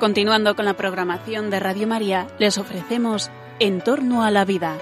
Continuando 0.00 0.56
con 0.56 0.64
la 0.64 0.78
programación 0.78 1.50
de 1.50 1.60
Radio 1.60 1.86
María, 1.86 2.26
les 2.38 2.56
ofrecemos 2.56 3.30
En 3.58 3.82
torno 3.82 4.24
a 4.24 4.30
la 4.30 4.46
vida. 4.46 4.78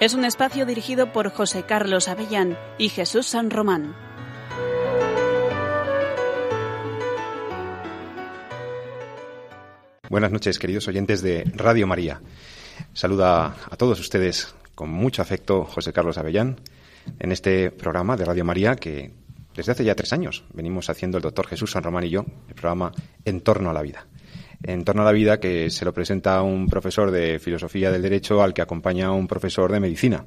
Es 0.00 0.14
un 0.14 0.24
espacio 0.24 0.66
dirigido 0.66 1.12
por 1.12 1.30
José 1.30 1.62
Carlos 1.62 2.08
Avellán 2.08 2.58
y 2.78 2.88
Jesús 2.88 3.26
San 3.26 3.50
Román. 3.50 3.94
Buenas 10.10 10.32
noches, 10.32 10.58
queridos 10.58 10.88
oyentes 10.88 11.22
de 11.22 11.44
Radio 11.54 11.86
María. 11.86 12.20
Saluda 12.92 13.54
a 13.70 13.76
todos 13.76 14.00
ustedes 14.00 14.52
con 14.74 14.90
mucho 14.90 15.22
afecto 15.22 15.64
José 15.64 15.92
Carlos 15.92 16.18
Avellán 16.18 16.60
en 17.20 17.30
este 17.30 17.70
programa 17.70 18.16
de 18.16 18.24
Radio 18.24 18.44
María 18.44 18.74
que 18.74 19.27
desde 19.58 19.72
hace 19.72 19.84
ya 19.84 19.96
tres 19.96 20.12
años 20.12 20.44
venimos 20.52 20.88
haciendo 20.88 21.18
el 21.18 21.22
doctor 21.22 21.48
Jesús 21.48 21.72
San 21.72 21.82
Román 21.82 22.04
y 22.04 22.10
yo 22.10 22.24
el 22.48 22.54
programa 22.54 22.92
En 23.24 23.40
torno 23.40 23.70
a 23.70 23.72
la 23.72 23.82
vida. 23.82 24.06
En 24.62 24.84
torno 24.84 25.02
a 25.02 25.04
la 25.04 25.10
vida 25.10 25.40
que 25.40 25.68
se 25.68 25.84
lo 25.84 25.92
presenta 25.92 26.40
un 26.42 26.68
profesor 26.68 27.10
de 27.10 27.40
filosofía 27.40 27.90
del 27.90 28.02
derecho 28.02 28.40
al 28.40 28.54
que 28.54 28.62
acompaña 28.62 29.10
un 29.10 29.26
profesor 29.26 29.72
de 29.72 29.80
medicina. 29.80 30.24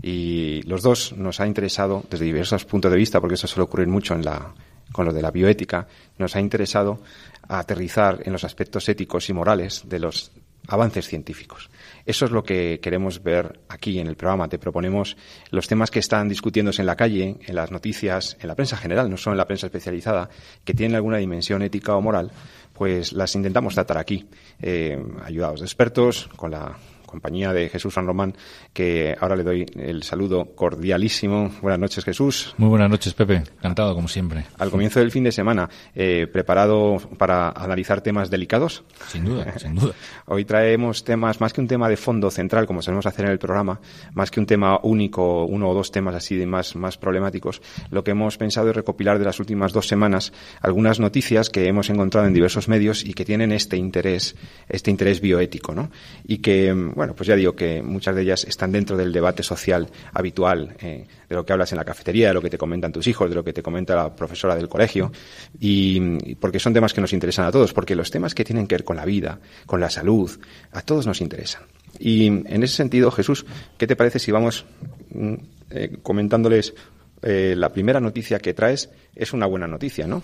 Y 0.00 0.62
los 0.62 0.80
dos 0.80 1.12
nos 1.12 1.38
ha 1.40 1.46
interesado 1.46 2.02
desde 2.08 2.24
diversos 2.24 2.64
puntos 2.64 2.90
de 2.90 2.96
vista, 2.96 3.20
porque 3.20 3.34
eso 3.34 3.46
suele 3.46 3.64
ocurrir 3.64 3.88
mucho 3.88 4.14
en 4.14 4.24
la, 4.24 4.54
con 4.90 5.04
lo 5.04 5.12
de 5.12 5.20
la 5.20 5.30
bioética, 5.30 5.86
nos 6.16 6.34
ha 6.34 6.40
interesado 6.40 7.02
aterrizar 7.48 8.20
en 8.24 8.32
los 8.32 8.44
aspectos 8.44 8.88
éticos 8.88 9.28
y 9.28 9.34
morales 9.34 9.82
de 9.84 9.98
los 9.98 10.32
avances 10.66 11.08
científicos. 11.08 11.68
Eso 12.06 12.24
es 12.24 12.30
lo 12.30 12.42
que 12.42 12.80
queremos 12.80 13.22
ver 13.22 13.60
aquí 13.68 13.98
en 13.98 14.06
el 14.06 14.16
programa. 14.16 14.48
Te 14.48 14.58
proponemos 14.58 15.16
los 15.50 15.68
temas 15.68 15.90
que 15.90 15.98
están 15.98 16.28
discutiéndose 16.28 16.82
en 16.82 16.86
la 16.86 16.96
calle, 16.96 17.36
en 17.46 17.54
las 17.54 17.70
noticias, 17.70 18.36
en 18.40 18.48
la 18.48 18.54
prensa 18.54 18.76
general, 18.76 19.10
no 19.10 19.16
solo 19.16 19.34
en 19.34 19.38
la 19.38 19.46
prensa 19.46 19.66
especializada, 19.66 20.28
que 20.64 20.74
tienen 20.74 20.96
alguna 20.96 21.18
dimensión 21.18 21.62
ética 21.62 21.94
o 21.94 22.00
moral, 22.00 22.30
pues 22.72 23.12
las 23.12 23.34
intentamos 23.34 23.74
tratar 23.74 23.98
aquí, 23.98 24.26
eh, 24.60 25.00
ayudados 25.24 25.60
de 25.60 25.66
expertos, 25.66 26.28
con 26.36 26.50
la 26.50 26.76
compañía 27.12 27.52
de 27.52 27.68
Jesús 27.68 27.94
San 27.94 28.06
Román, 28.06 28.34
que 28.72 29.14
ahora 29.20 29.36
le 29.36 29.44
doy 29.44 29.66
el 29.76 30.02
saludo 30.02 30.54
cordialísimo. 30.56 31.50
Buenas 31.60 31.78
noches, 31.78 32.04
Jesús. 32.04 32.54
Muy 32.56 32.70
buenas 32.70 32.90
noches, 32.90 33.12
Pepe. 33.12 33.36
Encantado, 33.58 33.94
como 33.94 34.08
siempre. 34.08 34.46
Al 34.58 34.70
comienzo 34.70 34.98
del 34.98 35.10
fin 35.10 35.24
de 35.24 35.30
semana, 35.30 35.68
eh, 35.94 36.26
¿preparado 36.32 36.96
para 37.18 37.50
analizar 37.50 38.00
temas 38.00 38.30
delicados? 38.30 38.82
Sin 39.08 39.26
duda, 39.26 39.58
sin 39.58 39.74
duda. 39.74 39.92
Hoy 40.26 40.44
traemos 40.44 41.04
temas, 41.04 41.40
más 41.40 41.52
que 41.52 41.60
un 41.60 41.68
tema 41.68 41.88
de 41.88 41.96
fondo 41.96 42.30
central, 42.30 42.66
como 42.66 42.80
solemos 42.80 43.04
hacer 43.06 43.26
en 43.26 43.32
el 43.32 43.38
programa, 43.38 43.80
más 44.14 44.30
que 44.30 44.40
un 44.40 44.46
tema 44.46 44.80
único, 44.82 45.44
uno 45.44 45.68
o 45.68 45.74
dos 45.74 45.92
temas 45.92 46.14
así 46.14 46.36
de 46.36 46.46
más, 46.46 46.74
más 46.76 46.96
problemáticos, 46.96 47.60
lo 47.90 48.02
que 48.02 48.12
hemos 48.12 48.38
pensado 48.38 48.70
es 48.70 48.76
recopilar 48.76 49.18
de 49.18 49.26
las 49.26 49.38
últimas 49.38 49.72
dos 49.72 49.86
semanas 49.86 50.32
algunas 50.60 50.98
noticias 50.98 51.50
que 51.50 51.66
hemos 51.66 51.90
encontrado 51.90 52.26
en 52.26 52.32
diversos 52.32 52.68
medios 52.68 53.04
y 53.04 53.12
que 53.12 53.24
tienen 53.24 53.52
este 53.52 53.76
interés, 53.76 54.34
este 54.68 54.90
interés 54.90 55.20
bioético, 55.20 55.74
¿no? 55.74 55.90
Y 56.24 56.38
que, 56.38 56.72
bueno, 56.72 57.01
pues 57.08 57.26
ya 57.26 57.36
digo 57.36 57.54
que 57.54 57.82
muchas 57.82 58.14
de 58.14 58.22
ellas 58.22 58.44
están 58.44 58.72
dentro 58.72 58.96
del 58.96 59.12
debate 59.12 59.42
social 59.42 59.88
habitual, 60.12 60.76
eh, 60.80 61.06
de 61.28 61.34
lo 61.34 61.44
que 61.44 61.52
hablas 61.52 61.72
en 61.72 61.78
la 61.78 61.84
cafetería, 61.84 62.28
de 62.28 62.34
lo 62.34 62.42
que 62.42 62.50
te 62.50 62.58
comentan 62.58 62.92
tus 62.92 63.06
hijos, 63.06 63.28
de 63.28 63.34
lo 63.34 63.44
que 63.44 63.52
te 63.52 63.62
comenta 63.62 63.94
la 63.94 64.14
profesora 64.14 64.54
del 64.54 64.68
colegio, 64.68 65.12
y 65.58 66.34
porque 66.36 66.58
son 66.58 66.72
temas 66.72 66.92
que 66.92 67.00
nos 67.00 67.12
interesan 67.12 67.46
a 67.46 67.52
todos, 67.52 67.72
porque 67.72 67.94
los 67.94 68.10
temas 68.10 68.34
que 68.34 68.44
tienen 68.44 68.66
que 68.66 68.76
ver 68.76 68.84
con 68.84 68.96
la 68.96 69.04
vida, 69.04 69.40
con 69.66 69.80
la 69.80 69.90
salud, 69.90 70.30
a 70.72 70.82
todos 70.82 71.06
nos 71.06 71.20
interesan. 71.20 71.62
Y 71.98 72.26
en 72.26 72.62
ese 72.62 72.76
sentido, 72.76 73.10
Jesús, 73.10 73.44
¿qué 73.78 73.86
te 73.86 73.96
parece 73.96 74.18
si 74.18 74.32
vamos 74.32 74.64
mm, 75.10 75.34
eh, 75.70 75.96
comentándoles 76.02 76.74
eh, 77.22 77.54
la 77.56 77.70
primera 77.70 78.00
noticia 78.00 78.38
que 78.38 78.54
traes 78.54 78.90
es 79.14 79.32
una 79.32 79.46
buena 79.46 79.66
noticia, 79.66 80.06
¿no? 80.06 80.22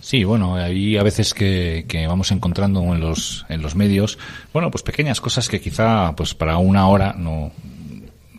Sí, 0.00 0.24
bueno, 0.24 0.56
hay 0.56 0.96
a 0.96 1.02
veces 1.02 1.34
que, 1.34 1.84
que, 1.86 2.06
vamos 2.06 2.30
encontrando 2.32 2.80
en 2.94 3.00
los, 3.00 3.44
en 3.48 3.62
los 3.62 3.74
medios, 3.74 4.18
bueno, 4.52 4.70
pues 4.70 4.82
pequeñas 4.82 5.20
cosas 5.20 5.48
que 5.48 5.60
quizá 5.60 6.14
pues 6.16 6.34
para 6.34 6.56
una 6.58 6.88
hora 6.88 7.14
no, 7.16 7.52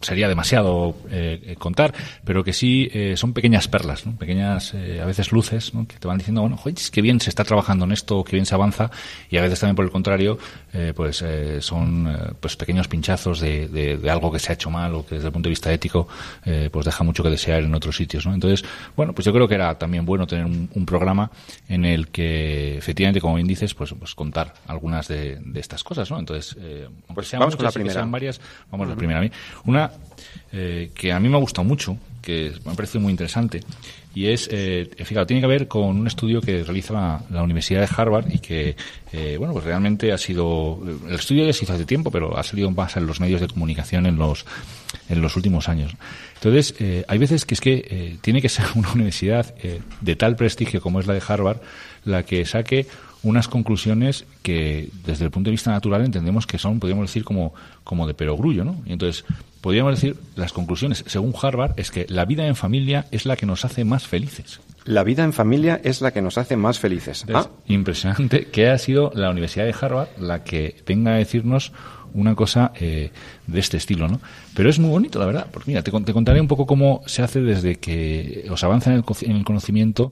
sería 0.02 0.28
demasiado 0.28 0.96
eh, 1.10 1.56
contar, 1.58 1.94
pero 2.24 2.44
que 2.44 2.54
sí 2.54 2.90
eh, 2.94 3.16
son 3.18 3.34
pequeñas 3.34 3.68
perlas, 3.68 4.06
¿no? 4.06 4.16
pequeñas 4.18 4.74
eh, 4.74 5.00
a 5.02 5.06
veces 5.06 5.32
luces 5.32 5.74
¿no? 5.74 5.88
que 5.88 5.98
te 5.98 6.08
van 6.08 6.18
diciendo, 6.18 6.42
bueno, 6.42 6.58
joder, 6.58 6.76
qué 6.92 7.02
bien 7.02 7.20
se 7.20 7.30
está 7.30 7.44
trabajando 7.44 7.86
en 7.86 7.92
esto, 7.92 8.24
qué 8.24 8.36
bien 8.36 8.46
se 8.46 8.56
avanza, 8.56 8.92
y 9.30 9.38
a 9.38 9.42
veces 9.42 9.60
también 9.60 9.76
por 9.76 9.86
el 9.86 9.92
contrario, 9.92 10.38
eh, 10.74 10.94
pues 10.96 11.24
son 11.60 12.36
pues 12.40 12.56
pequeños 12.56 12.88
pinchazos 12.88 13.40
de, 13.40 13.68
de, 13.68 13.98
de, 13.98 14.10
algo 14.10 14.32
que 14.32 14.40
se 14.40 14.52
ha 14.52 14.56
hecho 14.56 14.70
mal 14.70 14.96
o 14.96 15.06
que 15.06 15.16
desde 15.16 15.28
el 15.28 15.34
punto 15.34 15.48
de 15.48 15.52
vista 15.52 15.72
ético 15.72 16.08
pues 16.72 16.86
deja 16.86 17.04
mucho 17.04 17.24
que 17.24 17.30
desear 17.30 17.64
en 17.64 17.74
otros 17.76 17.96
sitios. 17.96 18.26
¿no? 18.26 18.34
Entonces, 18.34 18.68
bueno, 18.96 19.14
pues 19.14 19.26
yo 19.26 19.34
creo 19.34 19.48
que 19.48 19.56
era 19.56 19.78
también 19.78 20.06
bueno 20.06 20.26
tener 20.26 20.46
un, 20.46 20.70
un 20.74 20.86
programa 20.86 21.30
en 21.68 21.86
el 21.86 22.08
que 22.08 22.78
efectivamente, 22.78 23.22
como 23.22 23.36
bien 23.36 23.48
dices, 23.48 23.74
pues, 23.74 23.94
pues 23.98 24.16
contar 24.16 24.54
algunas 24.68 25.08
de, 25.08 25.38
de 25.40 25.60
estas 25.60 25.84
cosas. 25.84 26.10
¿no? 26.10 26.20
Entonces, 26.20 26.58
pues 27.14 27.28
sean 27.28 27.40
vamos 27.40 27.56
muchas, 27.56 27.58
con 27.58 27.66
la 27.66 27.72
primera. 27.72 28.06
varias, 28.06 28.42
vamos 28.72 28.86
uh 28.86 28.90
-huh. 28.90 28.92
a 28.92 28.96
la 28.96 28.98
primera. 28.98 29.20
A 29.20 29.91
eh, 30.52 30.92
que 30.94 31.12
a 31.12 31.20
mí 31.20 31.30
me 31.30 31.38
ha 31.38 31.40
gustado 31.40 31.68
mucho, 31.68 31.98
que 32.22 32.54
me 32.66 32.72
ha 32.72 32.76
parecido 32.76 33.02
muy 33.02 33.12
interesante, 33.12 33.62
y 34.14 34.28
es, 34.28 34.50
eh, 34.52 34.90
fíjate, 34.98 35.28
tiene 35.28 35.42
que 35.42 35.48
ver 35.48 35.68
con 35.68 36.00
un 36.00 36.08
estudio 36.08 36.42
que 36.42 36.64
realiza 36.64 37.24
la, 37.30 37.44
Universidad 37.44 37.80
de 37.80 37.90
Harvard 37.96 38.30
y 38.30 38.40
que, 38.40 38.76
eh, 39.14 39.38
bueno, 39.38 39.54
pues 39.54 39.64
realmente 39.64 40.12
ha 40.12 40.18
sido, 40.18 40.80
el 41.08 41.16
estudio 41.16 41.46
ya 41.46 41.54
se 41.54 41.64
hizo 41.64 41.74
hace 41.74 41.86
tiempo, 41.86 42.12
pero 42.12 42.38
ha 42.38 42.44
salido 42.44 42.70
más 42.72 42.98
en 42.98 43.08
los 43.08 43.22
medios 43.22 43.40
de 43.40 43.48
comunicación 43.48 44.06
en 44.06 44.18
los, 44.18 44.46
en 45.08 45.22
los 45.22 45.36
últimos 45.36 45.70
años. 45.70 45.96
Entonces, 46.36 46.74
eh, 46.80 47.06
hay 47.08 47.18
veces 47.20 47.46
que 47.46 47.54
es 47.54 47.62
que 47.62 47.86
eh, 47.88 48.18
tiene 48.22 48.42
que 48.42 48.50
ser 48.50 48.66
una 48.76 48.92
universidad 48.92 49.54
eh, 49.62 49.82
de 50.02 50.16
tal 50.16 50.36
prestigio 50.36 50.82
como 50.82 51.00
es 51.00 51.08
la 51.08 51.14
de 51.14 51.22
Harvard 51.26 51.58
la 52.04 52.24
que 52.24 52.46
saque 52.46 52.88
unas 53.24 53.48
conclusiones 53.48 54.26
que 54.42 54.90
desde 55.06 55.26
el 55.26 55.32
punto 55.32 55.50
de 55.50 55.52
vista 55.52 55.72
natural 55.72 56.04
entendemos 56.04 56.48
que 56.48 56.58
son, 56.58 56.80
podríamos 56.80 57.08
decir, 57.08 57.24
como, 57.24 57.54
como 57.84 58.08
de 58.08 58.14
perogrullo, 58.14 58.64
¿no? 58.64 58.78
Y 58.86 58.94
entonces, 58.94 59.26
podríamos 59.62 59.94
decir, 59.96 60.16
las 60.36 60.54
conclusiones, 60.54 61.04
según 61.08 61.34
Harvard, 61.40 61.74
es 61.78 61.92
que 61.92 62.06
la 62.10 62.26
vida 62.26 62.48
en 62.48 62.56
familia 62.56 63.06
es 63.12 63.26
la 63.26 63.36
que 63.36 63.46
nos 63.46 63.64
hace 63.64 63.86
más 63.86 64.08
felices. 64.08 64.60
La 64.86 65.04
vida 65.04 65.24
en 65.24 65.34
familia 65.34 65.80
es 65.84 66.02
la 66.02 66.12
que 66.12 66.24
nos 66.24 66.40
hace 66.40 66.56
más 66.56 66.80
felices. 66.80 67.24
Entonces, 67.28 67.52
ah. 67.52 67.64
Impresionante 67.68 68.46
que 68.48 68.70
ha 68.70 68.78
sido 68.80 69.12
la 69.14 69.30
Universidad 69.30 69.66
de 69.66 69.76
Harvard 69.80 70.10
la 70.18 70.44
que 70.44 70.82
venga 70.88 71.12
a 71.12 71.18
decirnos 71.18 71.72
una 72.14 72.36
cosa 72.36 72.72
eh, 72.76 73.12
de 73.48 73.60
este 73.60 73.78
estilo, 73.78 74.08
¿no? 74.08 74.20
Pero 74.56 74.70
es 74.70 74.80
muy 74.80 74.90
bonito, 74.90 75.20
la 75.20 75.26
verdad. 75.26 75.48
Porque 75.52 75.70
mira, 75.70 75.84
te, 75.84 75.92
te 75.92 76.14
contaré 76.14 76.42
un 76.42 76.48
poco 76.48 76.66
cómo 76.66 77.04
se 77.06 77.22
hace 77.22 77.42
desde 77.42 77.76
que 77.76 78.48
os 78.50 78.64
avanza 78.64 78.92
en 78.92 78.98
el, 78.98 79.04
en 79.22 79.36
el 79.38 79.46
conocimiento 79.46 80.12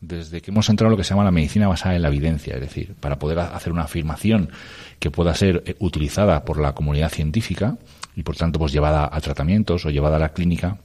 desde 0.00 0.40
que 0.40 0.50
hemos 0.50 0.68
entrado 0.68 0.88
en 0.88 0.92
lo 0.92 0.96
que 0.96 1.04
se 1.04 1.10
llama 1.10 1.24
la 1.24 1.30
medicina 1.30 1.68
basada 1.68 1.96
en 1.96 2.02
la 2.02 2.08
evidencia, 2.08 2.54
es 2.54 2.60
decir, 2.60 2.94
para 3.00 3.18
poder 3.18 3.40
hacer 3.40 3.72
una 3.72 3.82
afirmación 3.82 4.50
que 4.98 5.10
pueda 5.10 5.34
ser 5.34 5.62
eh, 5.66 5.76
utilizada 5.80 6.44
por 6.44 6.60
la 6.60 6.74
comunidad 6.74 7.10
científica 7.10 7.76
y 8.14 8.22
por 8.22 8.36
tanto 8.36 8.58
pues 8.58 8.72
llevada 8.72 9.08
a 9.10 9.20
tratamientos 9.20 9.84
o 9.84 9.90
llevada 9.90 10.16
a 10.16 10.20
la 10.20 10.30
clínica, 10.30 10.78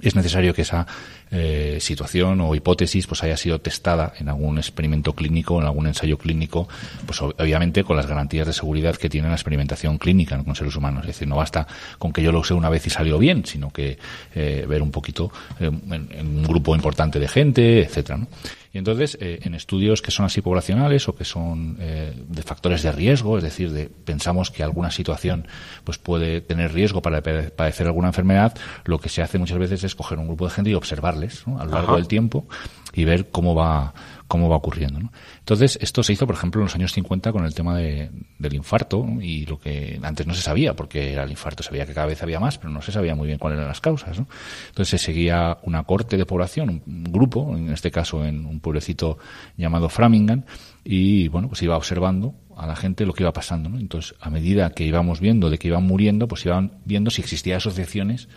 es 0.00 0.16
necesario 0.16 0.54
que 0.54 0.62
esa 0.62 0.86
eh, 1.30 1.78
situación 1.80 2.40
o 2.40 2.54
hipótesis 2.54 3.06
pues 3.06 3.22
haya 3.22 3.36
sido 3.36 3.60
testada 3.60 4.12
en 4.18 4.28
algún 4.28 4.58
experimento 4.58 5.12
clínico, 5.12 5.60
en 5.60 5.66
algún 5.66 5.86
ensayo 5.86 6.18
clínico, 6.18 6.68
pues 7.06 7.20
obviamente 7.22 7.84
con 7.84 7.96
las 7.96 8.06
garantías 8.06 8.46
de 8.46 8.52
seguridad 8.52 8.96
que 8.96 9.08
tiene 9.08 9.28
la 9.28 9.34
experimentación 9.34 9.98
clínica 9.98 10.42
con 10.42 10.54
seres 10.54 10.74
humanos. 10.76 11.02
Es 11.02 11.08
decir, 11.08 11.28
no 11.28 11.36
basta 11.36 11.66
con 11.98 12.12
que 12.12 12.22
yo 12.22 12.32
lo 12.32 12.40
use 12.40 12.54
una 12.54 12.68
vez 12.68 12.86
y 12.86 12.90
salió 12.90 13.18
bien, 13.18 13.44
sino 13.46 13.70
que 13.70 13.98
eh, 14.34 14.66
ver 14.68 14.82
un 14.82 14.90
poquito 14.90 15.30
eh, 15.60 15.66
en, 15.66 16.08
en, 16.10 16.26
un 16.38 16.42
grupo 16.44 16.74
importante 16.74 17.18
de 17.18 17.28
gente, 17.28 17.82
etcétera. 17.82 18.18
¿no? 18.18 18.26
Y 18.72 18.78
entonces, 18.78 19.18
eh, 19.20 19.40
en 19.42 19.54
estudios 19.54 20.00
que 20.00 20.10
son 20.10 20.24
así 20.24 20.40
poblacionales 20.40 21.06
o 21.08 21.14
que 21.14 21.24
son 21.24 21.76
eh, 21.78 22.14
de 22.26 22.42
factores 22.42 22.82
de 22.82 22.90
riesgo, 22.90 23.36
es 23.36 23.44
decir, 23.44 23.70
de, 23.70 23.88
pensamos 23.88 24.50
que 24.50 24.62
alguna 24.62 24.90
situación 24.90 25.46
pues 25.84 25.98
puede 25.98 26.40
tener 26.40 26.72
riesgo 26.72 27.02
para 27.02 27.22
padecer 27.22 27.86
alguna 27.86 28.08
enfermedad, 28.08 28.56
lo 28.84 28.98
que 28.98 29.10
se 29.10 29.20
hace 29.20 29.38
muchas 29.38 29.58
veces 29.58 29.84
es 29.84 29.94
coger 29.94 30.18
un 30.18 30.26
grupo 30.26 30.46
de 30.46 30.52
gente 30.52 30.70
y 30.70 30.74
observarles 30.74 31.46
¿no? 31.46 31.60
a 31.60 31.64
lo 31.64 31.72
largo 31.72 31.88
Ajá. 31.88 31.96
del 31.96 32.08
tiempo 32.08 32.46
y 32.94 33.04
ver 33.04 33.28
cómo 33.30 33.54
va 33.54 33.92
cómo 34.32 34.48
va 34.48 34.56
ocurriendo. 34.56 34.98
Entonces, 35.40 35.78
esto 35.82 36.02
se 36.02 36.14
hizo, 36.14 36.26
por 36.26 36.36
ejemplo, 36.36 36.62
en 36.62 36.64
los 36.64 36.74
años 36.74 36.94
50 36.94 37.32
con 37.32 37.44
el 37.44 37.52
tema 37.52 37.76
de, 37.76 38.10
del 38.38 38.54
infarto 38.54 39.06
y 39.20 39.44
lo 39.44 39.58
que 39.58 40.00
antes 40.02 40.26
no 40.26 40.32
se 40.32 40.40
sabía, 40.40 40.74
porque 40.74 41.12
era 41.12 41.24
el 41.24 41.30
infarto, 41.30 41.62
sabía 41.62 41.84
que 41.84 41.92
cada 41.92 42.06
vez 42.06 42.22
había 42.22 42.40
más, 42.40 42.56
pero 42.56 42.70
no 42.70 42.80
se 42.80 42.92
sabía 42.92 43.14
muy 43.14 43.26
bien 43.26 43.38
cuáles 43.38 43.58
eran 43.58 43.68
las 43.68 43.82
causas. 43.82 44.18
¿no? 44.18 44.26
Entonces, 44.68 44.88
se 44.88 44.96
seguía 44.96 45.58
una 45.64 45.84
corte 45.84 46.16
de 46.16 46.24
población, 46.24 46.82
un, 46.86 47.04
grupo, 47.04 47.54
en 47.54 47.74
este 47.74 47.90
caso 47.90 48.24
en 48.24 48.46
un 48.46 48.60
pueblecito 48.60 49.18
llamado 49.58 49.90
Framingham, 49.90 50.44
y 50.82 51.28
bueno, 51.28 51.48
pues 51.48 51.60
iba 51.60 51.76
observando 51.76 52.34
a 52.56 52.66
la 52.66 52.74
gente 52.74 53.04
lo 53.04 53.12
que 53.12 53.24
iba 53.24 53.34
pasando. 53.34 53.68
¿no? 53.68 53.78
Entonces, 53.78 54.14
a 54.18 54.30
medida 54.30 54.70
que 54.70 54.84
íbamos 54.84 55.20
viendo 55.20 55.50
de 55.50 55.58
que 55.58 55.68
iban 55.68 55.82
muriendo, 55.82 56.26
pues 56.26 56.46
iban 56.46 56.78
viendo 56.86 57.10
si 57.10 57.20
existía 57.20 57.58
asociaciones 57.58 58.30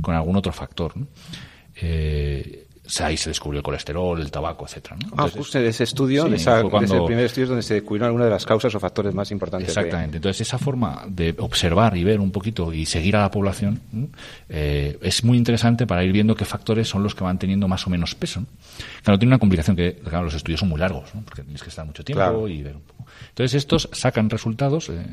con 0.00 0.14
algún 0.14 0.36
otro 0.36 0.54
factor. 0.54 0.94
Eh, 1.76 2.68
ahí 3.00 3.16
se 3.16 3.30
descubrió 3.30 3.58
el 3.58 3.62
colesterol, 3.62 4.20
el 4.20 4.30
tabaco, 4.30 4.64
etcétera. 4.64 4.96
¿no? 4.96 5.12
ah, 5.16 5.28
justo 5.28 5.58
de 5.58 5.68
ese 5.68 5.84
estudio, 5.84 6.24
de, 6.24 6.36
ese 6.36 6.50
primer 7.06 7.24
estudio 7.24 7.48
donde 7.48 7.62
se 7.62 7.74
descubrieron 7.74 8.06
algunas 8.06 8.26
de 8.26 8.32
las 8.32 8.44
causas 8.44 8.74
o 8.74 8.80
factores 8.80 9.14
más 9.14 9.30
importantes. 9.30 9.68
Exactamente. 9.68 10.16
Entonces, 10.16 10.40
esa 10.40 10.58
forma 10.58 11.04
de 11.08 11.34
observar 11.38 11.96
y 11.96 12.04
ver 12.04 12.20
un 12.20 12.32
poquito 12.32 12.72
y 12.72 12.86
seguir 12.86 13.16
a 13.16 13.22
la 13.22 13.30
población 13.30 13.80
eh, 14.48 14.98
es 15.00 15.22
muy 15.22 15.38
interesante 15.38 15.86
para 15.86 16.04
ir 16.04 16.12
viendo 16.12 16.34
qué 16.34 16.44
factores 16.44 16.88
son 16.88 17.02
los 17.02 17.14
que 17.14 17.22
van 17.22 17.38
teniendo 17.38 17.68
más 17.68 17.86
o 17.86 17.90
menos 17.90 18.14
peso. 18.14 18.44
Claro, 19.02 19.18
tiene 19.18 19.30
una 19.30 19.38
complicación 19.38 19.76
que, 19.76 19.94
claro, 19.94 20.24
los 20.24 20.34
estudios 20.34 20.60
son 20.60 20.68
muy 20.68 20.80
largos, 20.80 21.10
porque 21.24 21.42
tienes 21.42 21.62
que 21.62 21.68
estar 21.68 21.86
mucho 21.86 22.04
tiempo 22.04 22.48
y 22.48 22.62
ver 22.62 22.76
un 22.76 22.82
poco. 22.82 23.06
Entonces, 23.28 23.54
estos 23.54 23.88
sacan 23.92 24.28
resultados 24.28 24.88
eh, 24.88 25.04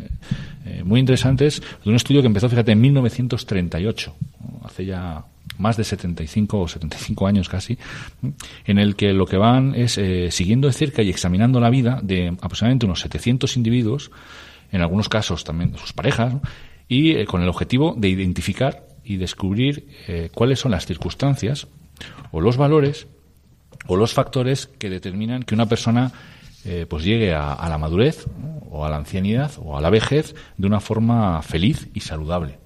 eh, 0.65 0.83
muy 0.83 0.99
interesantes 0.99 1.61
de 1.83 1.89
un 1.89 1.95
estudio 1.95 2.21
que 2.21 2.27
empezó, 2.27 2.49
fíjate, 2.49 2.71
en 2.71 2.81
1938, 2.81 4.15
hace 4.63 4.85
ya 4.85 5.23
más 5.59 5.77
de 5.77 5.83
75 5.83 6.59
o 6.59 6.67
75 6.67 7.27
años 7.27 7.49
casi, 7.49 7.77
en 8.65 8.79
el 8.79 8.95
que 8.95 9.13
lo 9.13 9.25
que 9.25 9.37
van 9.37 9.75
es 9.75 9.97
eh, 9.97 10.31
siguiendo 10.31 10.67
de 10.67 10.73
cerca 10.73 11.03
y 11.03 11.09
examinando 11.09 11.59
la 11.59 11.69
vida 11.69 11.99
de 12.01 12.29
aproximadamente 12.29 12.85
unos 12.85 13.01
700 13.01 13.57
individuos, 13.57 14.09
en 14.71 14.81
algunos 14.81 15.09
casos 15.09 15.43
también 15.43 15.77
sus 15.77 15.93
parejas, 15.93 16.33
y 16.87 17.11
eh, 17.11 17.25
con 17.25 17.43
el 17.43 17.49
objetivo 17.49 17.93
de 17.97 18.09
identificar 18.09 18.87
y 19.03 19.17
descubrir 19.17 19.87
eh, 20.07 20.29
cuáles 20.33 20.59
son 20.59 20.71
las 20.71 20.85
circunstancias 20.85 21.67
o 22.31 22.41
los 22.41 22.57
valores 22.57 23.07
o 23.87 23.97
los 23.97 24.13
factores 24.13 24.67
que 24.67 24.89
determinan 24.89 25.43
que 25.43 25.55
una 25.55 25.67
persona 25.67 26.11
pues 26.89 27.03
llegue 27.05 27.33
a, 27.33 27.67
la 27.67 27.77
madurez 27.77 28.27
o 28.69 28.85
a 28.85 28.89
la 28.89 28.97
ancianidad 28.97 29.51
o 29.57 29.77
a 29.77 29.81
la 29.81 29.89
vejez 29.89 30.35
de 30.57 30.67
una 30.67 30.79
forma 30.79 31.41
feliz 31.41 31.89
y 31.93 31.99
saludable. 32.01 32.59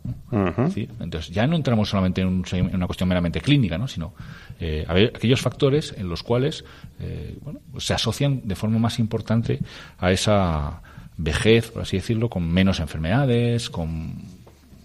Entonces 0.99 1.29
ya 1.29 1.47
no 1.47 1.55
entramos 1.55 1.89
solamente 1.89 2.21
en, 2.21 2.43
una 2.73 2.85
cuestión 2.85 3.09
meramente 3.09 3.41
clínica, 3.41 3.77
¿no? 3.77 3.87
sino 3.87 4.13
eh, 4.59 4.85
aquellos 4.87 5.41
factores 5.41 5.93
en 5.97 6.09
los 6.09 6.23
cuales 6.23 6.65
eh, 6.99 7.37
bueno, 7.41 7.59
pues 7.71 7.85
se 7.85 7.93
asocian 7.93 8.41
de 8.43 8.55
forma 8.55 8.79
más 8.79 8.99
importante 8.99 9.59
a 9.97 10.11
esa 10.11 10.81
vejez, 11.17 11.71
por 11.71 11.83
así 11.83 11.97
decirlo, 11.97 12.29
con 12.29 12.47
menos 12.47 12.79
enfermedades, 12.79 13.69
con 13.69 14.43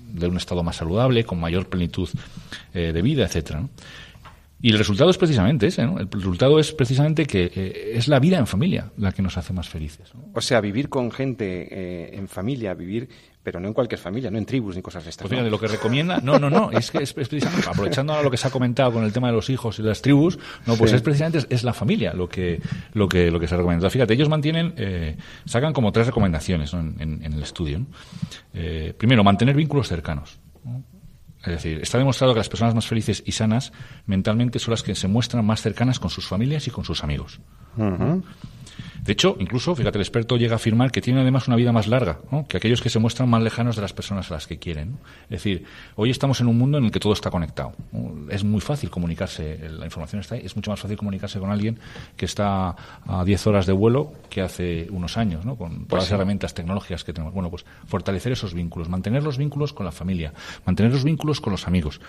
de 0.08 0.26
un 0.26 0.36
estado 0.38 0.62
más 0.62 0.76
saludable, 0.76 1.24
con 1.24 1.38
mayor 1.38 1.68
plenitud 1.68 2.08
de 2.72 3.02
vida, 3.02 3.24
etcétera. 3.24 3.64
Y 4.60 4.72
el 4.72 4.78
resultado 4.78 5.08
es 5.08 5.18
precisamente 5.18 5.68
ese, 5.68 5.84
¿no? 5.86 6.00
El 6.00 6.10
resultado 6.10 6.58
es 6.58 6.72
precisamente 6.72 7.26
que 7.26 7.50
eh, 7.54 7.92
es 7.94 8.08
la 8.08 8.18
vida 8.18 8.38
en 8.38 8.46
familia 8.46 8.90
la 8.96 9.12
que 9.12 9.22
nos 9.22 9.36
hace 9.38 9.52
más 9.52 9.68
felices. 9.68 10.10
O 10.34 10.40
sea, 10.40 10.60
vivir 10.60 10.88
con 10.88 11.12
gente 11.12 11.68
eh, 11.70 12.10
en 12.14 12.26
familia, 12.26 12.74
vivir, 12.74 13.08
pero 13.44 13.60
no 13.60 13.68
en 13.68 13.74
cualquier 13.74 14.00
familia, 14.00 14.32
no 14.32 14.38
en 14.38 14.44
tribus 14.44 14.74
ni 14.74 14.82
cosas 14.82 15.04
de 15.04 15.10
estas. 15.10 15.28
Pues 15.28 15.48
lo 15.48 15.60
que 15.60 15.68
recomienda, 15.68 16.20
no, 16.20 16.40
no, 16.40 16.50
no, 16.50 16.72
es 16.72 16.90
que 16.90 16.98
es, 16.98 17.12
precisamente, 17.12 17.68
aprovechando 17.70 18.12
ahora 18.12 18.24
lo 18.24 18.32
que 18.32 18.36
se 18.36 18.48
ha 18.48 18.50
comentado 18.50 18.92
con 18.94 19.04
el 19.04 19.12
tema 19.12 19.28
de 19.28 19.34
los 19.34 19.48
hijos 19.48 19.78
y 19.78 19.82
las 19.82 20.02
tribus, 20.02 20.40
no, 20.66 20.76
pues 20.76 20.92
es 20.92 21.02
precisamente 21.02 21.46
es, 21.48 21.62
la 21.62 21.72
familia 21.72 22.12
lo 22.12 22.28
que, 22.28 22.60
lo 22.94 23.08
que, 23.08 23.30
lo 23.30 23.38
que 23.38 23.46
se 23.46 23.56
recomienda. 23.56 23.88
Fíjate, 23.90 24.14
ellos 24.14 24.28
mantienen, 24.28 24.74
eh, 24.76 25.16
sacan 25.44 25.72
como 25.72 25.92
tres 25.92 26.08
recomendaciones 26.08 26.72
en, 26.72 27.22
el 27.22 27.42
estudio. 27.42 27.86
primero, 28.98 29.22
mantener 29.22 29.54
vínculos 29.54 29.86
cercanos. 29.86 30.40
Es 31.48 31.62
decir, 31.62 31.80
está 31.82 31.98
demostrado 31.98 32.34
que 32.34 32.40
las 32.40 32.48
personas 32.48 32.74
más 32.74 32.86
felices 32.86 33.22
y 33.24 33.32
sanas 33.32 33.72
mentalmente 34.06 34.58
son 34.58 34.72
las 34.72 34.82
que 34.82 34.94
se 34.94 35.08
muestran 35.08 35.44
más 35.44 35.62
cercanas 35.62 35.98
con 35.98 36.10
sus 36.10 36.26
familias 36.26 36.66
y 36.66 36.70
con 36.70 36.84
sus 36.84 37.02
amigos. 37.04 37.40
De 39.02 39.12
hecho, 39.12 39.36
incluso, 39.38 39.74
fíjate, 39.74 39.98
el 39.98 40.02
experto 40.02 40.36
llega 40.36 40.54
a 40.54 40.56
afirmar 40.56 40.90
que 40.90 41.00
tienen 41.00 41.22
además 41.22 41.48
una 41.48 41.56
vida 41.56 41.72
más 41.72 41.86
larga 41.86 42.18
que 42.48 42.56
aquellos 42.56 42.82
que 42.82 42.90
se 42.90 42.98
muestran 42.98 43.28
más 43.28 43.42
lejanos 43.42 43.76
de 43.76 43.82
las 43.82 43.92
personas 43.92 44.30
a 44.30 44.34
las 44.34 44.46
que 44.46 44.58
quieren. 44.58 44.98
Es 45.24 45.42
decir, 45.42 45.64
hoy 45.96 46.10
estamos 46.10 46.40
en 46.40 46.48
un 46.48 46.58
mundo 46.58 46.78
en 46.78 46.84
el 46.84 46.90
que 46.90 47.00
todo 47.00 47.12
está 47.12 47.30
conectado. 47.30 47.72
Es 48.28 48.44
muy 48.44 48.60
fácil 48.60 48.90
comunicarse, 48.90 49.68
la 49.70 49.84
información 49.84 50.20
está 50.20 50.34
ahí, 50.34 50.42
es 50.44 50.56
mucho 50.56 50.70
más 50.70 50.80
fácil 50.80 50.96
comunicarse 50.96 51.38
con 51.38 51.50
alguien 51.50 51.78
que 52.16 52.24
está 52.24 52.74
a 53.06 53.24
10 53.24 53.46
horas 53.46 53.66
de 53.66 53.72
vuelo 53.72 54.12
que 54.28 54.42
hace 54.42 54.88
unos 54.90 55.16
años, 55.16 55.44
¿no? 55.44 55.56
con 55.56 55.86
todas 55.86 56.04
las 56.04 56.12
herramientas 56.12 56.54
tecnológicas 56.54 57.04
que 57.04 57.12
tenemos. 57.12 57.34
Bueno, 57.34 57.50
pues 57.50 57.64
fortalecer 57.86 58.32
esos 58.32 58.54
vínculos, 58.54 58.88
mantener 58.88 59.22
los 59.22 59.38
vínculos 59.38 59.72
con 59.72 59.86
la 59.86 59.92
familia, 59.92 60.32
mantener 60.66 60.92
los 60.92 61.04
vínculos 61.04 61.40
con 61.40 61.52
los 61.52 61.66
amigos. 61.66 62.00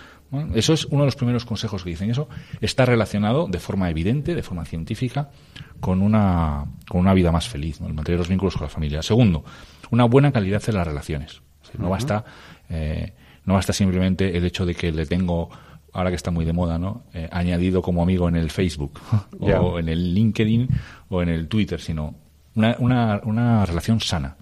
Eso 0.53 0.74
es 0.74 0.85
uno 0.85 1.01
de 1.01 1.07
los 1.07 1.15
primeros 1.15 1.45
consejos 1.45 1.83
que 1.83 1.89
dicen. 1.92 2.09
Eso 2.09 2.27
está 2.62 2.85
relacionado 2.85 3.47
de 3.47 3.59
forma 3.59 3.89
evidente, 3.89 4.35
de 4.35 4.44
forma 4.44 4.65
científica, 4.65 5.30
con 5.79 6.01
una, 6.01 6.65
con 6.87 7.01
una 7.01 7.13
vida 7.13 7.31
más 7.31 7.47
feliz, 7.47 7.79
el 7.81 7.93
mantener 7.93 8.19
los 8.19 8.29
vínculos 8.29 8.55
con 8.55 8.63
la 8.63 8.69
familia. 8.69 9.01
Segundo, 9.01 9.43
una 9.91 10.05
buena 10.05 10.31
calidad 10.31 10.61
en 10.67 10.75
las 10.75 10.87
relaciones. 10.87 11.41
no, 11.77 11.89
basta, 11.89 12.23
eh, 12.69 13.13
no 13.45 13.53
basta 13.55 13.73
simplemente 13.73 14.35
el 14.37 14.45
hecho 14.45 14.65
de 14.65 14.75
que 14.75 14.91
le 14.91 15.05
tengo, 15.05 15.49
ahora 15.93 16.09
que 16.09 16.15
está 16.15 16.31
muy 16.31 16.45
de 16.45 16.53
moda, 16.53 16.77
¿no? 16.77 17.03
Eh, 17.13 17.27
añadido 17.31 17.81
como 17.81 18.03
amigo 18.03 18.27
en 18.29 18.35
el 18.35 18.49
Facebook 18.51 18.99
o 19.39 19.79
en 19.79 19.89
el 19.89 20.13
LinkedIn 20.13 20.67
o 21.09 21.21
en 21.21 21.29
el 21.29 21.47
Twitter, 21.47 21.79
sino 21.79 22.15
una, 22.55 22.75
una, 22.79 23.21
una 23.23 23.65
relación 23.65 24.01
sana, 24.01 24.35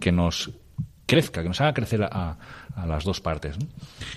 que 0.00 0.12
nos 0.12 0.50
crezca, 1.06 1.42
que 1.42 1.48
nos 1.48 1.60
haga 1.60 1.74
crecer 1.74 2.04
a, 2.04 2.36
a 2.76 2.86
las 2.86 3.04
dos 3.04 3.20
partes. 3.20 3.56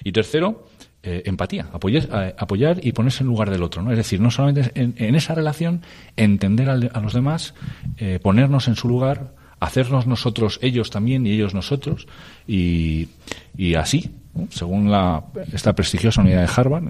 Y 0.03 0.11
tercero, 0.11 0.67
eh, 1.05 1.23
empatía, 1.25 1.67
apoyar, 1.73 2.07
eh, 2.13 2.35
apoyar 2.37 2.79
y 2.81 2.93
ponerse 2.93 3.23
en 3.23 3.27
lugar 3.27 3.49
del 3.49 3.61
otro. 3.61 3.81
¿no? 3.81 3.91
Es 3.91 3.97
decir, 3.97 4.21
no 4.21 4.31
solamente 4.31 4.71
en, 4.73 5.15
esa 5.15 5.35
relación 5.35 5.81
entender 6.15 6.69
a, 6.69 6.77
los 6.77 7.13
demás, 7.13 7.53
eh, 7.97 8.19
ponernos 8.23 8.69
en 8.69 8.77
su 8.77 8.87
lugar, 8.87 9.35
hacernos 9.59 10.07
nosotros 10.07 10.59
ellos 10.61 10.91
también 10.91 11.27
y 11.27 11.31
ellos 11.31 11.53
nosotros, 11.53 12.07
y, 12.47 13.09
y 13.57 13.75
así, 13.75 14.11
según 14.49 14.91
la, 14.91 15.23
esta 15.51 15.73
prestigiosa 15.73 16.21
unidad 16.21 16.41
de 16.41 16.51
Harvard, 16.55 16.83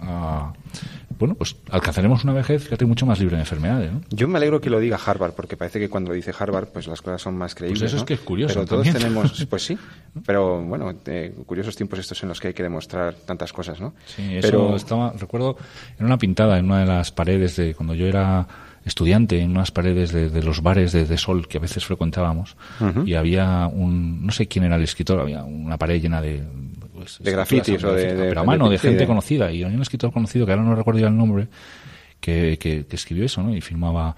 a, 0.00 0.52
bueno, 1.22 1.36
pues 1.36 1.54
alcanzaremos 1.70 2.24
una 2.24 2.32
vejez, 2.32 2.64
fíjate, 2.64 2.84
mucho 2.84 3.06
más 3.06 3.20
libre 3.20 3.36
de 3.36 3.42
enfermedades. 3.42 3.92
Yo 4.10 4.26
me 4.26 4.38
alegro 4.38 4.60
que 4.60 4.70
lo 4.70 4.80
diga 4.80 4.98
Harvard, 5.04 5.34
porque 5.34 5.56
parece 5.56 5.78
que 5.78 5.88
cuando 5.88 6.10
lo 6.10 6.16
dice 6.16 6.32
Harvard, 6.36 6.66
pues 6.72 6.88
las 6.88 7.00
cosas 7.00 7.22
son 7.22 7.36
más 7.36 7.54
creíbles. 7.54 7.80
Pues 7.80 7.92
eso 7.92 7.98
es 7.98 8.04
que 8.04 8.14
es 8.14 8.20
curioso. 8.20 8.54
Pero 8.54 8.66
todos 8.66 8.90
tenemos, 8.90 9.46
pues 9.50 9.64
sí, 9.64 9.78
pero 10.26 10.60
bueno, 10.62 10.92
curiosos 11.46 11.76
tiempos 11.76 12.00
estos 12.00 12.20
en 12.24 12.28
los 12.28 12.40
que 12.40 12.48
hay 12.48 12.54
que 12.54 12.64
demostrar 12.64 13.14
tantas 13.14 13.52
cosas, 13.52 13.80
¿no? 13.80 13.94
Sí, 14.04 14.36
eso 14.36 14.48
pero... 14.50 14.74
estaba, 14.74 15.12
recuerdo, 15.12 15.56
en 15.98 16.06
una 16.06 16.18
pintada 16.18 16.58
en 16.58 16.64
una 16.64 16.80
de 16.80 16.86
las 16.86 17.12
paredes 17.12 17.54
de 17.54 17.74
cuando 17.74 17.94
yo 17.94 18.06
era 18.06 18.48
estudiante 18.84 19.40
en 19.40 19.52
unas 19.52 19.70
paredes 19.70 20.10
de, 20.10 20.42
los 20.42 20.60
bares 20.60 20.90
de, 20.90 21.18
sol 21.18 21.46
que 21.46 21.58
a 21.58 21.60
veces 21.60 21.84
frecuentábamos 21.84 22.56
y 23.06 23.14
había 23.14 23.68
un 23.68 24.26
no 24.26 24.32
sé 24.32 24.48
quién 24.48 24.64
era 24.64 24.74
el 24.74 24.82
escritor 24.82 25.20
había 25.20 25.44
una 25.44 25.78
pared 25.78 26.02
llena 26.02 26.20
de 26.20 26.42
pues, 27.02 27.18
de 27.20 27.30
grafitis 27.30 27.84
o 27.84 27.92
de, 27.92 28.14
pero 28.14 28.40
a 28.40 28.44
mano 28.44 28.68
de 28.68 28.78
gente 28.78 29.06
conocida 29.06 29.50
y 29.52 29.64
hay 29.64 29.74
un 29.74 29.82
escritor 29.82 30.12
conocido 30.12 30.46
que 30.46 30.52
ahora 30.52 30.64
no 30.64 30.74
recuerdo 30.74 31.00
ya 31.00 31.08
el 31.08 31.16
nombre 31.16 31.48
que, 32.20 32.58
que, 32.58 32.86
escribió 32.90 33.24
eso 33.24 33.42
¿no? 33.42 33.54
y 33.54 33.60
firmaba 33.60 34.16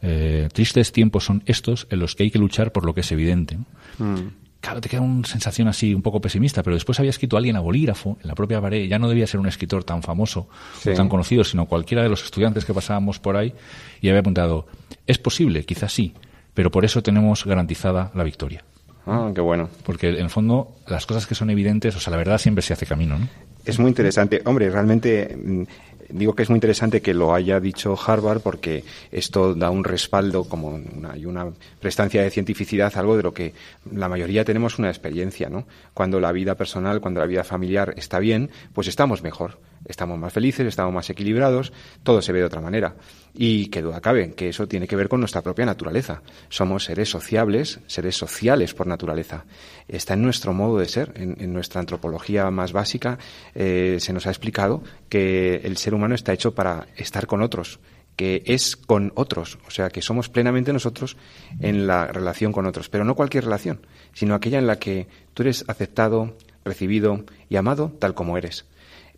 eh, 0.00 0.48
tristes 0.52 0.92
tiempos 0.92 1.24
son 1.24 1.42
estos 1.46 1.86
en 1.90 2.00
los 2.00 2.14
que 2.14 2.24
hay 2.24 2.30
que 2.30 2.38
luchar 2.38 2.72
por 2.72 2.84
lo 2.84 2.94
que 2.94 3.02
es 3.02 3.12
evidente 3.12 3.58
mm. 3.98 4.42
Claro, 4.62 4.80
te 4.80 4.88
queda 4.88 5.00
una 5.00 5.26
sensación 5.26 5.66
así 5.66 5.92
un 5.92 6.02
poco 6.02 6.20
pesimista, 6.20 6.62
pero 6.62 6.76
después 6.76 6.96
había 7.00 7.10
escrito 7.10 7.36
alguien 7.36 7.56
a 7.56 7.60
bolígrafo 7.60 8.16
en 8.22 8.28
la 8.28 8.36
propia 8.36 8.60
pared, 8.60 8.86
ya 8.86 8.96
no 8.96 9.08
debía 9.08 9.26
ser 9.26 9.40
un 9.40 9.48
escritor 9.48 9.82
tan 9.82 10.04
famoso 10.04 10.48
o 10.86 10.92
tan 10.92 11.08
conocido, 11.08 11.42
sino 11.42 11.66
cualquiera 11.66 12.04
de 12.04 12.08
los 12.08 12.22
estudiantes 12.22 12.64
que 12.64 12.72
pasábamos 12.72 13.18
por 13.18 13.36
ahí, 13.36 13.52
y 14.00 14.08
había 14.08 14.20
apuntado, 14.20 14.68
es 15.04 15.18
posible, 15.18 15.64
quizás 15.64 15.92
sí, 15.92 16.14
pero 16.54 16.70
por 16.70 16.84
eso 16.84 17.02
tenemos 17.02 17.44
garantizada 17.44 18.12
la 18.14 18.22
victoria. 18.22 18.62
Ah, 19.06 19.30
qué 19.34 19.40
bueno. 19.40 19.68
Porque 19.84 20.10
en 20.10 20.16
el 20.16 20.30
fondo 20.30 20.76
las 20.86 21.06
cosas 21.06 21.26
que 21.26 21.34
son 21.34 21.50
evidentes, 21.50 21.96
o 21.96 22.00
sea, 22.00 22.10
la 22.10 22.16
verdad 22.16 22.38
siempre 22.38 22.62
se 22.62 22.72
hace 22.72 22.86
camino, 22.86 23.18
¿no? 23.18 23.28
Es 23.64 23.78
muy 23.78 23.88
interesante. 23.88 24.42
Hombre, 24.44 24.70
realmente 24.70 25.36
mm, 25.36 25.62
digo 26.10 26.34
que 26.34 26.42
es 26.42 26.50
muy 26.50 26.56
interesante 26.56 27.00
que 27.00 27.14
lo 27.14 27.34
haya 27.34 27.60
dicho 27.60 27.96
Harvard 28.06 28.40
porque 28.40 28.84
esto 29.10 29.54
da 29.54 29.70
un 29.70 29.84
respaldo 29.84 30.44
como 30.44 30.68
una, 30.68 31.16
y 31.16 31.26
una 31.26 31.46
prestancia 31.80 32.22
de 32.22 32.30
cientificidad, 32.30 32.92
algo 32.96 33.16
de 33.16 33.22
lo 33.22 33.34
que 33.34 33.54
la 33.90 34.08
mayoría 34.08 34.44
tenemos 34.44 34.78
una 34.78 34.88
experiencia, 34.88 35.48
¿no? 35.48 35.64
Cuando 35.94 36.20
la 36.20 36.32
vida 36.32 36.54
personal, 36.54 37.00
cuando 37.00 37.20
la 37.20 37.26
vida 37.26 37.44
familiar 37.44 37.94
está 37.96 38.18
bien, 38.18 38.50
pues 38.74 38.88
estamos 38.88 39.22
mejor 39.22 39.58
estamos 39.84 40.18
más 40.18 40.32
felices, 40.32 40.66
estamos 40.66 40.92
más 40.92 41.08
equilibrados, 41.10 41.72
todo 42.02 42.22
se 42.22 42.32
ve 42.32 42.40
de 42.40 42.44
otra 42.44 42.60
manera. 42.60 42.94
Y 43.34 43.68
qué 43.68 43.80
duda 43.80 44.00
cabe, 44.00 44.34
que 44.34 44.50
eso 44.50 44.68
tiene 44.68 44.86
que 44.86 44.96
ver 44.96 45.08
con 45.08 45.20
nuestra 45.20 45.42
propia 45.42 45.64
naturaleza. 45.64 46.22
Somos 46.48 46.84
seres 46.84 47.08
sociables, 47.08 47.80
seres 47.86 48.16
sociales 48.16 48.74
por 48.74 48.86
naturaleza. 48.86 49.44
Está 49.88 50.14
en 50.14 50.22
nuestro 50.22 50.52
modo 50.52 50.78
de 50.78 50.88
ser, 50.88 51.12
en, 51.16 51.52
nuestra 51.52 51.80
antropología 51.80 52.50
más 52.50 52.72
básica 52.72 53.18
eh, 53.54 53.96
se 54.00 54.12
nos 54.12 54.26
ha 54.26 54.30
explicado 54.30 54.82
que 55.08 55.56
el 55.64 55.76
ser 55.76 55.94
humano 55.94 56.14
está 56.14 56.32
hecho 56.32 56.54
para 56.54 56.86
estar 56.96 57.26
con 57.26 57.42
otros, 57.42 57.80
que 58.16 58.42
es 58.46 58.76
con 58.76 59.12
otros, 59.14 59.58
o 59.66 59.70
sea, 59.70 59.88
que 59.88 60.02
somos 60.02 60.28
plenamente 60.28 60.72
nosotros 60.72 61.16
en 61.60 61.86
la 61.86 62.06
relación 62.06 62.52
con 62.52 62.66
otros, 62.66 62.88
pero 62.88 63.04
no 63.04 63.14
cualquier 63.14 63.44
relación, 63.44 63.86
sino 64.12 64.34
aquella 64.34 64.58
en 64.58 64.66
la 64.66 64.78
que 64.78 65.08
tú 65.34 65.42
eres 65.42 65.64
aceptado, 65.68 66.36
recibido 66.64 67.24
y 67.48 67.56
amado 67.56 67.92
tal 67.98 68.14
como 68.14 68.36
eres. 68.36 68.66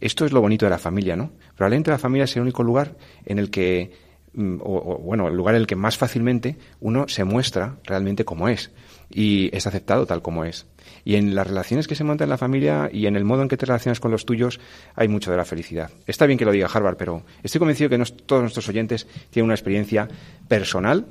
Esto 0.00 0.24
es 0.24 0.32
lo 0.32 0.40
bonito 0.40 0.66
de 0.66 0.70
la 0.70 0.78
familia, 0.78 1.16
¿no? 1.16 1.32
Probablemente 1.56 1.90
la 1.90 1.98
familia 1.98 2.24
es 2.24 2.36
el 2.36 2.42
único 2.42 2.62
lugar 2.62 2.96
en 3.24 3.38
el 3.38 3.50
que 3.50 3.92
mm, 4.32 4.56
o, 4.60 4.98
bueno, 4.98 5.28
el 5.28 5.36
lugar 5.36 5.54
en 5.54 5.62
el 5.62 5.66
que 5.66 5.76
más 5.76 5.96
fácilmente 5.96 6.56
uno 6.80 7.06
se 7.08 7.24
muestra 7.24 7.76
realmente 7.84 8.24
como 8.24 8.48
es 8.48 8.70
y 9.10 9.54
es 9.56 9.66
aceptado 9.66 10.06
tal 10.06 10.22
como 10.22 10.44
es. 10.44 10.66
Y 11.04 11.16
en 11.16 11.34
las 11.34 11.46
relaciones 11.46 11.86
que 11.86 11.94
se 11.94 12.04
montan 12.04 12.26
en 12.26 12.30
la 12.30 12.38
familia 12.38 12.90
y 12.92 13.06
en 13.06 13.16
el 13.16 13.24
modo 13.24 13.42
en 13.42 13.48
que 13.48 13.56
te 13.56 13.66
relacionas 13.66 14.00
con 14.00 14.10
los 14.10 14.26
tuyos 14.26 14.60
hay 14.94 15.08
mucho 15.08 15.30
de 15.30 15.36
la 15.36 15.44
felicidad. 15.44 15.90
Está 16.06 16.26
bien 16.26 16.38
que 16.38 16.44
lo 16.44 16.52
diga 16.52 16.68
Harvard, 16.72 16.96
pero 16.96 17.22
estoy 17.42 17.58
convencido 17.58 17.90
que 17.90 17.98
todos 18.26 18.42
nuestros 18.42 18.68
oyentes 18.68 19.06
tienen 19.30 19.46
una 19.46 19.54
experiencia 19.54 20.08
personal 20.48 21.06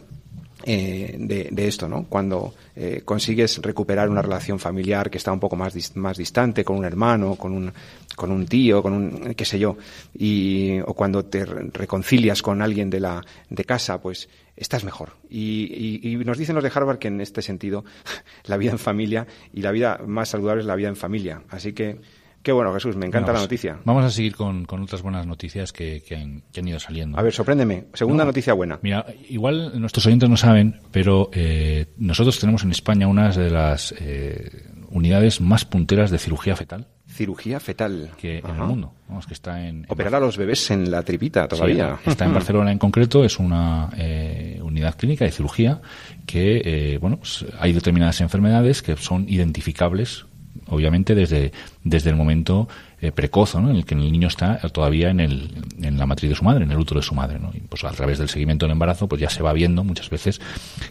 eh, 0.66 1.16
de, 1.20 1.68
esto, 1.68 1.90
¿no? 1.90 2.06
Cuando 2.08 2.54
eh, 2.76 3.02
consigues 3.04 3.62
recuperar 3.62 4.10
una 4.10 4.22
relación 4.22 4.60
familiar 4.60 5.10
que 5.10 5.18
está 5.18 5.32
un 5.34 5.40
poco 5.40 5.56
más, 5.58 5.96
más 5.96 6.18
distante, 6.18 6.64
con 6.64 6.78
un 6.78 6.86
hermano, 6.86 7.36
con 7.36 7.52
un, 7.52 7.74
con 8.16 8.32
un 8.32 8.46
tío, 8.46 8.82
con 8.82 8.94
un, 8.94 9.34
qué 9.34 9.44
sé 9.44 9.60
yo, 9.60 9.78
y, 10.14 10.80
o 10.86 10.94
cuando 10.94 11.26
te 11.26 11.44
reconcilias 11.44 12.42
con 12.42 12.62
alguien 12.62 12.90
de 12.90 13.02
la, 13.02 13.22
de 13.50 13.66
casa, 13.66 14.02
pues 14.02 14.30
estás 14.56 14.84
mejor. 14.86 15.14
Y, 15.30 16.00
y, 16.02 16.16
nos 16.18 16.38
dicen 16.38 16.56
los 16.56 16.64
de 16.64 16.72
Harvard 16.74 16.98
que 16.98 17.10
en 17.10 17.20
este 17.20 17.42
sentido, 17.42 17.84
la 18.46 18.56
vida 18.56 18.72
en 18.72 18.80
familia 18.80 19.28
y 19.54 19.62
la 19.62 19.72
vida 19.72 20.00
más 20.06 20.30
saludable 20.30 20.62
es 20.62 20.68
la 20.68 20.76
vida 20.76 20.88
en 20.88 20.96
familia. 20.96 21.42
Así 21.50 21.74
que, 21.74 22.00
Qué 22.44 22.52
bueno, 22.52 22.74
Jesús, 22.74 22.98
me 22.98 23.06
encanta 23.06 23.28
la 23.28 23.40
pues 23.40 23.44
noticia. 23.44 23.80
Vamos 23.86 24.04
a 24.04 24.10
seguir 24.10 24.36
con, 24.36 24.68
otras 24.70 25.02
buenas 25.02 25.26
noticias 25.26 25.72
que, 25.72 26.04
han, 26.12 26.68
ido 26.68 26.78
saliendo. 26.78 27.18
A 27.18 27.22
ver, 27.22 27.32
sorpréndeme. 27.32 27.86
Segunda 27.94 28.26
noticia 28.26 28.52
buena. 28.52 28.80
Mira, 28.82 29.06
igual 29.30 29.80
nuestros 29.80 30.06
oyentes 30.08 30.30
no 30.30 30.36
saben, 30.36 30.82
pero 30.92 31.30
eh, 31.32 31.86
nosotros 31.96 32.38
tenemos 32.40 32.64
en 32.64 32.72
España 32.72 33.08
una 33.08 33.30
de 33.30 33.50
las 33.50 33.96
eh, 33.98 34.68
unidades 34.90 35.40
más 35.40 35.64
punteras 35.64 36.12
de 36.12 36.18
cirugía 36.18 36.58
fetal. 36.58 36.90
Cirugía 37.08 37.62
fetal. 37.62 38.12
Que 38.18 38.40
en 38.40 38.46
el 38.46 38.62
mundo. 38.64 38.94
Vamos, 39.08 39.26
que 39.26 39.36
está 39.36 39.66
en, 39.66 39.86
Operar 39.88 40.16
a 40.16 40.20
los 40.20 40.36
bebés 40.36 40.70
en 40.70 40.92
la 40.92 41.02
tripita 41.02 41.48
todavía. 41.48 41.98
está 42.06 42.26
en 42.26 42.34
Barcelona 42.34 42.74
en 42.74 42.78
concreto. 42.78 43.24
Es 43.24 43.40
una 43.40 43.90
eh, 43.96 44.60
unidad 44.62 44.98
clínica 44.98 45.24
de 45.24 45.32
cirugía 45.32 45.82
que, 46.26 46.98
bueno, 47.00 47.20
pues 47.20 47.46
hay 47.58 47.72
determinadas 47.72 48.20
enfermedades 48.20 48.82
que 48.82 48.98
son 48.98 49.30
identificables 49.30 50.26
obviamente 50.68 51.16
desde, 51.16 51.52
desde 51.84 52.10
el 52.10 52.16
momento 52.16 52.68
eh, 53.04 53.12
precoz, 53.12 53.56
¿no? 53.56 53.70
en 53.70 53.76
el 53.76 53.86
que 53.86 53.96
el 53.96 54.12
niño 54.12 54.30
está 54.30 54.58
todavía 54.70 55.10
en, 55.10 55.20
el, 55.20 55.50
en 55.82 55.98
la 55.98 56.06
matriz 56.06 56.30
de 56.30 56.36
su 56.38 56.46
madre, 56.46 56.64
en 56.64 56.72
el 56.72 56.78
útero 56.78 57.02
de 57.02 57.06
su 57.06 57.14
madre. 57.14 57.38
¿no? 57.38 57.52
Y 57.54 57.60
pues 57.60 57.84
a 57.84 57.92
través 57.92 58.18
del 58.18 58.30
seguimiento 58.30 58.66
del 58.66 58.72
embarazo, 58.72 59.08
pues 59.08 59.20
ya 59.20 59.30
se 59.30 59.44
va 59.44 59.52
viendo 59.52 59.84
muchas 59.84 60.10
veces 60.10 60.40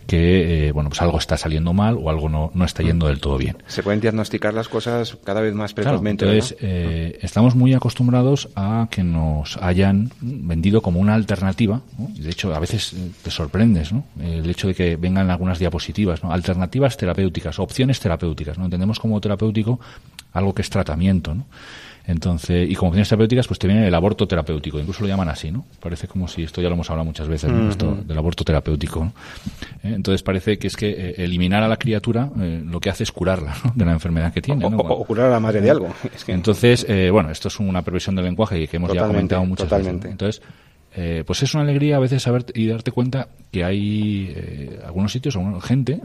que 0.06 0.68
eh, 0.68 0.72
bueno, 0.72 0.90
pues 0.90 1.00
algo 1.00 1.16
está 1.16 1.38
saliendo 1.38 1.72
mal 1.72 1.96
o 1.98 2.10
algo 2.10 2.28
no, 2.28 2.50
no 2.52 2.66
está 2.66 2.82
yendo 2.82 3.06
del 3.06 3.18
todo 3.18 3.38
bien. 3.38 3.56
Se 3.66 3.82
pueden 3.82 4.00
diagnosticar 4.02 4.52
las 4.52 4.68
cosas 4.68 5.16
cada 5.24 5.40
vez 5.40 5.54
más 5.54 5.72
precozmente. 5.72 6.26
entonces, 6.26 6.54
eh, 6.60 7.18
estamos 7.22 7.54
muy 7.54 7.72
acostumbrados 7.72 8.50
a 8.56 8.88
que 8.90 9.02
nos 9.02 9.56
hayan 9.56 10.10
vendido 10.20 10.82
como 10.82 11.00
una 11.00 11.14
alternativa. 11.14 11.80
De 11.96 12.28
hecho, 12.28 12.54
a 12.54 12.58
veces 12.58 12.94
te 13.22 13.30
sorprendes 13.30 13.90
¿no? 13.90 14.04
el 14.20 14.50
hecho 14.50 14.68
de 14.68 14.74
que 14.74 14.96
vengan 14.96 15.30
algunas 15.30 15.58
diapositivas, 15.58 16.22
¿no? 16.22 16.30
alternativas 16.30 16.98
terapéuticas, 16.98 17.58
opciones 17.58 18.00
terapéuticas. 18.00 18.58
¿no? 18.58 18.66
Entendemos 18.66 19.00
como 19.00 19.18
terapéutico 19.18 19.80
algo 20.32 20.54
que 20.54 20.62
es 20.62 20.70
tratamiento. 20.70 21.34
¿no? 21.34 21.46
Entonces, 22.06 22.68
y 22.68 22.74
como 22.74 22.90
opciones 22.90 23.08
terapéuticas, 23.08 23.46
pues 23.46 23.58
te 23.58 23.68
viene 23.68 23.86
el 23.86 23.94
aborto 23.94 24.26
terapéutico, 24.26 24.78
incluso 24.78 25.02
lo 25.02 25.08
llaman 25.08 25.28
así, 25.28 25.52
¿no? 25.52 25.64
Parece 25.80 26.08
como 26.08 26.26
si 26.26 26.42
esto 26.42 26.60
ya 26.60 26.68
lo 26.68 26.74
hemos 26.74 26.90
hablado 26.90 27.04
muchas 27.04 27.28
veces, 27.28 27.50
esto 27.70 27.96
del 28.04 28.18
aborto 28.18 28.44
terapéutico. 28.44 29.04
¿no? 29.04 29.12
Eh, 29.84 29.94
entonces 29.94 30.22
parece 30.22 30.58
que 30.58 30.66
es 30.66 30.76
que 30.76 30.90
eh, 30.90 31.14
eliminar 31.18 31.62
a 31.62 31.68
la 31.68 31.76
criatura 31.76 32.28
eh, 32.40 32.62
lo 32.64 32.80
que 32.80 32.90
hace 32.90 33.04
es 33.04 33.12
curarla 33.12 33.54
¿no? 33.64 33.72
de 33.74 33.84
la 33.84 33.92
enfermedad 33.92 34.32
que 34.32 34.42
tiene. 34.42 34.64
O, 34.64 34.68
o, 34.68 35.04
curar 35.04 35.26
a 35.26 35.30
la 35.30 35.40
madre 35.40 35.60
de 35.60 35.70
algo. 35.70 35.94
Entonces, 36.26 36.86
bueno, 37.12 37.30
esto 37.30 37.48
es 37.48 37.60
una 37.60 37.82
previsión 37.82 38.16
del 38.16 38.24
lenguaje 38.24 38.66
que 38.66 38.76
hemos 38.76 38.92
ya 38.92 39.06
comentado 39.06 39.44
muchas 39.44 39.68
totalmente. 39.68 40.08
veces. 40.08 40.42
Entonces, 40.92 41.24
pues 41.24 41.42
es 41.42 41.54
una 41.54 41.62
alegría 41.62 41.96
a 41.96 42.00
veces 42.00 42.22
saber 42.22 42.46
y 42.54 42.66
darte 42.66 42.90
cuenta 42.90 43.28
que 43.50 43.64
hay 43.64 44.80
algunos 44.84 45.12
sitios, 45.12 45.36
alguna 45.36 45.60
gente 45.60 46.00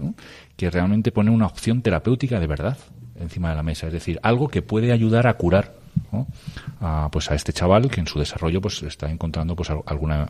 que 0.55 0.69
realmente 0.69 1.11
pone 1.11 1.31
una 1.31 1.47
opción 1.47 1.81
terapéutica 1.81 2.39
de 2.39 2.47
verdad 2.47 2.77
encima 3.19 3.49
de 3.49 3.55
la 3.55 3.63
mesa, 3.63 3.87
es 3.87 3.93
decir, 3.93 4.19
algo 4.23 4.47
que 4.47 4.61
puede 4.61 4.91
ayudar 4.91 5.27
a 5.27 5.33
curar 5.35 5.73
a, 6.81 7.09
pues 7.11 7.29
a 7.31 7.35
este 7.35 7.53
chaval 7.53 7.89
que 7.89 7.99
en 7.99 8.07
su 8.07 8.19
desarrollo 8.19 8.61
pues 8.61 8.83
está 8.83 9.09
encontrando 9.09 9.55
pues 9.55 9.69
alguna 9.69 10.29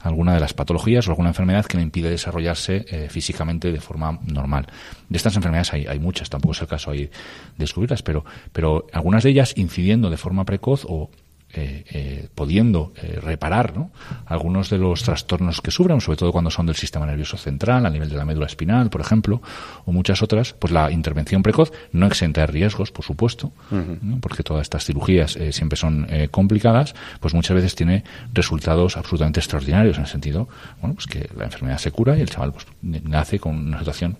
alguna 0.00 0.34
de 0.34 0.40
las 0.40 0.54
patologías 0.54 1.08
o 1.08 1.10
alguna 1.10 1.30
enfermedad 1.30 1.64
que 1.66 1.76
le 1.76 1.82
impide 1.82 2.10
desarrollarse 2.10 2.84
eh, 2.88 3.08
físicamente 3.10 3.72
de 3.72 3.80
forma 3.80 4.18
normal. 4.26 4.66
De 5.08 5.16
estas 5.16 5.34
enfermedades 5.34 5.72
hay, 5.72 5.98
muchas, 5.98 6.30
tampoco 6.30 6.52
es 6.52 6.60
el 6.60 6.68
caso 6.68 6.90
ahí 6.90 7.06
de 7.06 7.10
descubrirlas, 7.56 8.02
pero, 8.02 8.24
pero 8.52 8.86
algunas 8.92 9.24
de 9.24 9.30
ellas 9.30 9.54
incidiendo 9.56 10.08
de 10.08 10.16
forma 10.16 10.44
precoz 10.44 10.84
o 10.88 11.10
eh, 11.60 11.84
eh, 11.90 12.28
pudiendo 12.36 12.92
eh, 13.02 13.18
reparar 13.20 13.74
algunos 14.26 14.70
de 14.70 14.78
los 14.78 15.02
trastornos 15.02 15.60
que 15.60 15.72
sufren, 15.72 16.00
sobre 16.00 16.16
todo 16.16 16.30
cuando 16.30 16.52
son 16.52 16.66
del 16.66 16.76
sistema 16.76 17.04
nervioso 17.04 17.36
central, 17.36 17.84
a 17.84 17.90
nivel 17.90 18.08
de 18.08 18.16
la 18.16 18.24
médula 18.24 18.46
espinal, 18.46 18.90
por 18.90 19.00
ejemplo, 19.00 19.42
o 19.84 19.90
muchas 19.90 20.22
otras, 20.22 20.52
pues 20.52 20.72
la 20.72 20.92
intervención 20.92 21.42
precoz 21.42 21.72
no 21.90 22.06
exenta 22.06 22.42
de 22.42 22.46
riesgos, 22.46 22.92
por 22.92 23.04
supuesto, 23.04 23.50
porque 24.20 24.44
todas 24.44 24.62
estas 24.62 24.84
cirugías 24.84 25.36
siempre 25.50 25.76
son 25.76 26.06
complicadas, 26.30 26.94
pues 27.18 27.34
muchas 27.34 27.56
veces 27.56 27.74
tiene 27.74 28.04
resultados 28.32 28.96
absolutamente 28.96 29.40
extraordinarios 29.40 29.96
en 29.96 30.04
el 30.04 30.08
sentido, 30.08 30.48
bueno, 30.80 30.94
pues 30.94 31.06
que 31.06 31.28
la 31.36 31.46
enfermedad 31.46 31.78
se 31.78 31.90
cura 31.90 32.16
y 32.16 32.20
el 32.20 32.30
chaval 32.30 32.52
pues, 32.52 32.66
nace 32.82 33.40
con 33.40 33.56
una 33.56 33.80
situación 33.80 34.16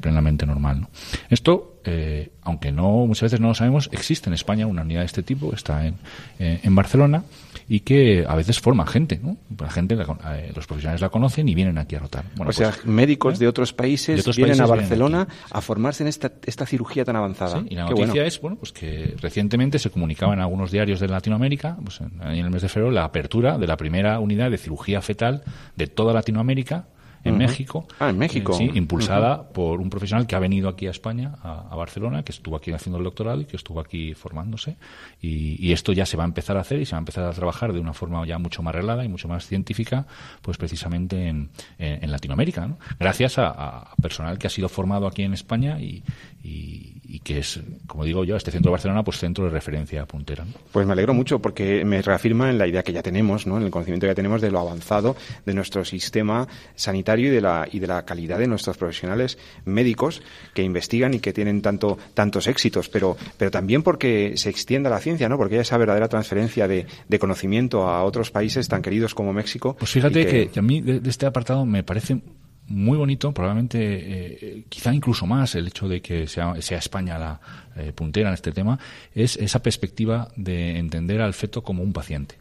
plenamente 0.00 0.46
normal. 0.46 0.88
Esto 1.30 1.71
eh, 1.84 2.30
aunque 2.42 2.72
no 2.72 3.06
muchas 3.06 3.22
veces 3.22 3.40
no 3.40 3.48
lo 3.48 3.54
sabemos, 3.54 3.88
existe 3.92 4.28
en 4.28 4.34
España 4.34 4.66
una 4.66 4.82
unidad 4.82 5.00
de 5.00 5.06
este 5.06 5.22
tipo, 5.22 5.52
está 5.54 5.86
en, 5.86 5.96
eh, 6.38 6.60
en 6.62 6.74
Barcelona 6.74 7.24
y 7.68 7.80
que 7.80 8.24
a 8.26 8.34
veces 8.34 8.60
forma 8.60 8.86
gente, 8.86 9.20
¿no? 9.22 9.36
La 9.58 9.70
gente, 9.70 9.94
eh, 9.94 10.52
los 10.54 10.66
profesionales 10.66 11.00
la 11.00 11.08
conocen 11.08 11.48
y 11.48 11.54
vienen 11.54 11.78
aquí 11.78 11.96
a 11.96 12.00
rotar. 12.00 12.24
o 12.38 12.52
sea, 12.52 12.70
pues, 12.70 12.84
médicos 12.84 13.38
de 13.38 13.48
otros 13.48 13.72
países 13.72 14.24
vienen 14.36 14.60
a 14.60 14.66
Barcelona 14.66 15.28
a 15.50 15.60
formarse 15.60 16.02
en 16.02 16.08
esta, 16.08 16.32
esta 16.44 16.66
cirugía 16.66 17.04
tan 17.04 17.16
avanzada. 17.16 17.62
y 17.68 17.74
la 17.74 17.84
noticia 17.84 18.24
es, 18.24 18.40
bueno, 18.40 18.56
pues 18.56 18.72
que 18.72 19.14
recientemente 19.20 19.78
se 19.78 19.90
comunicaba 19.90 20.34
en 20.34 20.40
algunos 20.40 20.70
diarios 20.70 21.00
de 21.00 21.08
Latinoamérica, 21.08 21.76
pues 21.82 22.00
en, 22.00 22.12
en 22.22 22.44
el 22.44 22.50
mes 22.50 22.62
de 22.62 22.68
febrero, 22.68 22.92
la 22.92 23.04
apertura 23.04 23.58
de 23.58 23.66
la 23.66 23.76
primera 23.76 24.18
unidad 24.20 24.50
de 24.50 24.58
cirugía 24.58 25.00
fetal 25.02 25.42
de 25.76 25.86
toda 25.86 26.12
Latinoamérica 26.12 26.86
en 27.24 27.38
México. 27.38 27.86
Ah, 27.98 28.10
en 28.10 28.18
México. 28.18 28.52
sí, 28.52 28.70
impulsada 28.74 29.48
por 29.48 29.80
un 29.80 29.90
profesional 29.90 30.26
que 30.26 30.34
ha 30.34 30.38
venido 30.38 30.68
aquí 30.68 30.86
a 30.86 30.90
España, 30.90 31.34
a, 31.42 31.74
Barcelona, 31.76 32.22
que 32.22 32.32
estuvo 32.32 32.56
aquí 32.56 32.72
haciendo 32.72 32.98
el 32.98 33.04
doctorado 33.04 33.40
y 33.40 33.44
que 33.44 33.56
estuvo 33.56 33.80
aquí 33.80 34.14
formándose. 34.14 34.76
Y, 35.20 35.72
esto 35.72 35.92
ya 35.92 36.04
se 36.04 36.18
va 36.18 36.24
a 36.24 36.26
empezar 36.26 36.58
a 36.58 36.60
hacer 36.60 36.80
y 36.80 36.84
se 36.84 36.92
va 36.92 36.98
a 36.98 37.00
empezar 37.00 37.24
a 37.24 37.30
trabajar 37.30 37.72
de 37.72 37.80
una 37.80 37.94
forma 37.94 38.26
ya 38.26 38.38
mucho 38.38 38.62
más 38.62 38.74
reglada 38.74 39.04
y 39.04 39.08
mucho 39.08 39.26
más 39.26 39.46
científica, 39.46 40.06
pues 40.42 40.58
precisamente 40.58 41.28
en, 41.28 41.48
en, 41.78 42.12
Latinoamérica, 42.12 42.66
¿no? 42.66 42.78
Gracias 43.00 43.38
a, 43.38 43.94
personal 44.00 44.38
que 44.38 44.48
ha 44.48 44.50
sido 44.50 44.68
formado 44.68 45.06
aquí 45.06 45.22
en 45.22 45.32
España 45.32 45.80
y, 45.80 46.02
y, 46.42 47.20
que 47.20 47.38
es, 47.38 47.60
como 47.86 48.04
digo 48.04 48.24
yo, 48.24 48.36
este 48.36 48.50
centro 48.50 48.70
de 48.70 48.72
Barcelona, 48.72 49.02
pues 49.02 49.18
centro 49.18 49.44
de 49.44 49.50
referencia 49.50 50.04
puntera. 50.06 50.44
Pues 50.72 50.86
me 50.86 50.92
alegro 50.92 51.14
mucho 51.14 51.40
porque 51.40 51.84
me 51.84 52.02
reafirma 52.02 52.50
en 52.50 52.58
la 52.58 52.66
idea 52.66 52.82
que 52.82 52.92
ya 52.92 53.02
tenemos, 53.02 53.46
¿no? 53.46 53.56
en 53.56 53.62
el 53.62 53.70
conocimiento 53.70 54.04
que 54.04 54.10
ya 54.10 54.14
tenemos 54.14 54.40
de 54.40 54.50
lo 54.50 54.58
avanzado 54.58 55.16
de 55.46 55.54
nuestro 55.54 55.84
sistema 55.84 56.48
sanitario 56.74 57.11
y 57.18 57.24
de 57.24 57.40
la, 57.40 57.68
y 57.70 57.78
de 57.78 57.86
la 57.86 58.04
calidad 58.04 58.38
de 58.38 58.46
nuestros 58.46 58.76
profesionales 58.76 59.38
médicos 59.64 60.22
que 60.54 60.62
investigan 60.62 61.14
y 61.14 61.20
que 61.20 61.32
tienen 61.32 61.62
tanto, 61.62 61.98
tantos 62.14 62.46
éxitos, 62.46 62.88
pero, 62.88 63.16
pero 63.36 63.50
también 63.50 63.82
porque 63.82 64.34
se 64.36 64.50
extienda 64.50 64.90
la 64.90 65.00
ciencia, 65.00 65.28
¿no? 65.28 65.36
porque 65.36 65.56
hay 65.56 65.62
esa 65.62 65.76
verdadera 65.76 66.08
transferencia 66.08 66.68
de, 66.68 66.86
de 67.08 67.18
conocimiento 67.18 67.88
a 67.88 68.02
otros 68.04 68.30
países 68.30 68.68
tan 68.68 68.82
queridos 68.82 69.14
como 69.14 69.32
México. 69.32 69.76
Pues 69.78 69.90
fíjate 69.90 70.26
que... 70.26 70.58
a 70.58 70.62
mí 70.62 70.80
de 70.80 71.08
este 71.08 71.26
apartado 71.26 71.64
me 71.66 71.82
parece 71.82 72.20
muy 72.68 72.96
bonito, 72.96 73.32
probablemente 73.32 73.78
eh, 73.80 74.64
quizá 74.68 74.94
incluso 74.94 75.26
más 75.26 75.54
el 75.54 75.68
hecho 75.68 75.88
de 75.88 76.00
que 76.00 76.26
sea, 76.26 76.60
sea 76.62 76.78
España 76.78 77.18
la 77.18 77.40
eh, 77.76 77.92
puntera 77.92 78.28
en 78.28 78.34
este 78.34 78.52
tema, 78.52 78.78
es 79.14 79.36
esa 79.36 79.62
perspectiva 79.62 80.28
de 80.36 80.78
entender 80.78 81.20
al 81.20 81.34
feto 81.34 81.62
como 81.62 81.82
un 81.82 81.92
paciente, 81.92 82.36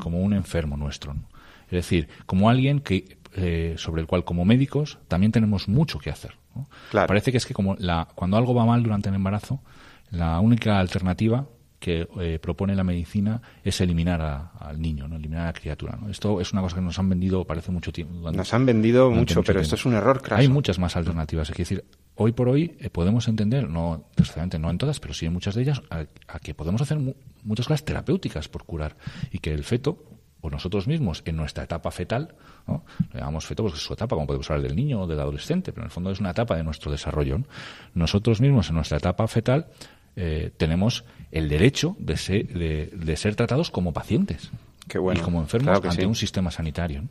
como 0.00 0.20
un 0.20 0.32
enfermo 0.32 0.76
nuestro. 0.76 1.14
Es 1.66 1.70
decir, 1.70 2.08
como 2.26 2.50
alguien 2.50 2.80
que 2.80 3.18
eh, 3.34 3.74
sobre 3.76 4.00
el 4.02 4.06
cual 4.06 4.24
como 4.24 4.44
médicos 4.44 4.98
también 5.08 5.32
tenemos 5.32 5.68
mucho 5.68 5.98
que 5.98 6.10
hacer. 6.10 6.34
Parece 6.90 7.30
que 7.30 7.38
es 7.38 7.46
que 7.46 7.54
como 7.54 7.76
la, 7.76 8.08
cuando 8.14 8.36
algo 8.36 8.54
va 8.54 8.66
mal 8.66 8.82
durante 8.82 9.08
el 9.08 9.14
embarazo, 9.14 9.60
la 10.10 10.40
única 10.40 10.78
alternativa 10.80 11.46
que 11.80 12.06
eh, 12.20 12.38
propone 12.40 12.76
la 12.76 12.84
medicina 12.84 13.40
es 13.64 13.80
eliminar 13.80 14.50
al 14.58 14.80
niño, 14.80 15.08
¿no? 15.08 15.16
eliminar 15.16 15.44
a 15.44 15.46
la 15.46 15.52
criatura. 15.54 15.98
¿no? 16.00 16.10
Esto 16.10 16.40
es 16.40 16.52
una 16.52 16.60
cosa 16.60 16.76
que 16.76 16.82
nos 16.82 16.98
han 16.98 17.08
vendido 17.08 17.44
parece 17.44 17.72
mucho 17.72 17.90
tiempo. 17.90 18.30
nos 18.30 18.54
han 18.54 18.66
vendido 18.66 19.10
mucho, 19.10 19.42
pero 19.42 19.60
esto 19.60 19.74
es 19.74 19.86
un 19.86 19.94
error 19.94 20.20
craso. 20.20 20.40
Hay 20.40 20.48
muchas 20.48 20.78
más 20.78 20.94
alternativas. 20.96 21.48
Es 21.50 21.56
decir, 21.56 21.84
hoy 22.16 22.32
por 22.32 22.50
hoy 22.50 22.76
eh, 22.80 22.90
podemos 22.90 23.26
entender, 23.28 23.68
no 23.68 24.04
precisamente 24.14 24.58
no 24.58 24.70
en 24.70 24.76
todas, 24.76 25.00
pero 25.00 25.14
sí 25.14 25.24
en 25.24 25.32
muchas 25.32 25.54
de 25.54 25.62
ellas, 25.62 25.82
a, 25.88 26.04
que 26.38 26.54
podemos 26.54 26.82
hacer 26.82 26.98
muchas 27.42 27.66
cosas 27.66 27.84
terapéuticas 27.84 28.48
por 28.48 28.64
curar 28.64 28.96
y 29.32 29.38
que 29.38 29.54
el 29.54 29.64
feto 29.64 30.04
o 30.40 30.50
nosotros 30.50 30.86
mismos 30.86 31.22
en 31.24 31.36
nuestra 31.36 31.64
etapa 31.64 31.90
fetal, 31.90 32.34
¿no? 32.66 32.84
le 33.12 33.20
llamamos 33.20 33.46
feto 33.46 33.62
porque 33.62 33.78
es 33.78 33.84
su 33.84 33.92
etapa, 33.92 34.16
como 34.16 34.26
podemos 34.26 34.50
hablar 34.50 34.66
del 34.66 34.76
niño 34.76 35.02
o 35.02 35.06
del 35.06 35.20
adolescente, 35.20 35.72
pero 35.72 35.82
en 35.82 35.86
el 35.86 35.90
fondo 35.90 36.10
es 36.10 36.20
una 36.20 36.30
etapa 36.30 36.56
de 36.56 36.64
nuestro 36.64 36.90
desarrollo. 36.90 37.40
Nosotros 37.94 38.40
mismos 38.40 38.68
en 38.68 38.76
nuestra 38.76 38.98
etapa 38.98 39.26
fetal 39.28 39.66
eh, 40.16 40.50
tenemos 40.56 41.04
el 41.30 41.48
derecho 41.48 41.96
de 41.98 42.16
ser, 42.16 42.48
de, 42.48 43.16
ser 43.16 43.36
tratados 43.36 43.70
como 43.70 43.92
pacientes 43.92 44.50
Qué 44.88 44.98
bueno. 44.98 45.20
y 45.20 45.22
como 45.22 45.40
enfermos 45.40 45.84
ante 45.84 46.06
un 46.06 46.16
sistema 46.16 46.50
sanitario. 46.50 47.04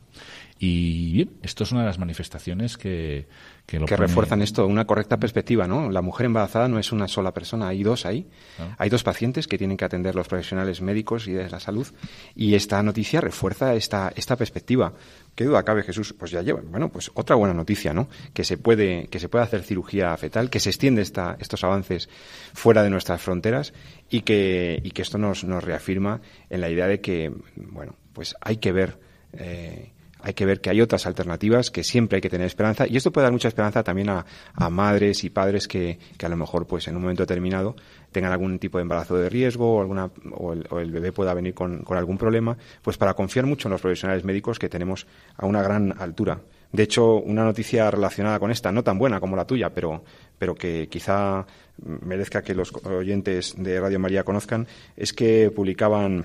Y 0.58 1.12
bien, 1.12 1.30
esto 1.42 1.64
es 1.64 1.72
una 1.72 1.80
de 1.80 1.86
las 1.86 1.98
manifestaciones 1.98 2.76
que, 2.76 3.26
que, 3.70 3.78
lo 3.78 3.86
que 3.86 3.94
pone- 3.94 4.06
refuerzan 4.08 4.42
esto, 4.42 4.66
una 4.66 4.84
correcta 4.84 5.16
perspectiva, 5.18 5.66
¿no? 5.68 5.90
La 5.90 6.02
mujer 6.02 6.26
embarazada 6.26 6.66
no 6.68 6.78
es 6.78 6.90
una 6.92 7.06
sola 7.06 7.32
persona, 7.32 7.68
hay 7.68 7.82
dos 7.84 8.04
ahí. 8.04 8.26
Claro. 8.56 8.74
Hay 8.78 8.90
dos 8.90 9.02
pacientes 9.04 9.46
que 9.46 9.56
tienen 9.56 9.76
que 9.76 9.84
atender 9.84 10.14
los 10.14 10.26
profesionales 10.28 10.80
médicos 10.82 11.28
y 11.28 11.32
de 11.32 11.48
la 11.48 11.60
salud. 11.60 11.86
Y 12.34 12.54
esta 12.56 12.82
noticia 12.82 13.20
refuerza 13.20 13.74
esta, 13.74 14.12
esta 14.16 14.36
perspectiva. 14.36 14.92
¿Qué 15.34 15.44
duda 15.44 15.62
cabe, 15.62 15.84
Jesús? 15.84 16.12
Pues 16.12 16.32
ya 16.32 16.42
lleva. 16.42 16.60
Bueno, 16.64 16.90
pues 16.90 17.10
otra 17.14 17.36
buena 17.36 17.54
noticia, 17.54 17.94
¿no? 17.94 18.08
Que 18.34 18.42
se 18.44 18.58
puede, 18.58 19.06
que 19.06 19.20
se 19.20 19.28
puede 19.28 19.44
hacer 19.44 19.62
cirugía 19.62 20.16
fetal, 20.16 20.50
que 20.50 20.58
se 20.58 20.70
extiende 20.70 21.02
esta, 21.02 21.36
estos 21.38 21.62
avances 21.62 22.08
fuera 22.52 22.82
de 22.82 22.90
nuestras 22.90 23.22
fronteras 23.22 23.72
y 24.10 24.22
que, 24.22 24.80
y 24.82 24.90
que 24.90 25.02
esto 25.02 25.16
nos, 25.16 25.44
nos 25.44 25.62
reafirma 25.62 26.20
en 26.50 26.60
la 26.60 26.68
idea 26.68 26.88
de 26.88 27.00
que, 27.00 27.32
bueno, 27.54 27.94
pues 28.12 28.34
hay 28.40 28.56
que 28.56 28.72
ver. 28.72 28.98
eh, 29.32 29.92
hay 30.22 30.34
que 30.34 30.46
ver 30.46 30.60
que 30.60 30.70
hay 30.70 30.80
otras 30.80 31.06
alternativas, 31.06 31.70
que 31.70 31.84
siempre 31.84 32.16
hay 32.16 32.20
que 32.20 32.30
tener 32.30 32.46
esperanza. 32.46 32.86
Y 32.86 32.96
esto 32.96 33.12
puede 33.12 33.24
dar 33.24 33.32
mucha 33.32 33.48
esperanza 33.48 33.82
también 33.82 34.08
a, 34.08 34.24
madres 34.70 35.24
y 35.24 35.30
padres 35.30 35.66
que, 35.66 35.98
que 36.16 36.26
a 36.26 36.28
lo 36.28 36.36
mejor, 36.36 36.66
pues 36.66 36.88
en 36.88 36.96
un 36.96 37.02
momento 37.02 37.22
determinado, 37.22 37.76
tengan 38.12 38.32
algún 38.32 38.58
tipo 38.58 38.78
de 38.78 38.82
embarazo 38.82 39.16
de 39.16 39.28
riesgo 39.28 39.76
o, 39.76 39.80
alguna, 39.80 40.10
o, 40.32 40.52
el, 40.52 40.66
o 40.70 40.80
el 40.80 40.90
bebé 40.90 41.12
pueda 41.12 41.34
venir 41.34 41.54
con, 41.54 41.82
con 41.82 41.96
algún 41.96 42.18
problema, 42.18 42.56
pues 42.82 42.96
para 42.96 43.14
confiar 43.14 43.46
mucho 43.46 43.68
en 43.68 43.72
los 43.72 43.80
profesionales 43.80 44.24
médicos 44.24 44.58
que 44.58 44.68
tenemos 44.68 45.06
a 45.36 45.46
una 45.46 45.62
gran 45.62 45.94
altura. 46.00 46.40
De 46.72 46.84
hecho, 46.84 47.16
una 47.16 47.44
noticia 47.44 47.90
relacionada 47.90 48.38
con 48.38 48.50
esta, 48.50 48.70
no 48.70 48.84
tan 48.84 48.98
buena 48.98 49.18
como 49.18 49.34
la 49.34 49.44
tuya, 49.44 49.70
pero, 49.70 50.04
pero 50.38 50.54
que 50.54 50.88
quizá 50.88 51.44
merezca 51.84 52.42
que 52.42 52.54
los 52.54 52.72
oyentes 52.84 53.54
de 53.56 53.80
Radio 53.80 53.98
María 53.98 54.22
conozcan, 54.22 54.68
es 54.96 55.12
que 55.12 55.50
publicaban 55.50 56.24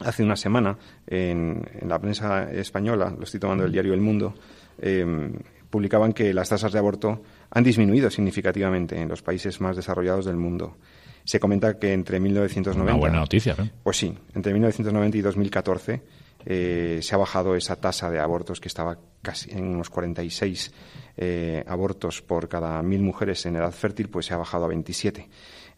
hace 0.00 0.22
una 0.22 0.36
semana 0.36 0.76
en, 1.06 1.62
en 1.80 1.88
la 1.88 1.98
prensa 1.98 2.50
española, 2.52 3.14
lo 3.16 3.24
estoy 3.24 3.40
tomando 3.40 3.64
del 3.64 3.72
diario 3.72 3.94
El 3.94 4.00
Mundo, 4.00 4.34
eh, 4.78 5.32
publicaban 5.70 6.12
que 6.12 6.32
las 6.32 6.48
tasas 6.48 6.72
de 6.72 6.78
aborto 6.78 7.22
han 7.50 7.64
disminuido 7.64 8.10
significativamente 8.10 9.00
en 9.00 9.08
los 9.08 9.22
países 9.22 9.60
más 9.60 9.76
desarrollados 9.76 10.24
del 10.24 10.36
mundo. 10.36 10.76
Se 11.24 11.40
comenta 11.40 11.78
que 11.78 11.92
entre 11.92 12.20
1990... 12.20 12.92
Una 12.92 13.00
buena 13.00 13.18
noticia, 13.18 13.54
¿no? 13.58 13.68
Pues 13.82 13.96
sí, 13.96 14.16
entre 14.34 14.52
1990 14.52 15.18
y 15.18 15.20
2014 15.22 16.02
eh, 16.46 17.00
se 17.02 17.14
ha 17.14 17.18
bajado 17.18 17.56
esa 17.56 17.76
tasa 17.76 18.10
de 18.10 18.20
abortos 18.20 18.60
que 18.60 18.68
estaba 18.68 18.98
casi 19.22 19.50
en 19.50 19.64
unos 19.66 19.90
46 19.90 20.72
eh, 21.16 21.64
abortos 21.66 22.22
por 22.22 22.48
cada 22.48 22.80
mil 22.82 23.02
mujeres 23.02 23.44
en 23.46 23.56
edad 23.56 23.72
fértil, 23.72 24.08
pues 24.08 24.26
se 24.26 24.34
ha 24.34 24.36
bajado 24.36 24.66
a 24.66 24.68
27. 24.68 25.28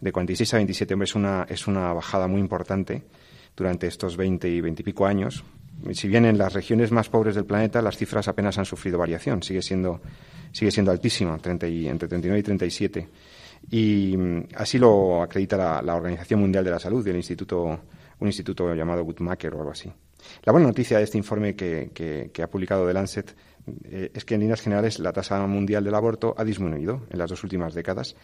De 0.00 0.12
46 0.12 0.54
a 0.54 0.56
27 0.58 0.94
hombre, 0.94 1.04
es 1.06 1.14
una, 1.14 1.46
es 1.48 1.66
una 1.66 1.92
bajada 1.94 2.28
muy 2.28 2.40
importante 2.40 3.04
durante 3.58 3.88
estos 3.88 4.16
20 4.16 4.48
y 4.48 4.60
20 4.60 4.82
y 4.82 4.84
pico 4.84 5.06
años. 5.06 5.44
Si 5.92 6.08
bien 6.08 6.24
en 6.24 6.38
las 6.38 6.54
regiones 6.54 6.90
más 6.90 7.08
pobres 7.08 7.34
del 7.34 7.44
planeta 7.44 7.82
las 7.82 7.96
cifras 7.96 8.28
apenas 8.28 8.56
han 8.58 8.64
sufrido 8.64 8.98
variación, 8.98 9.42
sigue 9.42 9.62
siendo, 9.62 10.00
sigue 10.52 10.70
siendo 10.70 10.90
altísima, 10.90 11.36
30 11.38 11.68
y, 11.68 11.88
entre 11.88 12.08
39 12.08 12.40
y 12.40 12.42
37. 12.42 13.08
Y 13.70 14.16
mm, 14.16 14.48
así 14.54 14.78
lo 14.78 15.22
acredita 15.22 15.82
la, 15.82 15.94
Organización 15.94 16.40
Mundial 16.40 16.64
de 16.64 16.70
la 16.70 16.78
Salud 16.78 17.06
y 17.06 17.10
instituto, 17.10 17.80
un 18.18 18.26
instituto 18.26 18.74
llamado 18.74 19.04
Guttmacher 19.04 19.54
o 19.54 19.58
algo 19.58 19.72
así. 19.72 19.92
La 20.44 20.52
buena 20.52 20.66
noticia 20.66 20.98
de 20.98 21.04
este 21.04 21.18
informe 21.18 21.54
que, 21.54 21.90
que 22.32 22.42
ha 22.42 22.48
publicado 22.48 22.86
The 22.86 22.94
Lancet 22.94 23.34
eh, 23.84 24.10
es 24.14 24.24
que 24.24 24.34
en 24.34 24.40
líneas 24.40 24.60
generales 24.60 24.98
la 24.98 25.12
tasa 25.12 25.46
mundial 25.46 25.84
del 25.84 25.94
aborto 25.94 26.34
ha 26.36 26.44
disminuido 26.44 27.06
en 27.10 27.18
las 27.18 27.30
dos 27.30 27.42
últimas 27.44 27.74
décadas 27.74 28.16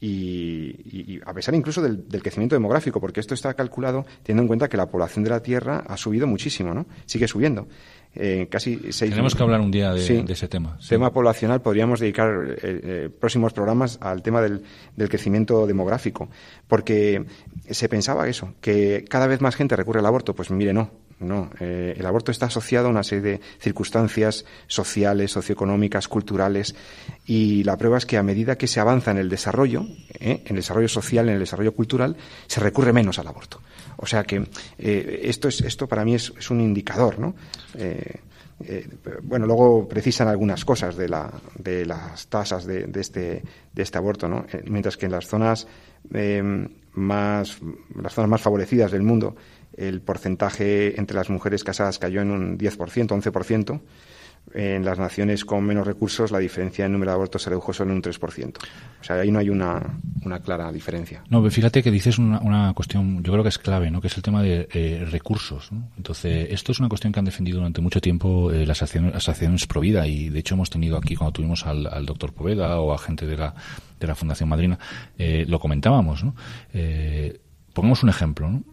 y, 0.00 0.74
y, 0.84 1.14
y 1.14 1.20
a 1.24 1.32
pesar 1.32 1.54
incluso 1.54 1.80
del, 1.80 2.08
del, 2.08 2.22
crecimiento 2.22 2.56
demográfico, 2.56 3.00
porque 3.00 3.20
esto 3.20 3.34
está 3.34 3.54
calculado 3.54 4.04
teniendo 4.22 4.42
en 4.42 4.48
cuenta 4.48 4.68
que 4.68 4.76
la 4.76 4.86
población 4.86 5.22
de 5.22 5.30
la 5.30 5.40
Tierra 5.40 5.84
ha 5.86 5.96
subido 5.96 6.26
muchísimo, 6.26 6.74
¿no? 6.74 6.86
Sigue 7.06 7.28
subiendo. 7.28 7.68
Eh, 8.14 8.46
casi 8.50 8.78
seis, 8.90 9.10
Tenemos 9.10 9.34
que 9.34 9.42
hablar 9.42 9.60
un 9.60 9.70
día 9.70 9.94
de, 9.94 10.02
sí, 10.02 10.22
de 10.22 10.32
ese 10.34 10.46
tema. 10.46 10.76
Sí. 10.80 10.90
Tema 10.90 11.12
poblacional, 11.12 11.62
podríamos 11.62 11.98
dedicar 11.98 12.44
eh, 12.46 12.56
eh, 12.62 13.08
próximos 13.08 13.54
programas 13.54 13.98
al 14.02 14.22
tema 14.22 14.42
del, 14.42 14.62
del, 14.96 15.08
crecimiento 15.08 15.66
demográfico, 15.66 16.28
porque 16.68 17.24
se 17.70 17.88
pensaba 17.88 18.28
eso, 18.28 18.54
que 18.60 19.04
cada 19.08 19.26
vez 19.26 19.40
más 19.40 19.56
gente 19.56 19.76
recurre 19.76 20.00
al 20.00 20.06
aborto. 20.06 20.34
Pues 20.34 20.50
mire, 20.50 20.74
no, 20.74 20.90
no, 21.22 21.50
eh, 21.60 21.94
el 21.96 22.06
aborto 22.06 22.30
está 22.30 22.46
asociado 22.46 22.88
a 22.88 22.90
una 22.90 23.02
serie 23.02 23.22
de 23.22 23.40
circunstancias 23.58 24.44
sociales, 24.66 25.30
socioeconómicas, 25.30 26.08
culturales, 26.08 26.74
y 27.26 27.64
la 27.64 27.76
prueba 27.76 27.98
es 27.98 28.06
que 28.06 28.18
a 28.18 28.22
medida 28.22 28.56
que 28.56 28.66
se 28.66 28.80
avanza 28.80 29.10
en 29.10 29.18
el 29.18 29.28
desarrollo, 29.28 29.86
¿eh? 30.20 30.42
en 30.44 30.50
el 30.50 30.56
desarrollo 30.56 30.88
social, 30.88 31.28
en 31.28 31.34
el 31.34 31.40
desarrollo 31.40 31.74
cultural, 31.74 32.16
se 32.46 32.60
recurre 32.60 32.92
menos 32.92 33.18
al 33.18 33.28
aborto. 33.28 33.60
O 33.96 34.06
sea 34.06 34.24
que 34.24 34.46
eh, 34.78 35.20
esto, 35.24 35.48
es, 35.48 35.60
esto 35.60 35.86
para 35.86 36.04
mí 36.04 36.14
es, 36.14 36.32
es 36.38 36.50
un 36.50 36.60
indicador, 36.60 37.18
¿no? 37.18 37.34
Eh, 37.74 38.18
bueno, 39.22 39.44
luego 39.44 39.88
precisan 39.88 40.28
algunas 40.28 40.64
cosas 40.64 40.96
de, 40.96 41.08
la, 41.08 41.32
de 41.58 41.84
las 41.84 42.28
tasas 42.28 42.64
de, 42.64 42.84
de, 42.86 43.00
este, 43.00 43.42
de 43.72 43.82
este 43.82 43.98
aborto, 43.98 44.28
¿no? 44.28 44.46
mientras 44.66 44.96
que 44.96 45.06
en 45.06 45.12
las 45.12 45.26
zonas 45.26 45.66
más, 46.92 47.58
las 48.00 48.14
zonas 48.14 48.30
más 48.30 48.40
favorecidas 48.40 48.92
del 48.92 49.02
mundo, 49.02 49.34
el 49.76 50.00
porcentaje 50.00 50.98
entre 50.98 51.16
las 51.16 51.30
mujeres 51.30 51.64
casadas 51.64 51.98
cayó 51.98 52.20
en 52.20 52.30
un 52.30 52.58
10%, 52.58 53.08
11%. 53.08 53.80
En 54.54 54.84
las 54.84 54.98
naciones 54.98 55.44
con 55.44 55.64
menos 55.64 55.86
recursos, 55.86 56.30
la 56.30 56.38
diferencia 56.38 56.84
en 56.84 56.92
número 56.92 57.12
de 57.12 57.14
abortos 57.14 57.42
se 57.42 57.48
redujo 57.48 57.72
solo 57.72 57.92
en 57.92 57.96
un 57.98 58.02
3%. 58.02 58.58
O 59.00 59.04
sea, 59.04 59.16
ahí 59.16 59.30
no 59.30 59.38
hay 59.38 59.48
una, 59.48 59.98
una 60.24 60.40
clara 60.40 60.70
diferencia. 60.70 61.22
No, 61.30 61.48
fíjate 61.48 61.82
que 61.82 61.90
dices 61.90 62.18
una, 62.18 62.38
una, 62.40 62.74
cuestión, 62.74 63.22
yo 63.22 63.32
creo 63.32 63.42
que 63.44 63.48
es 63.48 63.58
clave, 63.58 63.90
¿no? 63.90 64.00
que 64.02 64.08
es 64.08 64.16
el 64.16 64.22
tema 64.22 64.42
de 64.42 64.68
eh, 64.72 65.06
recursos. 65.10 65.72
¿no? 65.72 65.88
Entonces, 65.96 66.48
esto 66.50 66.72
es 66.72 66.80
una 66.80 66.88
cuestión 66.90 67.14
que 67.14 67.20
han 67.20 67.24
defendido 67.24 67.58
durante 67.58 67.80
mucho 67.80 68.00
tiempo 68.00 68.50
eh, 68.52 68.66
las 68.66 68.82
asociaciones 68.82 69.66
Provida 69.66 70.06
y, 70.06 70.28
de 70.28 70.40
hecho, 70.40 70.54
hemos 70.54 70.68
tenido 70.68 70.98
aquí, 70.98 71.16
cuando 71.16 71.32
tuvimos 71.32 71.64
al, 71.64 72.04
doctor 72.04 72.34
Poveda 72.34 72.78
o 72.80 72.92
a 72.92 72.98
gente 72.98 73.26
de 73.26 73.38
la, 73.38 73.54
de 73.98 74.06
la 74.06 74.14
Fundación 74.14 74.50
Madrina, 74.50 74.78
eh, 75.16 75.46
lo 75.48 75.60
comentábamos. 75.60 76.24
¿no? 76.24 76.34
pongamos 77.72 78.02
un 78.02 78.10
ejemplo. 78.10 78.50
¿no? 78.50 78.64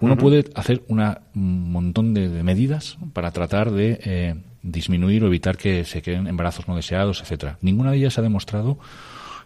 Uno 0.00 0.12
uh 0.12 0.16
-huh. 0.16 0.20
puede 0.20 0.44
hacer 0.54 0.82
una, 0.88 1.22
un 1.34 1.72
montón 1.72 2.14
de, 2.14 2.28
de, 2.28 2.42
medidas 2.42 2.98
para 3.12 3.30
tratar 3.32 3.70
de 3.70 4.00
eh, 4.04 4.34
disminuir 4.62 5.24
o 5.24 5.26
evitar 5.26 5.56
que 5.56 5.84
se 5.84 6.02
queden 6.02 6.26
embarazos 6.26 6.68
no 6.68 6.76
deseados, 6.76 7.20
etcétera. 7.20 7.58
Ninguna 7.62 7.90
de 7.90 7.98
ellas 7.98 8.18
ha 8.18 8.22
demostrado 8.22 8.78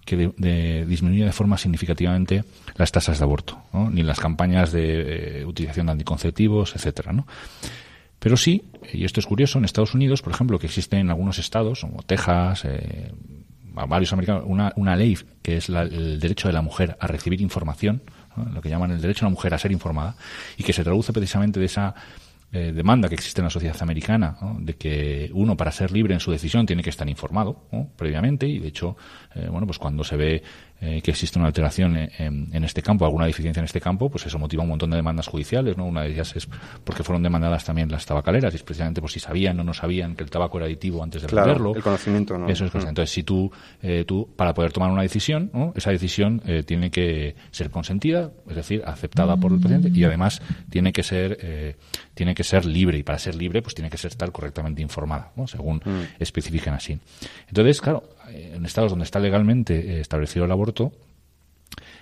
que 0.04 0.16
de, 0.16 0.32
de 0.36 0.86
disminuya 0.86 1.26
de 1.26 1.32
forma 1.32 1.56
significativamente 1.58 2.44
las 2.76 2.90
tasas 2.92 3.18
de 3.18 3.24
aborto, 3.24 3.62
¿no? 3.72 3.90
ni 3.90 4.02
las 4.02 4.20
campañas 4.20 4.72
de 4.72 5.40
eh, 5.40 5.44
utilización 5.44 5.86
de 5.86 5.92
anticonceptivos, 5.92 6.74
etcétera, 6.74 7.12
¿no? 7.12 7.26
Pero 8.18 8.36
sí, 8.36 8.62
y 8.92 9.04
esto 9.04 9.18
es 9.18 9.26
curioso, 9.26 9.58
en 9.58 9.64
Estados 9.64 9.94
Unidos, 9.94 10.22
por 10.22 10.32
ejemplo, 10.32 10.58
que 10.58 10.66
existen 10.66 11.00
en 11.00 11.10
algunos 11.10 11.40
estados, 11.40 11.80
como 11.80 12.02
Texas, 12.02 12.64
eh, 12.64 13.10
varios 13.74 14.12
americanos, 14.12 14.44
una, 14.46 14.72
una 14.76 14.94
ley 14.94 15.18
que 15.42 15.56
es 15.56 15.68
la, 15.68 15.82
el 15.82 16.20
derecho 16.20 16.46
de 16.46 16.54
la 16.54 16.62
mujer 16.62 16.96
a 17.00 17.08
recibir 17.08 17.40
información, 17.40 18.02
lo 18.52 18.60
que 18.60 18.68
llaman 18.68 18.90
el 18.90 19.00
derecho 19.00 19.24
de 19.24 19.30
la 19.30 19.34
mujer 19.34 19.54
a 19.54 19.58
ser 19.58 19.72
informada, 19.72 20.14
y 20.56 20.62
que 20.62 20.72
se 20.72 20.84
traduce 20.84 21.12
precisamente 21.12 21.60
de 21.60 21.66
esa 21.66 21.94
eh, 22.54 22.70
demanda 22.70 23.08
que 23.08 23.14
existe 23.14 23.40
en 23.40 23.46
la 23.46 23.50
sociedad 23.50 23.76
americana, 23.80 24.36
de 24.58 24.74
que 24.74 25.30
uno 25.32 25.56
para 25.56 25.72
ser 25.72 25.90
libre 25.90 26.12
en 26.12 26.20
su 26.20 26.30
decisión 26.30 26.66
tiene 26.66 26.82
que 26.82 26.90
estar 26.90 27.08
informado 27.08 27.64
previamente 27.96 28.46
y 28.46 28.58
de 28.58 28.68
hecho, 28.68 28.94
eh, 29.34 29.48
bueno, 29.50 29.66
pues 29.66 29.78
cuando 29.78 30.04
se 30.04 30.16
ve 30.16 30.42
eh, 30.84 31.00
que 31.00 31.12
existe 31.12 31.38
una 31.38 31.46
alteración 31.46 31.96
en, 31.96 32.48
en, 32.52 32.64
este 32.64 32.82
campo, 32.82 33.04
alguna 33.04 33.26
deficiencia 33.26 33.60
en 33.60 33.66
este 33.66 33.80
campo, 33.80 34.10
pues 34.10 34.26
eso 34.26 34.36
motiva 34.36 34.64
un 34.64 34.68
montón 34.68 34.90
de 34.90 34.96
demandas 34.96 35.28
judiciales, 35.28 35.76
¿no? 35.76 35.86
Una 35.86 36.02
de 36.02 36.10
ellas 36.10 36.34
es 36.34 36.48
porque 36.82 37.04
fueron 37.04 37.22
demandadas 37.22 37.64
también 37.64 37.88
las 37.88 38.04
tabacaleras, 38.04 38.52
y 38.52 38.56
es 38.56 38.64
precisamente 38.64 39.00
por 39.00 39.08
si 39.08 39.20
sabían 39.20 39.60
o 39.60 39.64
no 39.64 39.74
sabían 39.74 40.16
que 40.16 40.24
el 40.24 40.30
tabaco 40.30 40.58
era 40.58 40.66
aditivo 40.66 41.00
antes 41.04 41.22
de 41.22 41.28
claro, 41.28 41.46
venderlo. 41.46 41.76
el 41.76 41.82
conocimiento, 41.84 42.36
¿no? 42.36 42.48
Eso 42.48 42.64
es 42.64 42.72
cosa. 42.72 42.88
Entonces, 42.88 43.14
si 43.14 43.22
tú, 43.22 43.48
eh, 43.80 44.04
tú, 44.04 44.28
para 44.34 44.54
poder 44.54 44.72
tomar 44.72 44.90
una 44.90 45.02
decisión, 45.02 45.50
¿no? 45.52 45.72
esa 45.76 45.92
decisión 45.92 46.42
eh, 46.46 46.64
tiene 46.64 46.90
que 46.90 47.36
ser 47.52 47.70
consentida, 47.70 48.32
es 48.48 48.56
decir, 48.56 48.82
aceptada 48.84 49.36
por 49.36 49.52
el 49.52 49.60
paciente, 49.60 49.88
y 49.94 50.02
además 50.02 50.42
tiene 50.68 50.92
que 50.92 51.04
ser, 51.04 51.38
eh, 51.40 51.76
tiene 52.14 52.34
que 52.34 52.42
ser 52.42 52.66
libre, 52.66 52.98
y 52.98 53.04
para 53.04 53.20
ser 53.20 53.36
libre, 53.36 53.62
pues 53.62 53.76
tiene 53.76 53.88
que 53.88 53.98
ser 53.98 54.10
estar 54.10 54.32
correctamente 54.32 54.82
informada, 54.82 55.30
¿no? 55.36 55.46
según 55.46 55.76
mm. 55.76 56.20
especifiquen 56.20 56.74
así. 56.74 56.98
Entonces, 57.46 57.80
claro, 57.80 58.02
en 58.32 58.64
estados 58.64 58.90
donde 58.90 59.04
está 59.04 59.20
legalmente 59.20 60.00
establecido 60.00 60.44
el 60.44 60.52
aborto, 60.52 60.92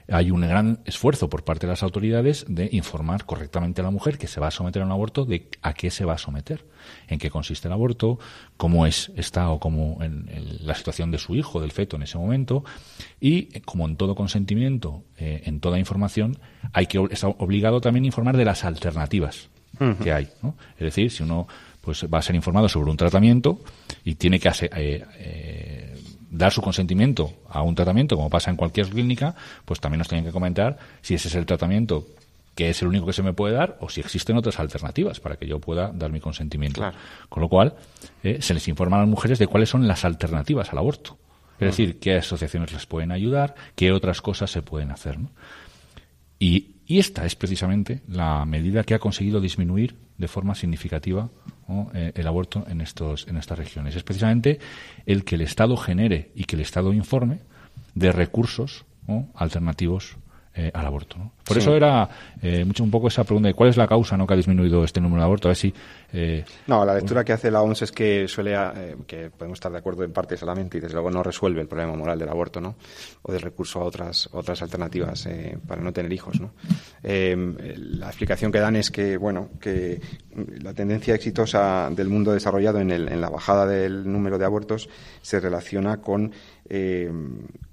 hay 0.08 0.30
un 0.30 0.40
gran 0.40 0.80
esfuerzo 0.84 1.28
por 1.28 1.44
parte 1.44 1.66
de 1.66 1.72
las 1.72 1.82
autoridades 1.82 2.44
de 2.48 2.68
informar 2.72 3.24
correctamente 3.24 3.80
a 3.80 3.84
la 3.84 3.90
mujer 3.90 4.18
que 4.18 4.26
se 4.26 4.40
va 4.40 4.48
a 4.48 4.50
someter 4.50 4.82
a 4.82 4.84
un 4.84 4.92
aborto 4.92 5.24
de 5.24 5.48
a 5.62 5.72
qué 5.72 5.90
se 5.90 6.04
va 6.04 6.14
a 6.14 6.18
someter, 6.18 6.64
en 7.08 7.18
qué 7.18 7.30
consiste 7.30 7.68
el 7.68 7.72
aborto, 7.72 8.18
cómo 8.56 8.86
es 8.86 9.12
está 9.16 9.50
o 9.50 9.60
cómo 9.60 9.98
en, 10.02 10.28
en 10.28 10.66
la 10.66 10.74
situación 10.74 11.10
de 11.10 11.18
su 11.18 11.36
hijo, 11.36 11.60
del 11.60 11.70
feto 11.70 11.96
en 11.96 12.02
ese 12.02 12.18
momento, 12.18 12.64
y 13.20 13.60
como 13.60 13.86
en 13.86 13.96
todo 13.96 14.14
consentimiento, 14.14 15.04
eh, 15.18 15.42
en 15.44 15.60
toda 15.60 15.78
información, 15.78 16.38
hay 16.72 16.86
que 16.86 16.98
está 17.10 17.28
obligado 17.28 17.80
también 17.80 18.04
a 18.04 18.06
informar 18.06 18.36
de 18.36 18.44
las 18.44 18.64
alternativas 18.64 19.48
uh 19.78 19.84
-huh. 19.84 19.98
que 19.98 20.12
hay. 20.12 20.28
¿no? 20.42 20.56
Es 20.74 20.80
decir, 20.80 21.10
si 21.10 21.22
uno 21.22 21.46
pues 21.80 22.04
va 22.12 22.18
a 22.18 22.22
ser 22.22 22.34
informado 22.34 22.68
sobre 22.68 22.90
un 22.90 22.96
tratamiento 22.96 23.60
y 24.04 24.16
tiene 24.16 24.38
que 24.38 24.48
hacer, 24.48 24.70
eh, 24.76 25.04
eh, 25.18 25.79
dar 26.30 26.52
su 26.52 26.62
consentimiento 26.62 27.32
a 27.48 27.62
un 27.62 27.74
tratamiento, 27.74 28.16
como 28.16 28.30
pasa 28.30 28.50
en 28.50 28.56
cualquier 28.56 28.88
clínica, 28.88 29.34
pues 29.64 29.80
también 29.80 29.98
nos 29.98 30.08
tienen 30.08 30.24
que 30.24 30.32
comentar 30.32 30.78
si 31.02 31.14
ese 31.14 31.28
es 31.28 31.34
el 31.34 31.46
tratamiento 31.46 32.06
que 32.54 32.68
es 32.68 32.82
el 32.82 32.88
único 32.88 33.06
que 33.06 33.12
se 33.12 33.22
me 33.22 33.32
puede 33.32 33.54
dar 33.54 33.78
o 33.80 33.88
si 33.88 34.00
existen 34.00 34.36
otras 34.36 34.58
alternativas 34.58 35.20
para 35.20 35.36
que 35.36 35.46
yo 35.46 35.60
pueda 35.60 35.92
dar 35.92 36.10
mi 36.10 36.20
consentimiento. 36.20 36.82
Con 37.28 37.40
lo 37.40 37.48
cual, 37.48 37.74
eh, 38.22 38.38
se 38.42 38.54
les 38.54 38.68
informa 38.68 38.96
a 38.96 39.00
las 39.00 39.08
mujeres 39.08 39.38
de 39.38 39.46
cuáles 39.46 39.68
son 39.68 39.86
las 39.86 40.04
alternativas 40.04 40.70
al 40.70 40.78
aborto. 40.78 41.16
Es 41.54 41.66
decir, 41.66 41.98
qué 42.00 42.16
asociaciones 42.16 42.72
les 42.72 42.86
pueden 42.86 43.12
ayudar, 43.12 43.54
qué 43.74 43.92
otras 43.92 44.22
cosas 44.22 44.50
se 44.50 44.62
pueden 44.62 44.90
hacer. 44.90 45.18
Y, 46.38 46.76
esta 46.88 47.24
es 47.24 47.36
precisamente 47.36 48.02
la 48.08 48.44
medida 48.44 48.82
que 48.82 48.94
ha 48.94 48.98
conseguido 48.98 49.40
disminuir 49.40 49.94
de 50.18 50.26
forma 50.26 50.56
significativa 50.56 51.30
eh, 51.94 52.12
el 52.14 52.26
aborto 52.26 52.64
en, 52.68 52.80
estos, 52.80 53.26
en 53.28 53.36
estas 53.36 53.58
regiones. 53.58 53.96
Es 53.96 54.02
precisamente 54.02 54.58
el 55.06 55.24
que 55.24 55.36
el 55.36 55.42
Estado 55.42 55.76
genere 55.76 56.30
y 56.34 56.44
que 56.44 56.56
el 56.56 56.62
Estado 56.62 56.92
informe 56.92 57.40
de 57.94 58.12
recursos 58.12 58.84
alternativos 59.34 60.16
eh, 60.54 60.70
al 60.72 60.86
aborto. 60.86 61.32
Por 61.50 61.58
eso 61.58 61.74
era 61.74 62.08
eh, 62.40 62.64
mucho 62.64 62.84
un 62.84 62.90
poco 62.90 63.08
esa 63.08 63.24
pregunta 63.24 63.48
de 63.48 63.54
cuál 63.54 63.70
es 63.70 63.76
la 63.76 63.88
causa 63.88 64.16
¿no? 64.16 64.26
que 64.26 64.34
ha 64.34 64.36
disminuido 64.36 64.84
este 64.84 65.00
número 65.00 65.22
de 65.22 65.24
abortos. 65.24 65.46
A 65.46 65.48
ver 65.48 65.56
si, 65.56 65.74
eh, 66.12 66.44
no, 66.68 66.84
la 66.84 66.94
lectura 66.94 67.24
que 67.24 67.32
hace 67.32 67.50
la 67.50 67.60
OMS 67.62 67.82
es 67.82 67.92
que 67.92 68.28
suele, 68.28 68.56
que 69.06 69.30
podemos 69.30 69.56
estar 69.56 69.72
de 69.72 69.78
acuerdo 69.78 70.04
en 70.04 70.12
parte 70.12 70.36
solamente 70.36 70.78
y 70.78 70.80
desde 70.80 70.94
luego 70.94 71.10
no 71.10 71.22
resuelve 71.22 71.60
el 71.60 71.66
problema 71.66 71.96
moral 71.96 72.18
del 72.18 72.28
aborto, 72.28 72.60
¿no? 72.60 72.76
O 73.22 73.32
del 73.32 73.42
recurso 73.42 73.80
a 73.80 73.84
otras, 73.84 74.28
otras 74.32 74.62
alternativas 74.62 75.28
para 75.66 75.82
no 75.82 75.92
tener 75.92 76.12
hijos, 76.12 76.40
¿no? 76.40 76.52
la 77.02 78.06
explicación 78.06 78.52
que 78.52 78.60
dan 78.60 78.76
es 78.76 78.90
que, 78.90 79.16
bueno, 79.16 79.48
que 79.60 80.00
la 80.60 80.72
tendencia 80.74 81.14
exitosa 81.14 81.90
del 81.90 82.08
mundo 82.08 82.32
desarrollado 82.32 82.78
en, 82.78 82.90
el, 82.90 83.08
en 83.08 83.20
la 83.20 83.30
bajada 83.30 83.66
del 83.66 84.10
número 84.10 84.38
de 84.38 84.44
abortos 84.44 84.88
se 85.22 85.40
relaciona 85.40 85.98
con 85.98 86.32
eh, 86.72 87.10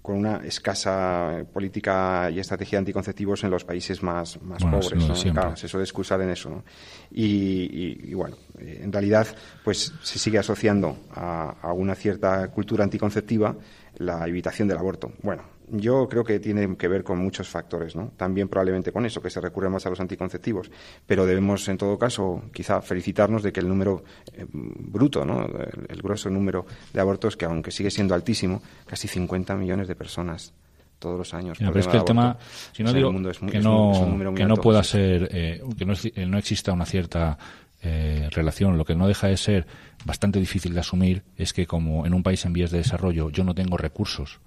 con 0.01 0.15
una 0.15 0.37
escasa 0.37 1.45
política 1.53 2.31
y 2.31 2.39
estrategia 2.39 2.77
de 2.77 2.79
anticonceptivos 2.79 3.43
en 3.43 3.51
los 3.51 3.63
países 3.67 4.01
más, 4.01 4.41
más 4.41 4.63
pobres. 4.63 5.23
Claro, 5.31 5.55
se 5.55 5.67
suele 5.67 5.83
excusar 5.83 6.21
en 6.21 6.29
eso. 6.29 6.63
Y, 7.11 8.13
bueno, 8.13 8.37
eh, 8.57 8.79
en 8.81 8.91
realidad, 8.91 9.27
pues 9.63 9.93
se 10.01 10.17
sigue 10.17 10.39
asociando 10.39 10.97
a, 11.11 11.57
a 11.61 11.73
una 11.73 11.93
cierta 11.93 12.47
cultura 12.47 12.83
anticonceptiva 12.83 13.55
la 13.97 14.27
evitación 14.27 14.67
del 14.67 14.77
aborto. 14.77 15.11
Bueno, 15.21 15.43
yo 15.69 16.07
creo 16.07 16.23
que 16.23 16.39
tiene 16.39 16.77
que 16.77 16.87
ver 16.87 17.03
con 17.03 17.19
muchos 17.19 17.49
factores, 17.49 17.95
¿no? 17.95 18.11
También 18.15 18.47
probablemente 18.47 18.91
con 18.91 19.05
eso, 19.05 19.21
que 19.21 19.29
se 19.29 19.41
recurre 19.41 19.69
más 19.69 19.85
a 19.85 19.89
los 19.89 19.99
anticonceptivos. 19.99 20.71
Pero 21.05 21.25
debemos, 21.25 21.67
en 21.67 21.77
todo 21.77 21.97
caso, 21.97 22.43
quizá 22.53 22.81
felicitarnos 22.81 23.43
de 23.43 23.51
que 23.51 23.59
el 23.59 23.67
número 23.67 24.03
eh, 24.33 24.45
bruto, 24.49 25.25
¿no? 25.25 25.45
El, 25.45 26.01
grueso 26.01 26.29
número 26.29 26.65
de 26.93 27.01
abortos, 27.01 27.35
que 27.35 27.45
aunque 27.45 27.71
sigue 27.71 27.91
siendo 27.91 28.15
altísimo, 28.15 28.61
casi 28.85 29.07
50 29.07 29.55
millones 29.55 29.87
de 29.87 29.95
personas 29.95 30.53
todos 30.99 31.17
los 31.17 31.33
años. 31.33 31.57
pero 31.59 31.79
es 31.79 31.87
que 31.87 31.97
el 31.97 32.05
tema, 32.05 32.37
si 32.71 32.83
no 32.83 32.93
digo 32.93 33.11
que, 33.49 33.59
no, 33.59 34.33
que 34.35 34.45
no 34.45 34.55
pueda 34.57 34.83
ser, 34.83 35.29
eh, 35.31 35.61
que 35.77 35.85
no, 35.85 35.93
no, 36.27 36.37
exista 36.37 36.73
una 36.73 36.85
cierta 36.85 37.37
eh, 37.81 38.29
relación, 38.31 38.77
lo 38.77 38.85
que 38.85 38.95
no 38.95 39.07
deja 39.07 39.27
de 39.27 39.37
ser 39.37 39.67
bastante 40.05 40.39
difícil 40.39 40.73
de 40.73 40.79
asumir 40.79 41.23
es 41.35 41.53
que 41.53 41.67
como 41.67 42.05
en 42.05 42.13
un 42.13 42.23
país 42.23 42.43
en 42.45 42.53
vías 42.53 42.71
de 42.71 42.79
desarrollo 42.79 43.29
yo 43.29 43.43
no 43.43 43.53
tengo 43.53 43.77
recursos 43.77 44.39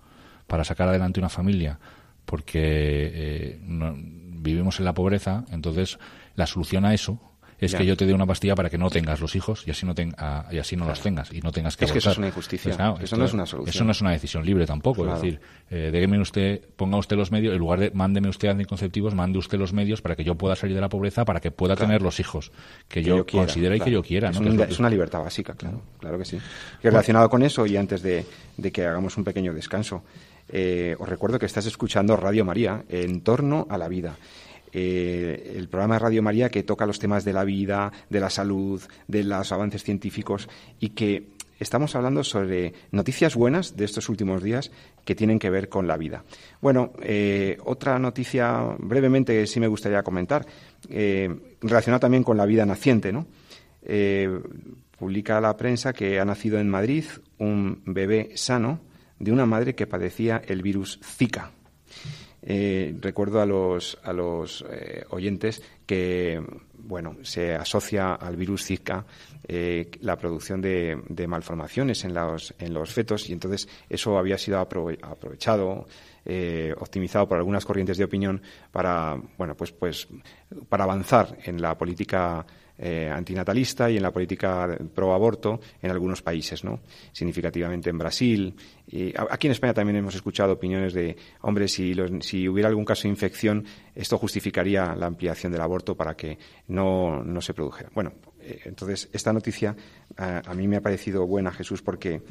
para 0.46 0.64
sacar 0.64 0.88
adelante 0.88 1.20
una 1.20 1.28
familia 1.28 1.78
porque 2.24 2.60
eh, 2.62 3.60
vivimos 3.62 4.78
en 4.78 4.84
la 4.84 4.94
pobreza, 4.94 5.44
entonces 5.50 5.98
la 6.34 6.46
solución 6.46 6.84
a 6.84 6.94
eso 6.94 7.20
es 7.60 7.74
que 7.74 7.84
yo 7.84 7.96
te 7.96 8.06
dé 8.06 8.14
una 8.14 8.26
pastilla 8.26 8.54
para 8.54 8.70
que 8.70 8.78
no 8.78 8.90
tengas 8.90 9.20
los 9.20 9.34
hijos 9.36 9.64
y 9.66 9.70
así 9.70 9.86
no, 9.86 9.94
y 10.50 10.58
así 10.58 10.76
no 10.76 10.86
los 10.86 11.00
tengas 11.00 11.32
y 11.32 11.40
no 11.40 11.52
tengas 11.52 11.76
que 11.76 11.84
Es 11.84 11.92
que 11.92 11.98
eso 11.98 12.10
es 12.10 12.18
una 12.18 12.28
injusticia. 12.28 12.76
Pues 12.94 13.04
eso 13.04 13.16
no 13.16 13.24
es 13.24 13.32
una 13.32 13.46
solución. 13.46 13.74
Eso 13.74 13.84
no 13.84 13.92
es 13.92 14.00
una 14.00 14.12
decisión 14.12 14.44
libre 14.44 14.66
tampoco. 14.66 15.06
Es 15.06 15.20
decir, 15.20 15.40
eh, 15.70 15.90
déjeme 15.92 16.20
usted, 16.20 16.60
ponga 16.76 16.96
usted 16.96 17.16
los 17.16 17.30
medios, 17.30 17.52
en 17.52 17.58
lugar 17.58 17.80
de 17.80 17.90
mándeme 17.92 18.28
usted 18.28 18.48
anticonceptivos, 18.48 19.14
mande 19.14 19.38
usted 19.38 19.58
los 19.58 19.72
medios 19.72 20.02
para 20.02 20.16
que 20.16 20.24
yo 20.24 20.34
pueda 20.34 20.56
salir 20.56 20.74
de 20.74 20.80
la 20.80 20.88
pobreza, 20.88 21.24
para 21.24 21.40
que 21.40 21.50
pueda 21.50 21.76
tener 21.76 22.02
los 22.02 22.20
hijos 22.20 22.52
que, 22.88 23.02
yo, 23.02 23.26
considere 23.26 23.76
y 23.76 23.80
que 23.80 23.90
yo 23.90 24.02
quiera. 24.02 24.30
Es, 24.30 24.40
¿no? 24.40 24.64
es, 24.64 24.78
una 24.78 24.90
libertad 24.90 25.20
básica, 25.20 25.54
claro. 25.54 25.82
Claro 25.98 26.18
que 26.18 26.24
sí. 26.24 26.38
Y 26.82 26.88
relacionado 26.88 27.28
con 27.28 27.42
eso, 27.42 27.66
y 27.66 27.76
antes 27.76 28.02
de 28.02 28.24
que 28.72 28.86
hagamos 28.86 29.16
un 29.16 29.24
pequeño 29.24 29.52
descanso, 29.52 30.02
eh, 30.52 30.96
os 30.98 31.08
recuerdo 31.08 31.38
que 31.38 31.46
estás 31.46 31.66
escuchando 31.66 32.16
Radio 32.16 32.44
María 32.44 32.84
en 32.88 33.20
torno 33.20 33.66
a 33.70 33.78
la 33.78 33.88
vida. 33.88 34.16
Eh, 34.72 35.54
el 35.56 35.68
programa 35.68 35.94
de 35.94 36.00
Radio 36.00 36.22
María 36.22 36.48
que 36.48 36.62
toca 36.62 36.86
los 36.86 36.98
temas 36.98 37.24
de 37.24 37.32
la 37.32 37.44
vida, 37.44 37.92
de 38.08 38.20
la 38.20 38.30
salud, 38.30 38.80
de 39.08 39.24
los 39.24 39.52
avances 39.52 39.82
científicos 39.82 40.48
y 40.78 40.90
que 40.90 41.28
estamos 41.58 41.94
hablando 41.94 42.24
sobre 42.24 42.72
noticias 42.90 43.34
buenas 43.34 43.76
de 43.76 43.84
estos 43.84 44.08
últimos 44.08 44.42
días 44.42 44.70
que 45.04 45.14
tienen 45.14 45.38
que 45.38 45.50
ver 45.50 45.68
con 45.68 45.86
la 45.86 45.96
vida. 45.96 46.24
Bueno, 46.60 46.92
eh, 47.02 47.58
otra 47.64 47.98
noticia 47.98 48.76
brevemente 48.78 49.46
sí 49.46 49.60
me 49.60 49.68
gustaría 49.68 50.02
comentar, 50.02 50.46
relacionada 50.88 52.00
también 52.00 52.24
con 52.24 52.36
la 52.36 52.46
vida 52.46 52.64
naciente, 52.64 53.12
¿no? 53.12 53.26
publica 55.00 55.40
la 55.40 55.56
prensa 55.56 55.94
que 55.94 56.20
ha 56.20 56.24
nacido 56.26 56.58
en 56.58 56.68
Madrid 56.68 57.04
un 57.38 57.80
bebé 57.86 58.32
sano 58.34 58.80
de 59.18 59.32
una 59.32 59.46
madre 59.46 59.74
que 59.74 59.86
padecía 59.86 60.42
el 60.46 60.62
virus 60.62 61.00
Zika. 61.02 61.52
Eh, 62.42 62.94
recuerdo 63.00 63.40
a 63.40 63.46
los, 63.46 63.98
a 64.02 64.12
los 64.12 64.64
eh, 64.70 65.04
oyentes 65.10 65.62
que 65.84 66.42
bueno, 66.72 67.16
se 67.22 67.54
asocia 67.54 68.14
al 68.14 68.36
virus 68.36 68.64
Zika 68.64 69.04
eh, 69.46 69.90
la 70.00 70.16
producción 70.16 70.60
de, 70.60 71.26
malformaciones 71.28 72.04
en 72.04 72.14
los, 72.14 72.54
en 72.58 72.72
los 72.72 72.90
fetos 72.92 73.28
y 73.28 73.34
entonces 73.34 73.68
eso 73.88 74.16
había 74.18 74.38
sido 74.38 74.58
aprovechado, 74.58 75.86
optimizado 76.78 77.28
por 77.28 77.38
algunas 77.38 77.64
corrientes 77.64 77.98
de 77.98 78.04
opinión 78.04 78.40
para, 78.72 79.20
bueno, 79.36 79.54
pues, 79.54 79.72
pues, 79.72 80.08
para 80.68 80.84
avanzar 80.84 81.36
en 81.44 81.60
la 81.60 81.76
política 81.76 82.46
eh, 82.82 83.10
antinatalista 83.12 83.90
y 83.90 83.98
en 83.98 84.02
la 84.02 84.10
política 84.10 84.66
pro 84.94 85.12
aborto 85.12 85.60
en 85.82 85.90
algunos 85.90 86.22
países, 86.22 86.64
¿no? 86.64 86.80
Significativamente 87.12 87.90
en 87.90 87.98
Brasil. 87.98 88.56
Y 88.86 89.12
aquí 89.16 89.48
en 89.48 89.52
España 89.52 89.74
también 89.74 89.96
hemos 89.96 90.14
escuchado 90.14 90.54
opiniones 90.54 90.94
de, 90.94 91.14
hombre, 91.42 91.68
si, 91.68 91.94
si 92.20 92.48
hubiera 92.48 92.70
algún 92.70 92.86
caso 92.86 93.02
de 93.02 93.10
infección, 93.10 93.66
esto 93.94 94.16
justificaría 94.16 94.94
la 94.94 95.04
ampliación 95.04 95.52
del 95.52 95.60
aborto 95.60 95.94
para 95.94 96.16
que 96.16 96.38
no, 96.68 97.22
no 97.22 97.42
se 97.42 97.52
produjera. 97.52 97.90
Bueno, 97.94 98.14
eh, 98.40 98.60
entonces 98.64 99.10
esta 99.12 99.34
noticia 99.34 99.76
a 100.16 100.54
mí 100.54 100.66
me 100.66 100.76
ha 100.76 100.80
parecido 100.80 101.26
buena, 101.26 101.52
Jesús, 101.52 101.82
porque 101.82 102.22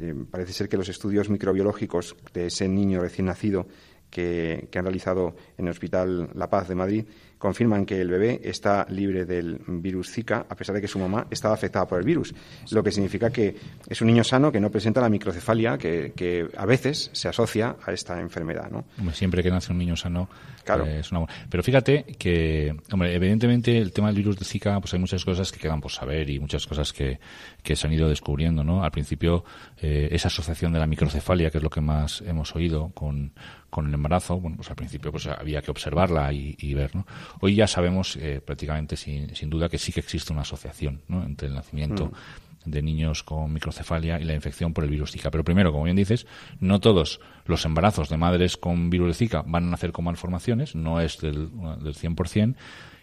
eh, 0.00 0.14
parece 0.30 0.52
ser 0.52 0.68
que 0.68 0.76
los 0.76 0.88
estudios 0.88 1.28
microbiológicos 1.28 2.14
de 2.32 2.46
ese 2.46 2.68
niño 2.68 3.00
recién 3.00 3.26
nacido 3.26 3.66
que 4.08 4.68
han 4.72 4.84
realizado 4.84 5.34
en 5.58 5.66
el 5.66 5.72
Hospital 5.72 6.30
La 6.34 6.48
Paz 6.48 6.68
de 6.68 6.76
Madrid 6.76 7.06
confirman 7.38 7.84
que 7.84 8.00
el 8.00 8.08
bebé 8.08 8.40
está 8.42 8.86
libre 8.90 9.24
del 9.24 9.60
virus 9.66 10.10
Zika, 10.10 10.46
a 10.48 10.54
pesar 10.54 10.74
de 10.74 10.80
que 10.80 10.88
su 10.88 10.98
mamá 10.98 11.26
estaba 11.30 11.54
afectada 11.54 11.86
por 11.86 11.98
el 11.98 12.04
virus, 12.04 12.34
lo 12.70 12.82
que 12.82 12.90
significa 12.90 13.30
que 13.30 13.56
es 13.88 14.00
un 14.00 14.06
niño 14.06 14.24
sano 14.24 14.50
que 14.50 14.60
no 14.60 14.70
presenta 14.70 15.00
la 15.00 15.08
microcefalia 15.08 15.78
que, 15.78 16.48
a 16.56 16.66
veces 16.66 17.10
se 17.12 17.28
asocia 17.28 17.76
a 17.84 17.92
esta 17.92 18.20
enfermedad. 18.20 18.70
¿no? 18.70 18.84
siempre 19.12 19.42
que 19.42 19.50
nace 19.50 19.72
un 19.72 19.78
niño 19.78 19.96
sano 19.96 20.28
claro. 20.66 20.84
Eh, 20.84 21.00
es 21.00 21.12
una 21.12 21.24
Pero 21.48 21.62
fíjate 21.62 22.04
que, 22.18 22.74
hombre, 22.92 23.14
evidentemente 23.14 23.78
el 23.78 23.92
tema 23.92 24.08
del 24.08 24.16
virus 24.16 24.36
de 24.38 24.44
Zika, 24.44 24.78
pues 24.80 24.92
hay 24.92 25.00
muchas 25.00 25.24
cosas 25.24 25.50
que 25.52 25.58
quedan 25.58 25.80
por 25.80 25.92
saber 25.92 26.28
y 26.28 26.38
muchas 26.38 26.66
cosas 26.66 26.92
que, 26.92 27.18
que 27.62 27.76
se 27.76 27.86
han 27.86 27.92
ido 27.92 28.08
descubriendo. 28.08 28.64
¿no? 28.64 28.82
Al 28.82 28.90
principio, 28.90 29.44
eh, 29.80 30.08
esa 30.10 30.28
asociación 30.28 30.72
de 30.72 30.80
la 30.80 30.86
microcefalia, 30.86 31.50
que 31.50 31.58
es 31.58 31.64
lo 31.64 31.70
que 31.70 31.80
más 31.80 32.22
hemos 32.26 32.54
oído 32.54 32.90
con, 32.90 33.32
con 33.70 33.86
el 33.86 33.94
embarazo, 33.94 34.40
bueno, 34.40 34.56
pues 34.56 34.68
al 34.70 34.76
principio 34.76 35.10
pues 35.10 35.26
había 35.26 35.62
que 35.62 35.70
observarla 35.70 36.32
y, 36.32 36.56
y 36.58 36.74
ver, 36.74 36.94
¿no? 36.94 37.06
Hoy 37.40 37.54
ya 37.54 37.66
sabemos 37.66 38.16
eh, 38.16 38.40
prácticamente 38.44 38.96
sin, 38.96 39.34
sin, 39.34 39.50
duda 39.50 39.68
que 39.68 39.78
sí 39.78 39.92
que 39.92 40.00
existe 40.00 40.32
una 40.32 40.42
asociación 40.42 41.02
entre 41.08 41.48
el 41.48 41.54
nacimiento 41.54 42.06
mm. 42.06 42.12
De 42.66 42.82
niños 42.82 43.22
con 43.22 43.52
microcefalia 43.52 44.20
y 44.20 44.24
la 44.24 44.34
infección 44.34 44.74
por 44.74 44.84
el 44.84 44.90
virus 44.90 45.12
Zika. 45.12 45.30
Pero 45.30 45.44
primero, 45.44 45.72
como 45.72 45.84
bien 45.84 45.96
dices, 45.96 46.26
no 46.60 46.80
todos 46.80 47.20
los 47.46 47.64
embarazos 47.64 48.08
de 48.08 48.16
madres 48.16 48.56
con 48.56 48.90
virus 48.90 49.08
de 49.08 49.14
Zika 49.14 49.42
van 49.46 49.68
a 49.68 49.70
nacer 49.70 49.92
con 49.92 50.04
malformaciones, 50.04 50.74
no 50.74 51.00
es 51.00 51.18
del, 51.18 51.48
del 51.82 51.94
100%. 51.94 52.54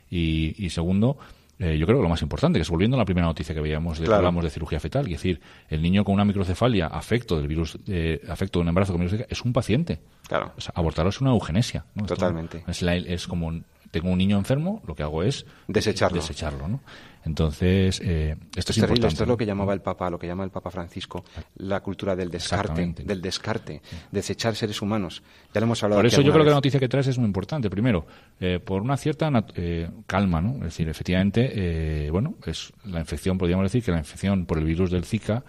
Y, 0.09 0.53
y 0.63 0.69
segundo, 0.69 1.17
eh, 1.59 1.77
yo 1.77 1.85
creo 1.85 1.99
que 1.99 2.03
lo 2.03 2.09
más 2.09 2.21
importante, 2.21 2.59
que 2.59 2.63
es 2.63 2.69
volviendo 2.69 2.97
a 2.97 2.99
la 2.99 3.05
primera 3.05 3.27
noticia 3.27 3.53
que 3.55 3.61
veíamos, 3.61 3.99
de, 3.99 4.13
hablamos 4.13 4.43
de 4.43 4.49
cirugía 4.49 4.79
fetal, 4.79 5.05
es 5.05 5.13
decir, 5.13 5.39
el 5.69 5.81
niño 5.81 6.03
con 6.03 6.15
una 6.15 6.25
microcefalia 6.25 6.87
afecto 6.87 7.37
del 7.37 7.47
virus, 7.47 7.77
eh, 7.87 8.21
afecto 8.27 8.59
de 8.59 8.63
un 8.63 8.69
embarazo 8.69 8.93
con 8.93 9.01
virus 9.01 9.13
Zika, 9.13 9.27
es 9.29 9.41
un 9.43 9.53
paciente. 9.53 10.01
Claro. 10.27 10.53
abortarlo 10.73 11.09
es 11.09 11.21
una 11.21 11.31
eugenesia. 11.31 11.85
Totalmente. 12.07 12.63
Es, 12.67 12.81
es, 12.81 13.27
como 13.27 13.61
tengo 13.91 14.09
un 14.09 14.17
niño 14.17 14.37
enfermo, 14.37 14.81
lo 14.87 14.95
que 14.95 15.03
hago 15.03 15.21
es 15.21 15.45
desecharlo. 15.67 16.17
desecharlo 16.19 16.67
¿no? 16.67 16.81
Entonces, 17.25 18.01
eh, 18.03 18.35
esto 18.55 18.71
es, 18.71 18.79
terrible. 18.79 19.07
Esto 19.07 19.23
es 19.23 19.29
lo 19.29 19.37
que 19.37 19.45
llamaba 19.45 19.73
el 19.73 19.81
Papa, 19.81 20.09
lo 20.09 20.19
que 20.19 20.27
llama 20.27 20.43
el 20.43 20.49
Papa 20.49 20.69
Francisco, 20.69 21.23
la 21.55 21.79
cultura 21.79 22.15
del 22.15 22.29
descarte, 22.29 22.93
del 23.03 23.21
descarte, 23.21 23.81
desechar 24.11 24.55
seres 24.55 24.81
humanos. 24.81 25.23
Ya 25.53 25.61
lo 25.61 25.65
hemos 25.65 25.81
hablado. 25.83 25.99
Por 25.99 26.07
eso 26.07 26.21
yo 26.21 26.31
creo 26.33 26.43
que 26.43 26.49
la 26.49 26.57
noticia 26.57 26.79
que 26.79 26.89
traes 26.89 27.07
es 27.07 27.17
muy 27.17 27.27
importante. 27.27 27.69
Primero, 27.69 28.05
eh, 28.39 28.59
por 28.59 28.81
una 28.81 28.97
cierta 28.97 29.31
eh, 29.55 29.89
calma, 30.05 30.41
¿no? 30.41 30.55
Es 30.55 30.63
decir, 30.63 30.89
efectivamente, 30.89 32.09
bueno, 32.11 32.35
es 32.45 32.73
la 32.85 32.99
infección, 32.99 33.37
podríamos 33.37 33.63
decir 33.63 33.83
que 33.83 33.91
la 33.91 33.99
infección 33.99 34.45
por 34.45 34.57
el 34.57 34.65
virus 34.65 34.91
del 34.91 35.05
Zika 35.05 35.43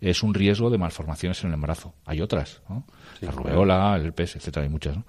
es 0.00 0.22
un 0.22 0.34
riesgo 0.34 0.70
de 0.70 0.78
malformaciones 0.78 1.42
en 1.44 1.48
el 1.48 1.54
embarazo. 1.54 1.94
Hay 2.06 2.20
otras, 2.20 2.62
¿no? 2.68 2.84
la 3.20 3.30
rubeola, 3.30 3.96
el 3.96 4.06
herpes, 4.06 4.36
etcétera, 4.36 4.64
hay 4.64 4.70
muchas, 4.70 4.96
¿no? 4.96 5.04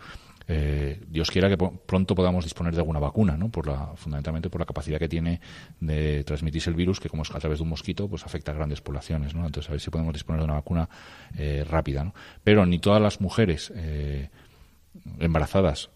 Eh, 0.54 1.00
Dios 1.08 1.32
quiera 1.32 1.48
que 1.48 1.56
pronto 1.58 2.14
podamos 2.14 2.44
disponer 2.44 2.74
de 2.74 2.80
alguna 2.82 3.00
vacuna, 3.00 3.38
¿no? 3.38 3.48
Por 3.48 3.68
la, 3.68 3.94
fundamentalmente 3.96 4.50
por 4.50 4.60
la 4.60 4.66
capacidad 4.66 5.00
que 5.00 5.08
tiene 5.08 5.40
de 5.80 6.26
transmitirse 6.26 6.70
el 6.70 6.76
virus, 6.76 7.00
que 7.00 7.08
como 7.08 7.24
es 7.24 7.32
a 7.32 7.40
través 7.40 7.60
de 7.60 7.64
un 7.64 7.70
mosquito, 7.70 8.10
pues 8.10 8.26
afecta 8.26 8.52
a 8.52 8.56
grandes 8.56 8.82
poblaciones, 8.82 9.34
¿no? 9.34 9.46
Entonces, 9.46 9.70
a 9.70 9.72
ver 9.72 9.80
si 9.80 9.90
podemos 9.90 10.14
disponer 10.14 10.42
de 10.42 10.46
una 10.46 10.56
vacuna 10.56 10.90
eh, 11.38 11.64
rápida, 11.64 12.04
¿no? 12.04 12.14
Pero 12.44 12.66
ni 12.66 12.80
todas 12.80 13.02
las 13.02 13.22
mujeres 13.22 13.72
eh, 13.76 14.30
embarazadas 15.20 15.90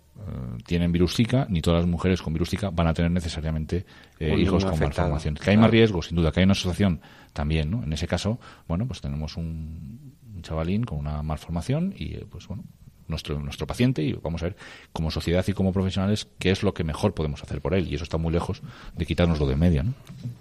tienen 0.65 0.94
virus 0.94 1.15
Zika, 1.15 1.46
ni 1.50 1.62
todas 1.62 1.82
las 1.82 1.89
mujeres 1.89 2.22
con 2.22 2.32
virus 2.32 2.50
Zika 2.50 2.70
van 2.70 2.88
a 2.88 2.94
tener 2.94 3.12
necesariamente 3.12 3.86
hijos 4.22 4.63
con 4.63 4.80
malformaciones. 4.80 5.44
Que 5.44 5.50
hay 5.50 5.58
más 5.58 5.70
riesgo, 5.70 6.02
sin 6.02 6.15
duda, 6.15 6.32
que 6.32 6.39
hay 6.39 6.46
una 6.46 6.54
asociación 6.54 7.02
también, 7.34 7.70
¿no? 7.70 7.84
En 7.84 7.91
ese 7.91 8.08
caso, 8.08 8.39
bueno, 8.65 8.88
pues 8.88 9.02
tenemos 9.02 9.36
un, 9.36 10.15
un 10.34 10.41
chavalín 10.41 10.86
con 10.86 11.00
una 11.00 11.22
malformación 11.22 11.94
y, 11.98 12.15
pues 12.20 12.48
bueno, 12.48 12.63
nuestro, 13.08 13.39
nuestro 13.39 13.68
paciente 13.68 14.02
y 14.04 14.13
vamos 14.13 14.41
a 14.41 14.48
ver 14.48 14.56
como 14.94 15.12
sociedad 15.12 15.46
y 15.48 15.54
como 15.54 15.74
profesionales 15.74 16.28
qué 16.39 16.52
es 16.52 16.63
lo 16.63 16.74
que 16.74 16.84
mejor 16.84 17.13
podemos 17.13 17.44
hacer 17.44 17.62
por 17.62 17.74
él. 17.74 17.88
Y 17.88 17.96
eso 17.96 18.04
está 18.04 18.18
muy 18.18 18.32
lejos 18.32 18.62
de 18.96 19.06
quitarnoslo 19.06 19.48
de 19.48 19.56
media. 19.56 19.84
¿no? 19.84 19.94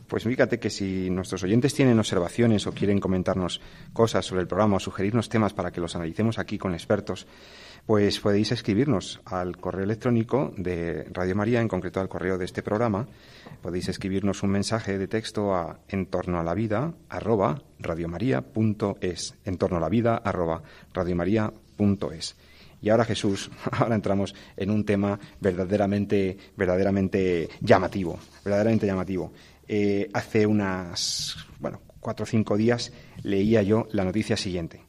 Pues 0.08 0.24
fíjate 0.24 0.58
que 0.58 0.70
si 0.70 1.10
nuestros 1.10 1.42
oyentes 1.42 1.74
tienen 1.74 1.98
observaciones 1.98 2.66
o 2.66 2.72
quieren 2.72 3.00
comentarnos 3.00 3.60
cosas 3.92 4.24
sobre 4.24 4.42
el 4.42 4.48
programa 4.48 4.76
o 4.76 4.80
sugerirnos 4.80 5.28
temas 5.28 5.52
para 5.52 5.72
que 5.72 5.80
los 5.80 5.96
analicemos 5.96 6.38
aquí 6.38 6.58
con 6.58 6.74
expertos, 6.74 7.26
pues 7.86 8.18
podéis 8.20 8.52
escribirnos 8.52 9.20
al 9.26 9.58
correo 9.58 9.84
electrónico 9.84 10.52
de 10.56 11.04
Radio 11.12 11.36
María, 11.36 11.60
en 11.60 11.68
concreto 11.68 12.00
al 12.00 12.08
correo 12.08 12.38
de 12.38 12.46
este 12.46 12.62
programa. 12.62 13.06
Podéis 13.60 13.88
escribirnos 13.88 14.42
un 14.42 14.50
mensaje 14.50 14.96
de 14.96 15.08
texto 15.08 15.54
a 15.54 15.80
en 15.88 16.06
torno 16.06 16.38
a 16.38 16.44
la 16.44 16.54
vida 16.54 16.94
arroba 17.08 17.62
radiomaria.es, 17.78 19.34
en 19.44 19.58
torno 19.58 19.76
a 19.76 19.80
la 19.80 19.88
vida 19.88 20.16
arroba 20.16 20.62
radiomaria.es. 20.94 22.36
Y 22.84 22.90
ahora 22.90 23.06
Jesús, 23.06 23.50
ahora 23.70 23.94
entramos 23.94 24.34
en 24.58 24.70
un 24.70 24.84
tema 24.84 25.18
verdaderamente, 25.40 26.36
verdaderamente 26.54 27.48
llamativo, 27.62 28.18
verdaderamente 28.44 28.86
llamativo. 28.86 29.32
Eh, 29.66 30.10
hace 30.12 30.46
unas, 30.46 31.34
bueno, 31.58 31.80
cuatro 31.98 32.24
o 32.24 32.26
cinco 32.26 32.58
días 32.58 32.92
leía 33.22 33.62
yo 33.62 33.88
la 33.92 34.04
noticia 34.04 34.36
siguiente. 34.36 34.82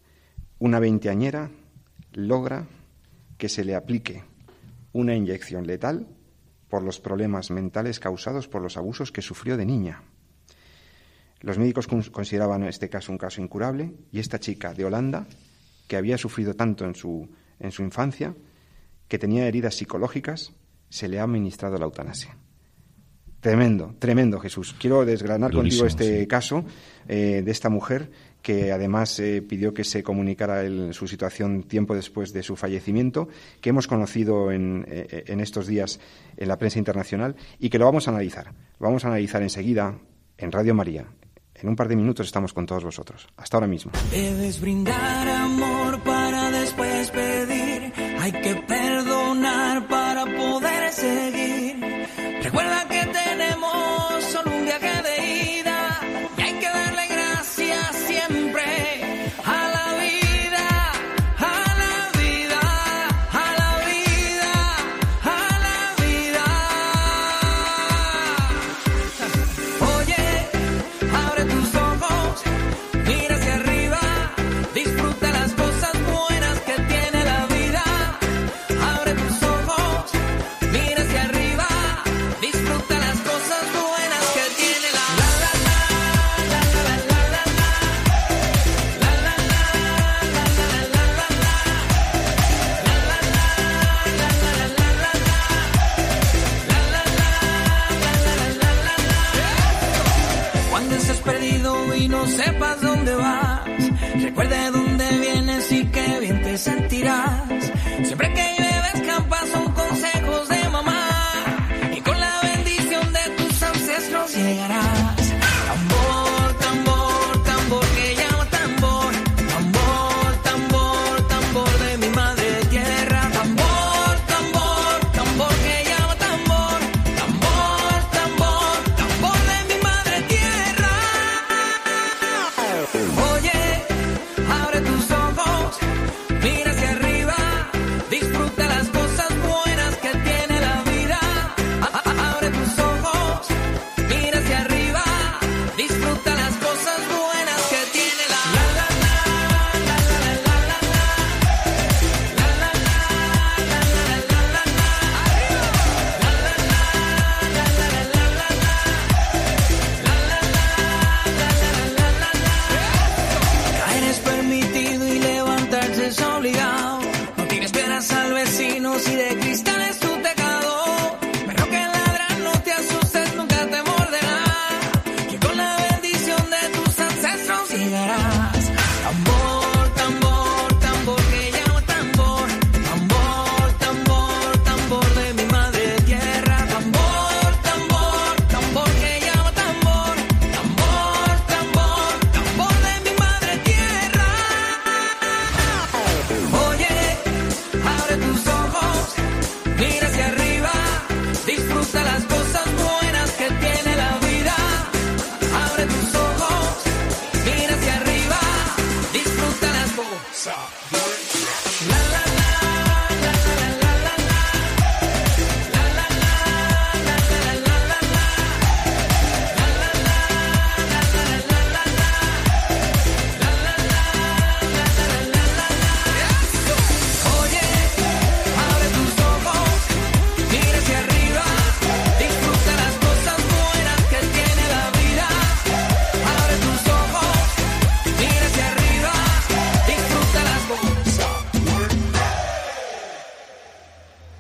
Una 0.60 0.80
veinteañera 0.80 1.50
logra 2.12 2.68
que 3.38 3.48
se 3.48 3.64
le 3.64 3.76
aplique 3.76 4.24
una 4.92 5.16
inyección 5.16 5.66
letal 5.66 6.06
por 6.68 6.84
los 6.84 7.00
problemas 7.00 7.50
mentales 7.50 8.02
causados 8.02 8.50
por 8.50 8.62
los 8.62 8.76
abusos 8.76 9.14
que 9.14 9.22
sufrió 9.22 9.56
de 9.56 9.66
niña. 9.66 10.04
Los 11.40 11.58
médicos 11.58 11.88
consideraban 11.88 12.64
este 12.64 12.90
caso 12.90 13.14
un 13.14 13.18
caso 13.18 13.42
incurable 13.42 13.94
y 14.12 14.20
esta 14.20 14.38
chica 14.38 14.74
de 14.74 14.84
Holanda, 14.84 15.28
que 15.88 15.96
había 15.96 16.18
sufrido 16.18 16.56
tanto 16.56 16.84
en 16.84 16.96
su 16.96 17.30
en 17.60 17.72
su 17.72 17.84
infancia, 17.84 18.36
que 19.08 19.20
tenía 19.20 19.48
heridas 19.48 19.76
psicológicas, 19.76 20.54
se 20.90 21.08
le 21.08 21.20
ha 21.20 21.24
administrado 21.24 21.78
la 21.78 21.86
eutanasia. 21.86 22.38
Tremendo, 23.46 23.94
tremendo, 24.00 24.40
Jesús. 24.40 24.76
Quiero 24.80 25.06
desgranar 25.06 25.52
contigo 25.52 25.86
este 25.86 26.28
caso 26.28 26.66
eh, 27.08 27.44
de 27.46 27.52
esta 27.52 27.70
mujer 27.70 28.10
que 28.42 28.72
además 28.72 29.20
eh, 29.20 29.44
pidió 29.44 29.72
que 29.72 29.84
se 29.84 30.02
comunicara 30.02 30.64
su 30.94 31.08
situación 31.08 31.62
tiempo 31.62 31.94
después 31.94 32.34
de 32.34 32.42
su 32.42 32.56
fallecimiento, 32.56 33.28
que 33.62 33.70
hemos 33.70 33.86
conocido 33.86 34.52
en, 34.52 34.86
eh, 34.88 35.26
en, 35.28 35.42
estos 35.42 35.68
días 35.68 36.00
en 36.38 36.48
la 36.48 36.58
prensa 36.58 36.80
internacional 36.80 37.36
y 37.60 37.70
que 37.70 37.78
lo 37.78 37.86
vamos 37.86 38.08
a 38.08 38.12
analizar. 38.12 38.48
Lo 38.80 38.88
vamos 38.88 39.06
a 39.06 39.10
analizar 39.10 39.44
enseguida 39.44 39.96
en 40.40 40.52
Radio 40.52 40.74
María. 40.74 41.06
En 41.54 41.70
un 41.70 41.76
par 41.76 41.88
de 41.88 41.96
minutos 41.96 42.26
estamos 42.26 42.52
con 42.52 42.66
todos 42.66 42.84
vosotros. 42.84 43.28
Hasta 43.38 43.58
ahora 43.58 43.68
mismo. 43.68 43.92
Debes 44.12 44.60
brindar 44.60 45.28
amor 45.28 46.02
para 46.04 46.15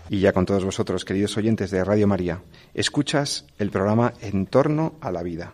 y 0.09 0.19
ya 0.19 0.33
con 0.33 0.45
todos 0.45 0.63
vosotros, 0.63 1.05
queridos 1.05 1.37
oyentes 1.37 1.71
de 1.71 1.83
Radio 1.83 2.07
María, 2.07 2.41
escuchas 2.73 3.45
el 3.57 3.71
programa 3.71 4.13
En 4.21 4.45
torno 4.45 4.95
a 5.01 5.11
la 5.11 5.23
vida. 5.23 5.53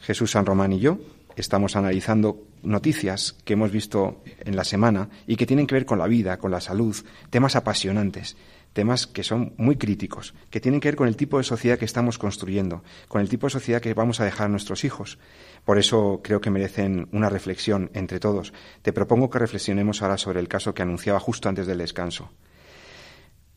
Jesús 0.00 0.32
San 0.32 0.46
Román 0.46 0.72
y 0.72 0.78
yo 0.78 0.98
estamos 1.36 1.76
analizando 1.76 2.42
noticias 2.62 3.36
que 3.44 3.54
hemos 3.54 3.70
visto 3.70 4.22
en 4.40 4.56
la 4.56 4.64
semana 4.64 5.08
y 5.26 5.36
que 5.36 5.46
tienen 5.46 5.66
que 5.66 5.74
ver 5.74 5.86
con 5.86 5.98
la 5.98 6.06
vida, 6.06 6.38
con 6.38 6.50
la 6.50 6.60
salud, 6.60 6.96
temas 7.30 7.56
apasionantes, 7.56 8.36
temas 8.72 9.06
que 9.06 9.24
son 9.24 9.54
muy 9.56 9.76
críticos, 9.76 10.34
que 10.50 10.60
tienen 10.60 10.80
que 10.80 10.88
ver 10.88 10.96
con 10.96 11.08
el 11.08 11.16
tipo 11.16 11.38
de 11.38 11.44
sociedad 11.44 11.78
que 11.78 11.84
estamos 11.84 12.18
construyendo, 12.18 12.82
con 13.08 13.20
el 13.20 13.28
tipo 13.28 13.46
de 13.46 13.52
sociedad 13.52 13.80
que 13.80 13.94
vamos 13.94 14.20
a 14.20 14.24
dejar 14.24 14.46
a 14.46 14.50
nuestros 14.50 14.84
hijos. 14.84 15.18
Por 15.64 15.78
eso 15.78 16.20
creo 16.22 16.40
que 16.40 16.50
merecen 16.50 17.08
una 17.12 17.28
reflexión 17.28 17.90
entre 17.94 18.20
todos. 18.20 18.52
Te 18.82 18.92
propongo 18.92 19.30
que 19.30 19.38
reflexionemos 19.38 20.02
ahora 20.02 20.18
sobre 20.18 20.40
el 20.40 20.48
caso 20.48 20.74
que 20.74 20.82
anunciaba 20.82 21.20
justo 21.20 21.48
antes 21.48 21.66
del 21.66 21.78
descanso. 21.78 22.30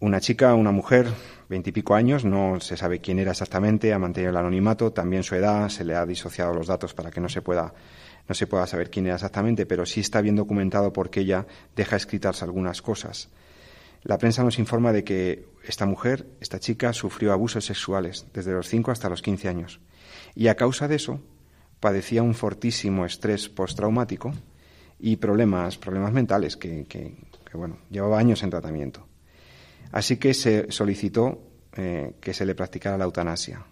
Una 0.02 0.20
chica, 0.20 0.56
una 0.56 0.72
mujer, 0.72 1.06
veintipico 1.48 1.94
años, 1.94 2.26
no 2.26 2.60
se 2.60 2.76
sabe 2.76 3.02
quién 3.02 3.20
era 3.20 3.34
exactamente, 3.34 3.94
ha 3.94 4.00
mantenido 4.00 4.32
el 4.32 4.38
anonimato, 4.38 4.92
también 4.92 5.22
su 5.22 5.36
edad, 5.36 5.70
se 5.70 5.86
le 5.86 5.96
ha 5.96 6.08
disociado 6.08 6.56
los 6.56 6.66
datos 6.66 6.96
para 6.96 7.12
que 7.12 7.22
no 7.22 7.30
se 7.30 7.44
pueda, 7.44 7.76
no 8.28 8.34
se 8.34 8.48
pueda 8.48 8.66
saber 8.66 8.90
quién 8.90 9.06
era 9.06 9.14
exactamente, 9.14 9.68
pero 9.68 9.86
sí 9.86 10.00
está 10.00 10.20
bien 10.22 10.36
documentado 10.36 10.92
porque 10.92 11.20
ella 11.20 11.46
deja 11.76 11.98
escritas 11.98 12.42
algunas 12.42 12.82
cosas. 12.82 13.30
La 14.02 14.18
prensa 14.18 14.44
nos 14.44 14.58
informa 14.58 14.92
de 14.92 15.04
que 15.04 15.46
esta 15.68 15.86
mujer, 15.86 16.26
esta 16.40 16.60
chica, 16.60 16.94
sufrió 16.94 17.32
abusos 17.32 17.64
sexuales 17.64 18.26
desde 18.34 18.54
los 18.54 18.68
5 18.70 18.90
hasta 18.90 19.08
los 19.08 19.22
15 19.22 19.50
años 19.50 19.82
y 20.34 20.48
a 20.48 20.56
causa 20.56 20.88
de 20.88 20.96
eso 20.96 21.22
padecía 21.80 22.24
un 22.24 22.34
fortísimo 22.34 23.06
estrés 23.06 23.50
postraumático 23.50 24.34
y 24.98 25.18
problemas, 25.18 25.78
problemas 25.78 26.12
mentales 26.12 26.58
que, 26.58 26.88
que 26.88 27.14
bueno, 27.54 27.78
llevaba 27.92 28.18
años 28.18 28.42
en 28.42 28.50
tratamiento. 28.50 29.11
Así 29.92 30.18
que 30.18 30.34
se 30.34 30.72
solicitó 30.72 31.52
eh, 31.74 32.16
que 32.20 32.34
se 32.34 32.46
le 32.46 32.56
practicara 32.56 32.98
la 32.98 33.06
eutanasia. 33.06 33.66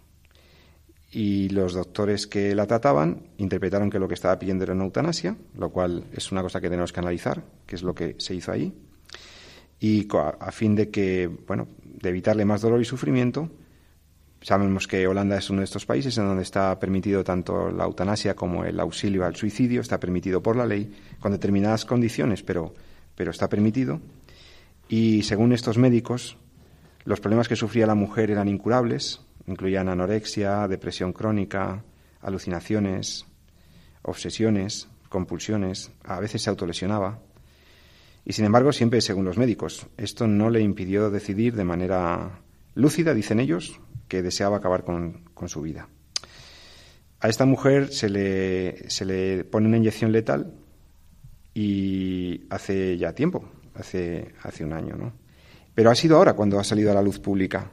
Y 1.12 1.48
los 1.48 1.74
doctores 1.74 2.26
que 2.26 2.54
la 2.54 2.66
trataban 2.66 3.30
interpretaron 3.38 3.90
que 3.90 3.98
lo 3.98 4.06
que 4.06 4.14
estaba 4.14 4.38
pidiendo 4.38 4.64
era 4.64 4.74
una 4.74 4.84
eutanasia, 4.84 5.36
lo 5.56 5.70
cual 5.70 6.04
es 6.12 6.30
una 6.30 6.42
cosa 6.42 6.60
que 6.60 6.70
tenemos 6.70 6.92
que 6.92 7.00
analizar, 7.00 7.42
que 7.66 7.74
es 7.74 7.82
lo 7.82 7.94
que 7.94 8.14
se 8.18 8.34
hizo 8.34 8.52
ahí. 8.52 8.72
Y 9.80 10.06
a 10.12 10.52
fin 10.52 10.76
de 10.76 10.90
que, 10.90 11.28
bueno, 11.46 11.66
de 11.82 12.08
evitarle 12.10 12.44
más 12.44 12.60
dolor 12.60 12.80
y 12.80 12.84
sufrimiento, 12.84 13.50
sabemos 14.42 14.86
que 14.86 15.06
Holanda 15.06 15.38
es 15.38 15.50
uno 15.50 15.60
de 15.60 15.64
estos 15.64 15.84
países 15.84 16.16
en 16.18 16.26
donde 16.26 16.42
está 16.42 16.78
permitido 16.78 17.24
tanto 17.24 17.70
la 17.70 17.84
eutanasia 17.84 18.34
como 18.36 18.64
el 18.64 18.78
auxilio 18.78 19.24
al 19.24 19.36
suicidio, 19.36 19.80
está 19.80 19.98
permitido 19.98 20.42
por 20.42 20.56
la 20.56 20.66
ley, 20.66 20.94
con 21.18 21.32
determinadas 21.32 21.84
condiciones, 21.84 22.42
pero, 22.42 22.74
pero 23.14 23.30
está 23.30 23.48
permitido. 23.48 24.00
Y 24.92 25.22
según 25.22 25.52
estos 25.52 25.78
médicos, 25.78 26.36
los 27.04 27.20
problemas 27.20 27.46
que 27.46 27.54
sufría 27.54 27.86
la 27.86 27.94
mujer 27.94 28.32
eran 28.32 28.48
incurables, 28.48 29.20
incluían 29.46 29.88
anorexia, 29.88 30.66
depresión 30.66 31.12
crónica, 31.12 31.84
alucinaciones, 32.20 33.24
obsesiones, 34.02 34.88
compulsiones, 35.08 35.92
a 36.02 36.18
veces 36.18 36.42
se 36.42 36.50
autolesionaba. 36.50 37.20
Y 38.24 38.32
sin 38.32 38.46
embargo, 38.46 38.72
siempre 38.72 39.00
según 39.00 39.24
los 39.24 39.38
médicos, 39.38 39.86
esto 39.96 40.26
no 40.26 40.50
le 40.50 40.60
impidió 40.60 41.08
decidir 41.08 41.54
de 41.54 41.64
manera 41.64 42.40
lúcida, 42.74 43.14
dicen 43.14 43.38
ellos, 43.38 43.78
que 44.08 44.22
deseaba 44.22 44.56
acabar 44.56 44.82
con, 44.82 45.22
con 45.34 45.48
su 45.48 45.62
vida. 45.62 45.88
A 47.20 47.28
esta 47.28 47.44
mujer 47.44 47.92
se 47.92 48.08
le, 48.08 48.90
se 48.90 49.04
le 49.04 49.44
pone 49.44 49.68
una 49.68 49.76
inyección 49.76 50.10
letal 50.10 50.52
y 51.54 52.42
hace 52.50 52.98
ya 52.98 53.14
tiempo, 53.14 53.48
hace, 53.80 54.34
hace 54.42 54.64
un 54.64 54.72
año, 54.72 54.96
¿no? 54.96 55.12
Pero 55.74 55.90
ha 55.90 55.94
sido 55.94 56.16
ahora 56.16 56.34
cuando 56.34 56.58
ha 56.58 56.64
salido 56.64 56.90
a 56.90 56.94
la 56.94 57.02
luz 57.02 57.18
pública. 57.18 57.70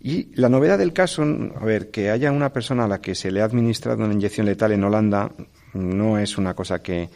Y 0.00 0.34
la 0.34 0.48
novedad 0.48 0.78
del 0.78 0.92
caso, 0.92 1.22
a 1.22 1.64
ver, 1.64 1.90
que 1.90 2.10
haya 2.10 2.30
una 2.30 2.52
persona 2.52 2.84
a 2.84 2.88
la 2.88 3.00
que 3.00 3.14
se 3.14 3.30
le 3.30 3.40
ha 3.40 3.44
administrado 3.44 4.04
una 4.04 4.14
inyección 4.14 4.46
letal 4.46 4.72
en 4.72 4.84
Holanda 4.84 5.32
no 5.74 6.18
es 6.18 6.38
una 6.38 6.54
cosa 6.54 6.82
que, 6.82 7.08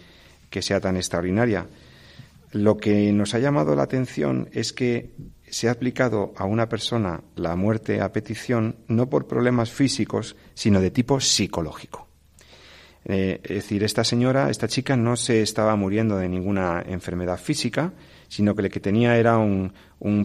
sea 0.61 0.81
tan 0.81 0.97
extraordinaria. 0.97 1.67
Lo 2.53 2.77
que 2.77 3.13
nos 3.13 3.35
ha 3.35 3.39
llamado 3.39 3.77
la 3.77 3.85
atención 3.85 4.49
es 4.53 4.73
que 4.73 5.13
se 5.49 5.69
ha 5.69 5.73
aplicado 5.73 6.33
a 6.37 6.45
una 6.45 6.69
persona 6.69 7.23
la 7.37 7.55
muerte 7.57 8.01
a 8.01 8.13
petición 8.13 8.77
no 8.89 9.09
por 9.09 9.27
problemas 9.27 9.71
físicos, 9.71 10.37
sino 10.55 10.81
de 10.81 10.91
tipo 10.91 11.21
psicológico. 11.21 12.09
Eh, 13.05 13.41
es 13.45 13.55
decir, 13.57 13.83
esta 13.85 14.05
señora, 14.05 14.51
esta 14.51 14.69
chica, 14.69 14.97
no 14.97 15.17
se 15.17 15.43
estaba 15.43 15.75
muriendo 15.77 16.17
de 16.19 16.29
ninguna 16.29 16.83
enfermedad 16.87 17.39
física, 17.39 17.93
sino 18.31 18.55
que 18.55 18.63
lo 18.63 18.71
que 18.71 18.81
tenía 18.81 19.19
era 19.19 19.39
un, 19.39 19.73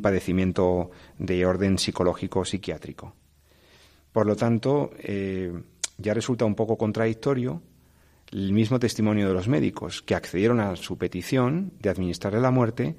padecimiento 0.02 0.91
de 1.18 1.44
orden 1.46 1.80
psicológico 1.80 2.46
psiquiátrico. 2.46 3.15
Por 4.12 4.28
lo 4.28 4.36
tanto, 4.36 4.91
eh, 5.00 5.52
ya 5.98 6.13
resulta 6.13 6.46
un 6.46 6.54
poco 6.54 6.78
contradictorio 6.78 7.62
el 8.32 8.54
mismo 8.54 8.80
testimonio 8.80 9.28
de 9.28 9.34
los 9.34 9.48
médicos 9.48 10.04
que 10.04 10.13
accedieron 10.13 10.60
a 10.60 10.76
su 10.76 10.98
petición 10.98 11.74
de 11.80 11.89
administrarle 11.89 12.39
la 12.39 12.52
muerte 12.52 12.96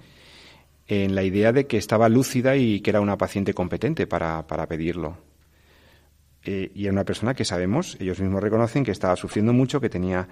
en 0.88 1.14
la 1.14 1.22
idea 1.22 1.52
de 1.52 1.66
que 1.66 1.78
estaba 1.78 2.08
lúcida 2.08 2.56
y 2.56 2.80
que 2.80 2.90
era 2.90 3.00
una 3.00 3.16
paciente 3.16 3.54
competente 3.54 4.08
para, 4.08 4.44
pedirlo. 4.68 5.18
Eh, 6.44 6.72
y 6.74 6.84
era 6.84 6.92
una 6.92 7.04
persona 7.04 7.34
que 7.34 7.44
sabemos, 7.44 7.96
ellos 8.00 8.18
mismos 8.18 8.42
reconocen 8.42 8.84
que 8.84 8.92
estaba 8.92 9.14
sufriendo 9.14 9.52
mucho, 9.52 9.80
que 9.80 9.88
tenía 9.88 10.28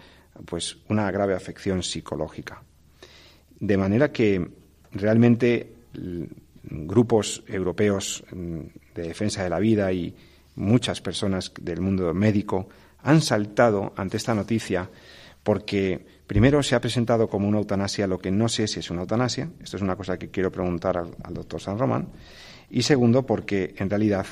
pues 0.46 0.78
una 0.88 1.10
grave 1.12 1.34
afección 1.34 1.82
psicológica. 1.82 2.62
De 3.60 3.76
manera 3.76 4.10
que 4.12 4.63
realmente 4.94 5.72
grupos 6.64 7.42
europeos 7.46 8.24
mm, 8.32 8.60
de 8.94 9.02
defensa 9.02 9.42
de 9.42 9.50
la 9.50 9.58
vida 9.58 9.92
y 9.92 10.14
muchas 10.56 11.00
personas 11.00 11.52
del 11.60 11.80
mundo 11.80 12.12
médico 12.14 12.68
han 13.02 13.20
saltado 13.20 13.92
ante 13.96 14.16
esta 14.16 14.34
noticia 14.34 14.88
porque 15.42 16.04
primero 16.26 16.62
se 16.62 16.74
ha 16.74 16.80
presentado 16.80 17.28
como 17.28 17.46
una 17.46 17.58
eutanasia 17.58 18.06
lo 18.06 18.18
que 18.18 18.30
no 18.30 18.48
sé 18.48 18.66
si 18.66 18.80
es 18.80 18.90
una 18.90 19.02
eutanasia, 19.02 19.50
esto 19.60 19.76
es 19.76 19.82
una 19.82 19.96
cosa 19.96 20.18
que 20.18 20.30
quiero 20.30 20.50
preguntar 20.50 20.96
al, 20.96 21.34
doctor 21.34 21.60
San 21.60 21.78
Román, 21.78 22.08
y 22.70 22.82
segundo 22.82 23.26
porque 23.26 23.74
en 23.76 23.90
realidad 23.90 24.26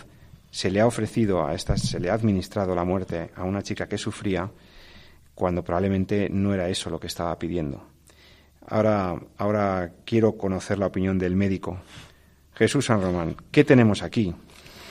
se 0.50 0.70
le 0.70 0.80
ha 0.80 0.86
ofrecido 0.86 1.46
a 1.46 1.54
esta, 1.54 1.76
se 1.76 2.00
le 2.00 2.10
ha 2.10 2.14
administrado 2.14 2.74
la 2.74 2.84
muerte 2.84 3.30
a 3.36 3.44
una 3.44 3.62
chica 3.62 3.88
que 3.88 3.98
sufría 3.98 4.50
cuando 5.34 5.62
probablemente 5.62 6.28
no 6.30 6.54
era 6.54 6.68
eso 6.68 6.88
lo 6.88 7.00
que 7.00 7.06
estaba 7.06 7.38
pidiendo. 7.38 7.91
Ahora, 8.66 9.16
ahora 9.38 9.92
quiero 10.04 10.36
conocer 10.36 10.78
la 10.78 10.86
opinión 10.86 11.18
del 11.18 11.36
médico. 11.36 11.80
Jesús 12.54 12.86
San 12.86 13.00
Román, 13.00 13.36
¿qué 13.50 13.64
tenemos 13.64 14.02
aquí? 14.02 14.34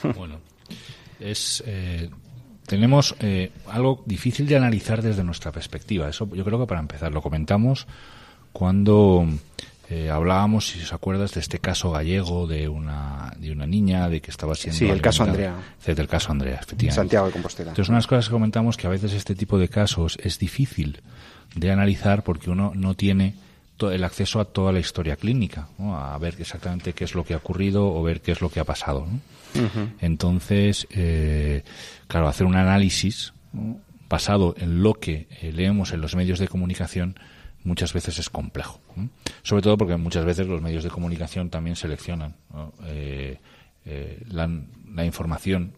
Bueno, 0.16 0.40
es, 1.20 1.62
eh, 1.64 2.10
tenemos 2.66 3.14
eh, 3.20 3.52
algo 3.68 4.02
difícil 4.04 4.46
de 4.46 4.56
analizar 4.56 5.00
desde 5.00 5.22
nuestra 5.22 5.52
perspectiva. 5.52 6.08
Eso 6.08 6.28
yo 6.34 6.44
creo 6.44 6.58
que 6.58 6.66
para 6.66 6.80
empezar 6.80 7.12
lo 7.12 7.22
comentamos 7.22 7.86
cuando 8.52 9.26
eh, 9.88 10.10
hablábamos, 10.10 10.68
si 10.68 10.80
os 10.80 10.92
acuerdas, 10.92 11.34
de 11.34 11.40
este 11.40 11.58
caso 11.58 11.90
gallego 11.90 12.46
de 12.46 12.68
una, 12.68 13.34
de 13.38 13.52
una 13.52 13.66
niña 13.66 14.08
de 14.08 14.20
que 14.20 14.30
estaba 14.30 14.54
siendo. 14.54 14.78
Sí, 14.78 14.88
el 14.88 15.02
caso 15.02 15.24
Andrea. 15.24 15.54
del 15.84 16.08
caso 16.08 16.32
Andrea, 16.32 16.60
efectivamente. 16.62 16.94
Santiago 16.94 17.26
de 17.26 17.32
Compostela. 17.32 17.70
Entonces, 17.70 17.90
unas 17.90 18.06
cosas 18.06 18.26
que 18.26 18.32
comentamos 18.32 18.76
que 18.76 18.86
a 18.86 18.90
veces 18.90 19.12
este 19.12 19.34
tipo 19.34 19.58
de 19.58 19.68
casos 19.68 20.18
es 20.22 20.38
difícil 20.38 21.02
de 21.54 21.70
analizar 21.70 22.22
porque 22.22 22.50
uno 22.50 22.72
no 22.74 22.94
tiene 22.94 23.34
el 23.90 24.04
acceso 24.04 24.38
a 24.38 24.44
toda 24.44 24.72
la 24.72 24.78
historia 24.78 25.16
clínica, 25.16 25.68
a 25.78 26.16
ver 26.18 26.36
exactamente 26.38 26.92
qué 26.92 27.04
es 27.04 27.14
lo 27.14 27.24
que 27.24 27.34
ha 27.34 27.38
ocurrido 27.38 27.92
o 27.92 28.02
ver 28.02 28.20
qué 28.20 28.32
es 28.32 28.40
lo 28.40 28.50
que 28.50 28.60
ha 28.60 28.64
pasado. 28.64 29.06
Entonces, 30.00 30.86
eh, 30.90 31.62
claro, 32.06 32.28
hacer 32.28 32.46
un 32.46 32.56
análisis 32.56 33.32
basado 34.08 34.54
en 34.58 34.82
lo 34.82 34.94
que 34.94 35.26
eh, 35.40 35.52
leemos 35.52 35.92
en 35.92 36.00
los 36.00 36.14
medios 36.14 36.38
de 36.38 36.48
comunicación 36.48 37.16
muchas 37.64 37.92
veces 37.92 38.18
es 38.18 38.30
complejo. 38.30 38.80
Sobre 39.42 39.62
todo 39.62 39.76
porque 39.76 39.96
muchas 39.96 40.24
veces 40.24 40.46
los 40.46 40.60
medios 40.60 40.84
de 40.84 40.90
comunicación 40.90 41.48
también 41.50 41.76
seleccionan 41.76 42.34
eh, 42.84 43.38
la, 44.28 44.50
la 44.92 45.04
información, 45.04 45.72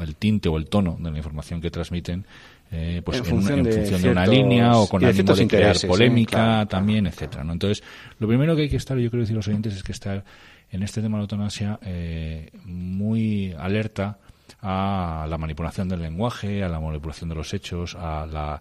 el 0.00 0.16
tinte 0.16 0.48
o 0.48 0.56
el 0.56 0.66
tono 0.66 0.96
de 1.00 1.10
la 1.10 1.16
información 1.16 1.60
que 1.60 1.70
transmiten 1.70 2.26
eh, 2.72 3.00
pues 3.04 3.18
en, 3.18 3.24
función, 3.24 3.62
de, 3.62 4.10
una 4.10 4.26
línea 4.26 4.76
o 4.76 4.88
con 4.88 5.04
ánimo 5.04 5.34
de 5.34 5.46
crear 5.46 5.76
polémica 5.86 6.66
también, 6.66 7.06
etcétera. 7.06 7.44
¿no? 7.44 7.52
Entonces, 7.52 7.84
lo 8.18 8.26
primero 8.26 8.56
que 8.56 8.62
hay 8.62 8.68
que 8.68 8.76
estar, 8.76 8.98
yo 8.98 9.10
quiero 9.10 9.22
decir 9.22 9.34
a 9.34 9.38
los 9.38 9.48
oyentes, 9.48 9.74
es 9.74 9.82
que 9.82 9.92
estar 9.92 10.24
en 10.70 10.82
este 10.82 11.00
tema 11.00 11.16
de 11.16 11.20
la 11.20 11.24
eutanasia 11.24 11.78
eh, 11.82 12.50
muy 12.64 13.52
alerta 13.58 14.18
a 14.60 15.26
la 15.28 15.38
manipulación 15.38 15.88
del 15.88 16.02
lenguaje, 16.02 16.62
a 16.62 16.68
la 16.68 16.80
manipulación 16.80 17.28
de 17.28 17.36
los 17.36 17.52
hechos, 17.54 17.94
a 17.94 18.26
la 18.26 18.60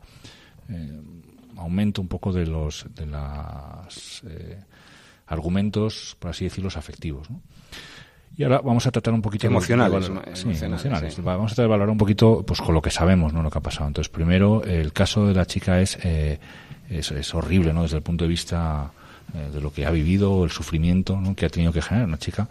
eh, 0.69 1.01
aumento 1.57 2.01
un 2.01 2.07
poco 2.07 2.31
de 2.31 2.45
los 2.45 2.85
de 2.93 3.05
eh, 4.27 4.63
argumentos, 5.27 6.15
por 6.19 6.31
así 6.31 6.45
decirlo, 6.45 6.69
afectivos. 6.75 7.29
¿no? 7.29 7.41
Y 8.37 8.43
ahora 8.43 8.59
vamos 8.59 8.85
a 8.85 8.91
tratar 8.91 9.13
un 9.13 9.21
poquito 9.21 9.47
emocionales, 9.47 10.09
emocionales. 10.43 11.23
Vamos 11.23 11.51
a 11.51 11.55
tratar 11.55 11.65
de 11.65 11.69
valorar 11.69 11.89
un 11.89 11.97
poquito 11.97 12.43
pues 12.45 12.59
con 12.59 12.73
lo 12.73 12.81
que 12.81 12.91
sabemos, 12.91 13.31
no 13.31 13.41
lo 13.41 13.49
que 13.49 13.57
ha 13.57 13.61
pasado. 13.61 13.87
Entonces, 13.87 14.09
primero, 14.09 14.63
el 14.63 14.91
caso 14.91 15.25
de 15.25 15.33
la 15.33 15.45
chica 15.45 15.79
es 15.79 15.97
eh, 16.03 16.39
es, 16.89 17.33
horrible, 17.33 17.73
¿no? 17.73 17.83
Desde 17.83 17.97
el 17.97 18.03
punto 18.03 18.25
de 18.25 18.29
vista 18.29 18.91
eh, 19.33 19.49
de 19.53 19.61
lo 19.61 19.71
que 19.71 19.85
ha 19.85 19.91
vivido, 19.91 20.43
el 20.43 20.51
sufrimiento 20.51 21.19
¿no? 21.19 21.35
que 21.35 21.45
ha 21.45 21.49
tenido 21.49 21.71
que 21.71 21.81
generar 21.81 22.07
una 22.07 22.17
chica 22.17 22.47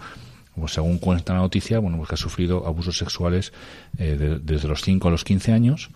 pues 0.57 0.73
según 0.73 0.99
cuenta 0.99 1.35
la 1.35 1.41
noticia, 1.41 1.79
bueno, 1.79 1.97
pues 1.97 2.09
que 2.09 2.15
ha 2.15 2.19
sufrido 2.19 2.67
abusos 2.67 2.97
sexuales 2.97 3.53
eh, 3.99 4.39
desde 4.43 4.69
los 4.69 4.83
5 4.83 5.09
a 5.09 5.11
los 5.11 5.25
15 5.25 5.53
años 5.53 5.91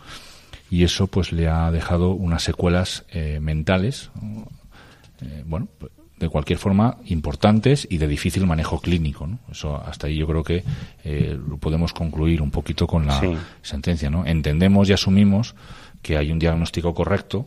y 0.70 0.84
eso 0.84 1.07
pues 1.07 1.32
le 1.32 1.49
ha 1.49 1.70
dejado 1.70 2.11
unas 2.11 2.43
secuelas 2.43 3.05
eh, 3.11 3.39
mentales, 3.41 4.11
eh, 5.22 5.43
bueno, 5.47 5.68
de 6.19 6.29
cualquier 6.29 6.59
forma 6.59 6.99
importantes 7.07 7.87
y 7.91 7.99
de 7.99 8.09
difícil 8.09 8.47
manejo 8.47 8.81
clínico. 8.81 9.27
¿no? 9.27 9.39
Eso 9.51 9.77
hasta 9.77 10.07
ahí 10.07 10.16
yo 10.16 10.27
creo 10.27 10.43
que 10.43 10.64
eh, 11.05 11.39
lo 11.49 11.59
podemos 11.59 11.93
concluir 11.93 12.43
un 12.43 12.51
poquito 12.51 12.87
con 12.87 13.07
la 13.07 13.21
sentencia. 13.62 14.11
¿no? 14.11 14.27
Entendemos 14.27 14.89
y 14.89 14.93
asumimos 14.93 15.55
que 16.03 16.16
hay 16.16 16.31
un 16.31 16.39
diagnóstico 16.39 16.95
correcto 16.95 17.47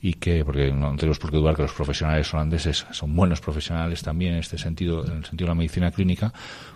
y 0.00 0.14
que, 0.14 0.44
porque 0.44 0.72
no 0.72 0.96
tenemos 0.96 1.18
por 1.18 1.30
qué 1.30 1.36
dudar 1.36 1.54
que 1.54 1.62
los 1.62 1.72
profesionales 1.72 2.32
holandeses 2.34 2.86
son 2.90 3.14
buenos 3.14 3.40
profesionales 3.40 4.02
también 4.02 4.32
en 4.32 4.40
este 4.40 4.58
sentido, 4.58 5.04
en 5.06 5.18
el 5.18 5.24
sentido 5.24 5.46
de 5.46 5.50
la 5.50 5.58
medicina 5.58 5.90
clínica, 5.90 6.32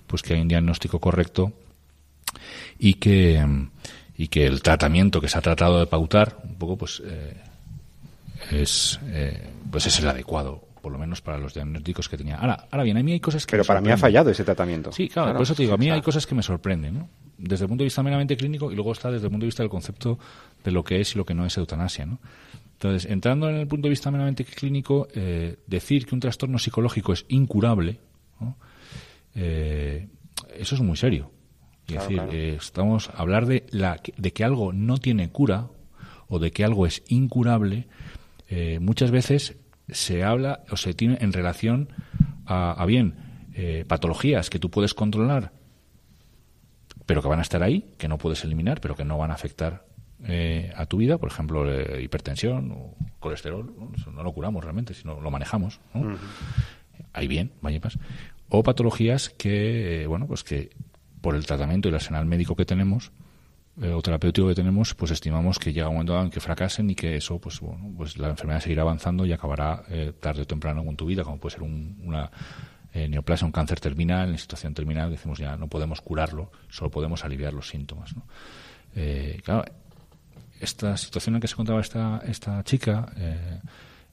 pues 0.07 0.23
que 0.23 0.35
hay 0.35 0.41
un 0.41 0.49
diagnóstico 0.49 1.01
correcto 1.01 1.53
y 2.79 2.95
que 2.95 3.45
y 4.19 4.29
que 4.29 4.47
el 4.47 4.63
tratamiento 4.63 5.21
que 5.21 5.29
se 5.29 5.37
ha 5.37 5.43
tratado 5.43 5.79
de 5.79 5.87
pautar 5.87 6.39
un 6.45 6.55
poco 6.55 6.77
pues 6.77 7.03
eh, 7.05 7.37
es 8.51 8.99
eh, 9.07 9.51
pues 9.71 9.87
es 9.87 9.99
el 9.99 10.09
adecuado 10.09 10.66
por 10.87 10.93
lo 10.93 11.01
menos 11.01 11.21
para 11.21 11.37
los 11.37 11.53
diagnósticos 11.53 12.09
que 12.09 12.17
tenía. 12.17 12.37
Ahora, 12.37 12.69
ahora 12.71 12.85
bien, 12.85 12.97
a 12.97 13.03
mí 13.03 13.11
hay 13.11 13.19
cosas 13.19 13.45
que 13.45 13.51
Pero 13.51 13.65
para 13.65 13.81
mí 13.81 13.91
ha 13.91 13.97
fallado 13.97 14.31
ese 14.31 14.45
tratamiento. 14.45 14.93
Sí, 14.93 15.09
claro, 15.09 15.33
por 15.33 15.43
eso 15.43 15.53
te 15.53 15.65
digo, 15.65 15.75
a 15.75 15.77
mí 15.77 15.91
hay 15.91 16.01
cosas 16.01 16.29
que 16.29 16.37
me 16.37 16.45
sorprenden, 16.45 16.95
¿no? 16.95 17.09
Desde 17.37 17.65
el 17.65 17.69
punto 17.69 17.83
de 17.83 17.87
vista 17.87 18.05
meramente 18.05 18.37
clínico 18.37 18.71
y 18.71 18.77
luego 18.77 18.93
está 18.93 19.11
desde 19.11 19.27
el 19.27 19.33
punto 19.33 19.43
de 19.43 19.49
vista 19.49 19.65
del 19.65 19.71
concepto 19.71 20.17
de 20.63 20.71
lo 20.71 20.85
que 20.85 21.01
es 21.01 21.13
y 21.17 21.19
lo 21.19 21.25
que 21.25 21.35
no 21.35 21.45
es 21.45 21.57
eutanasia, 21.57 22.07
¿no? 22.07 22.21
Entonces, 22.75 23.11
entrando 23.11 23.51
en 23.51 23.57
el 23.57 23.67
punto 23.67 23.87
de 23.87 23.91
vista 23.91 24.13
meramente 24.13 24.45
clínico, 24.45 25.09
eh, 25.13 25.57
decir 25.67 26.07
que 26.07 26.15
un 26.15 26.21
trastorno 26.21 26.57
psicológico 26.61 27.15
es 27.15 27.25
incurable, 27.31 27.99
eh, 29.35 30.07
eso 30.57 30.77
es 30.77 30.81
muy 30.81 30.97
serio. 30.97 31.33
Es 31.89 31.95
decir, 31.95 32.23
eh, 32.31 32.55
estamos 32.61 33.11
a 33.11 33.15
hablar 33.15 33.47
de, 33.47 33.67
la, 33.71 34.01
de 34.17 34.33
que 34.33 34.45
algo 34.45 34.73
no 34.73 34.99
tiene 34.99 35.31
cura 35.31 35.67
o 36.29 36.39
de 36.39 36.53
que 36.53 36.65
algo 36.65 36.87
es 36.87 37.03
incurable, 37.09 37.89
muchas 38.79 39.11
veces 39.11 39.57
se 39.89 40.25
habla 40.25 40.65
o 40.71 40.77
se 40.77 40.95
tiene 40.95 41.19
en 41.21 41.33
relación 41.33 41.89
a, 42.47 42.85
bien 42.87 43.27
patologías 43.89 44.51
que 44.51 44.59
tú 44.59 44.71
puedes 44.71 44.93
controlar, 44.93 45.53
pero 47.07 47.23
que 47.23 47.29
van 47.29 47.39
a 47.39 47.43
estar 47.43 47.63
ahí, 47.63 47.95
que 47.97 48.09
no 48.09 48.19
puedes 48.19 48.45
eliminar, 48.45 48.81
pero 48.81 48.95
que 48.95 49.05
no 49.05 49.17
van 49.17 49.31
a 49.31 49.35
afectar 49.35 49.87
eh, 50.25 50.73
a 50.75 50.87
tu 50.87 50.97
vida, 50.97 51.19
por 51.19 51.31
ejemplo, 51.31 51.71
eh, 51.71 52.03
hipertensión 52.03 52.73
o 52.73 52.95
colesterol, 53.21 53.73
¿no? 53.79 54.23
lo 54.23 54.33
curamos 54.33 54.65
realmente, 54.65 54.95
sino 54.95 55.21
lo 55.21 55.31
manejamos. 55.31 55.81
¿no? 55.95 56.17
Ahí 57.13 57.29
bien, 57.29 57.53
vaya 57.61 57.81
O 58.49 58.63
patologías 58.63 59.29
que, 59.29 60.03
eh, 60.03 60.07
bueno, 60.07 60.27
pues 60.27 60.43
que 60.43 60.71
por 61.21 61.35
el 61.35 61.47
tratamiento 61.47 61.89
y 61.89 61.91
el 61.91 61.97
arsenal 61.97 62.27
médico 62.27 62.57
que 62.57 62.65
tenemos, 62.65 63.13
o 63.79 64.01
terapéutico 64.01 64.49
que 64.49 64.55
tenemos, 64.55 64.95
pues 64.95 65.11
estimamos 65.11 65.59
que 65.59 65.73
llega 65.73 65.89
un 65.89 65.97
momento 65.97 66.21
en 66.21 66.31
que 66.31 66.41
fracasen 66.41 66.89
y 66.89 66.95
que 66.95 67.17
eso, 67.17 67.39
pues 67.39 67.61
bueno, 67.61 67.93
pues 67.97 68.17
la 68.17 68.31
enfermedad 68.31 68.61
seguirá 68.61 68.83
avanzando 68.83 69.27
y 69.27 69.33
acabará 69.33 69.85
tarde 70.19 70.43
o 70.43 70.47
temprano 70.47 70.83
con 70.83 70.97
tu 70.97 71.05
vida, 71.05 71.25
como 71.25 71.39
puede 71.39 71.57
ser 71.57 71.63
una 71.63 72.31
neoplasia, 72.95 73.45
un 73.45 73.53
cáncer 73.53 73.79
terminal, 73.79 74.31
en 74.31 74.39
situación 74.39 74.73
terminal, 74.73 75.11
decimos 75.11 75.39
ya 75.39 75.59
no 75.59 75.69
podemos 75.69 76.01
curarlo, 76.01 76.51
solo 76.71 76.91
podemos 76.91 77.23
aliviar 77.23 77.53
los 77.53 77.69
síntomas. 77.69 78.17
¿no? 78.17 78.23
claro, 79.45 79.65
esta 80.61 80.97
situación 80.97 81.35
en 81.35 81.41
que 81.41 81.49
se 81.49 81.55
encontraba 81.55 81.81
esta, 81.81 82.23
esta 82.27 82.63
chica 82.65 83.13
eh, 83.17 83.61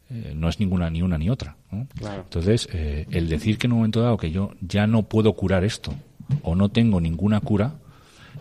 eh, 0.09 0.33
no 0.35 0.49
es 0.49 0.59
ninguna 0.59 0.89
ni 0.89 1.01
una 1.01 1.17
ni 1.17 1.29
otra. 1.29 1.55
Entonces, 1.71 2.67
eh, 2.73 3.05
el 3.11 3.29
decir 3.29 3.57
que 3.57 3.67
en 3.67 3.73
un 3.73 3.79
momento 3.79 4.01
dado 4.01 4.17
que 4.17 4.31
yo 4.31 4.51
ya 4.61 4.87
no 4.87 5.03
puedo 5.03 5.33
curar 5.33 5.63
esto 5.63 5.93
o 6.41 6.55
no 6.55 6.69
tengo 6.69 6.99
ninguna 6.99 7.39
cura, 7.39 7.75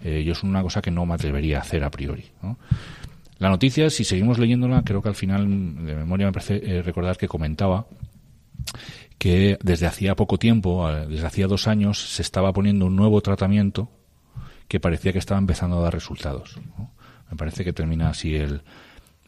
yo 0.02 0.32
es 0.32 0.42
una 0.42 0.62
cosa 0.62 0.82
que 0.82 0.90
no 0.90 1.06
me 1.06 1.14
atrevería 1.14 1.58
a 1.58 1.60
hacer 1.60 1.84
a 1.84 1.90
priori. 1.90 2.24
La 3.38 3.48
noticia, 3.48 3.90
si 3.90 4.04
seguimos 4.04 4.38
leyéndola, 4.38 4.82
creo 4.84 5.02
que 5.02 5.08
al 5.08 5.14
final, 5.14 5.46
de 5.84 5.94
memoria 5.94 6.26
me 6.26 6.32
parece 6.32 6.82
recordar 6.82 7.16
que 7.16 7.28
comentaba 7.28 7.86
que 9.18 9.58
desde 9.62 9.86
hacía 9.86 10.16
poco 10.16 10.38
tiempo, 10.38 10.88
desde 11.08 11.26
hacía 11.26 11.46
dos 11.46 11.68
años, 11.68 12.14
se 12.14 12.22
estaba 12.22 12.52
poniendo 12.52 12.86
un 12.86 12.96
nuevo 12.96 13.20
tratamiento 13.20 13.88
que 14.68 14.80
parecía 14.80 15.12
que 15.12 15.18
estaba 15.18 15.38
empezando 15.38 15.78
a 15.78 15.82
dar 15.82 15.92
resultados. 15.92 16.58
Me 17.30 17.36
parece 17.36 17.64
que 17.64 17.72
termina 17.72 18.08
así 18.08 18.34
el, 18.34 18.62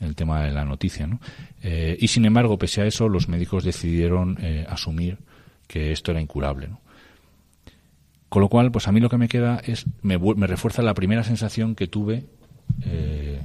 el 0.01 0.15
tema 0.15 0.43
de 0.43 0.53
la 0.53 0.65
noticia. 0.65 1.07
¿no? 1.07 1.21
Eh, 1.63 1.97
y 2.01 2.09
sin 2.09 2.25
embargo, 2.25 2.59
pese 2.59 2.83
a 2.83 2.87
eso, 2.87 3.09
los 3.09 3.29
médicos 3.29 3.65
decidieron 3.65 4.39
eh, 4.41 4.67
asumir 4.69 5.19
que 5.67 5.93
esto 5.93 6.11
era 6.11 6.21
incurable. 6.21 6.69
Con 8.35 8.41
lo 8.41 8.49
cual, 8.49 8.73
pues 8.73 8.89
a 8.89 8.91
mí 8.91 8.99
lo 8.99 9.09
que 9.09 9.17
me 9.17 9.29
queda 9.29 9.61
es, 9.65 9.87
me, 10.03 10.19
me 10.19 10.49
refuerza 10.49 10.83
la 10.83 10.93
primera 10.95 11.23
sensación 11.23 11.77
que 11.77 11.87
tuve 11.87 12.27
eh, 12.85 13.41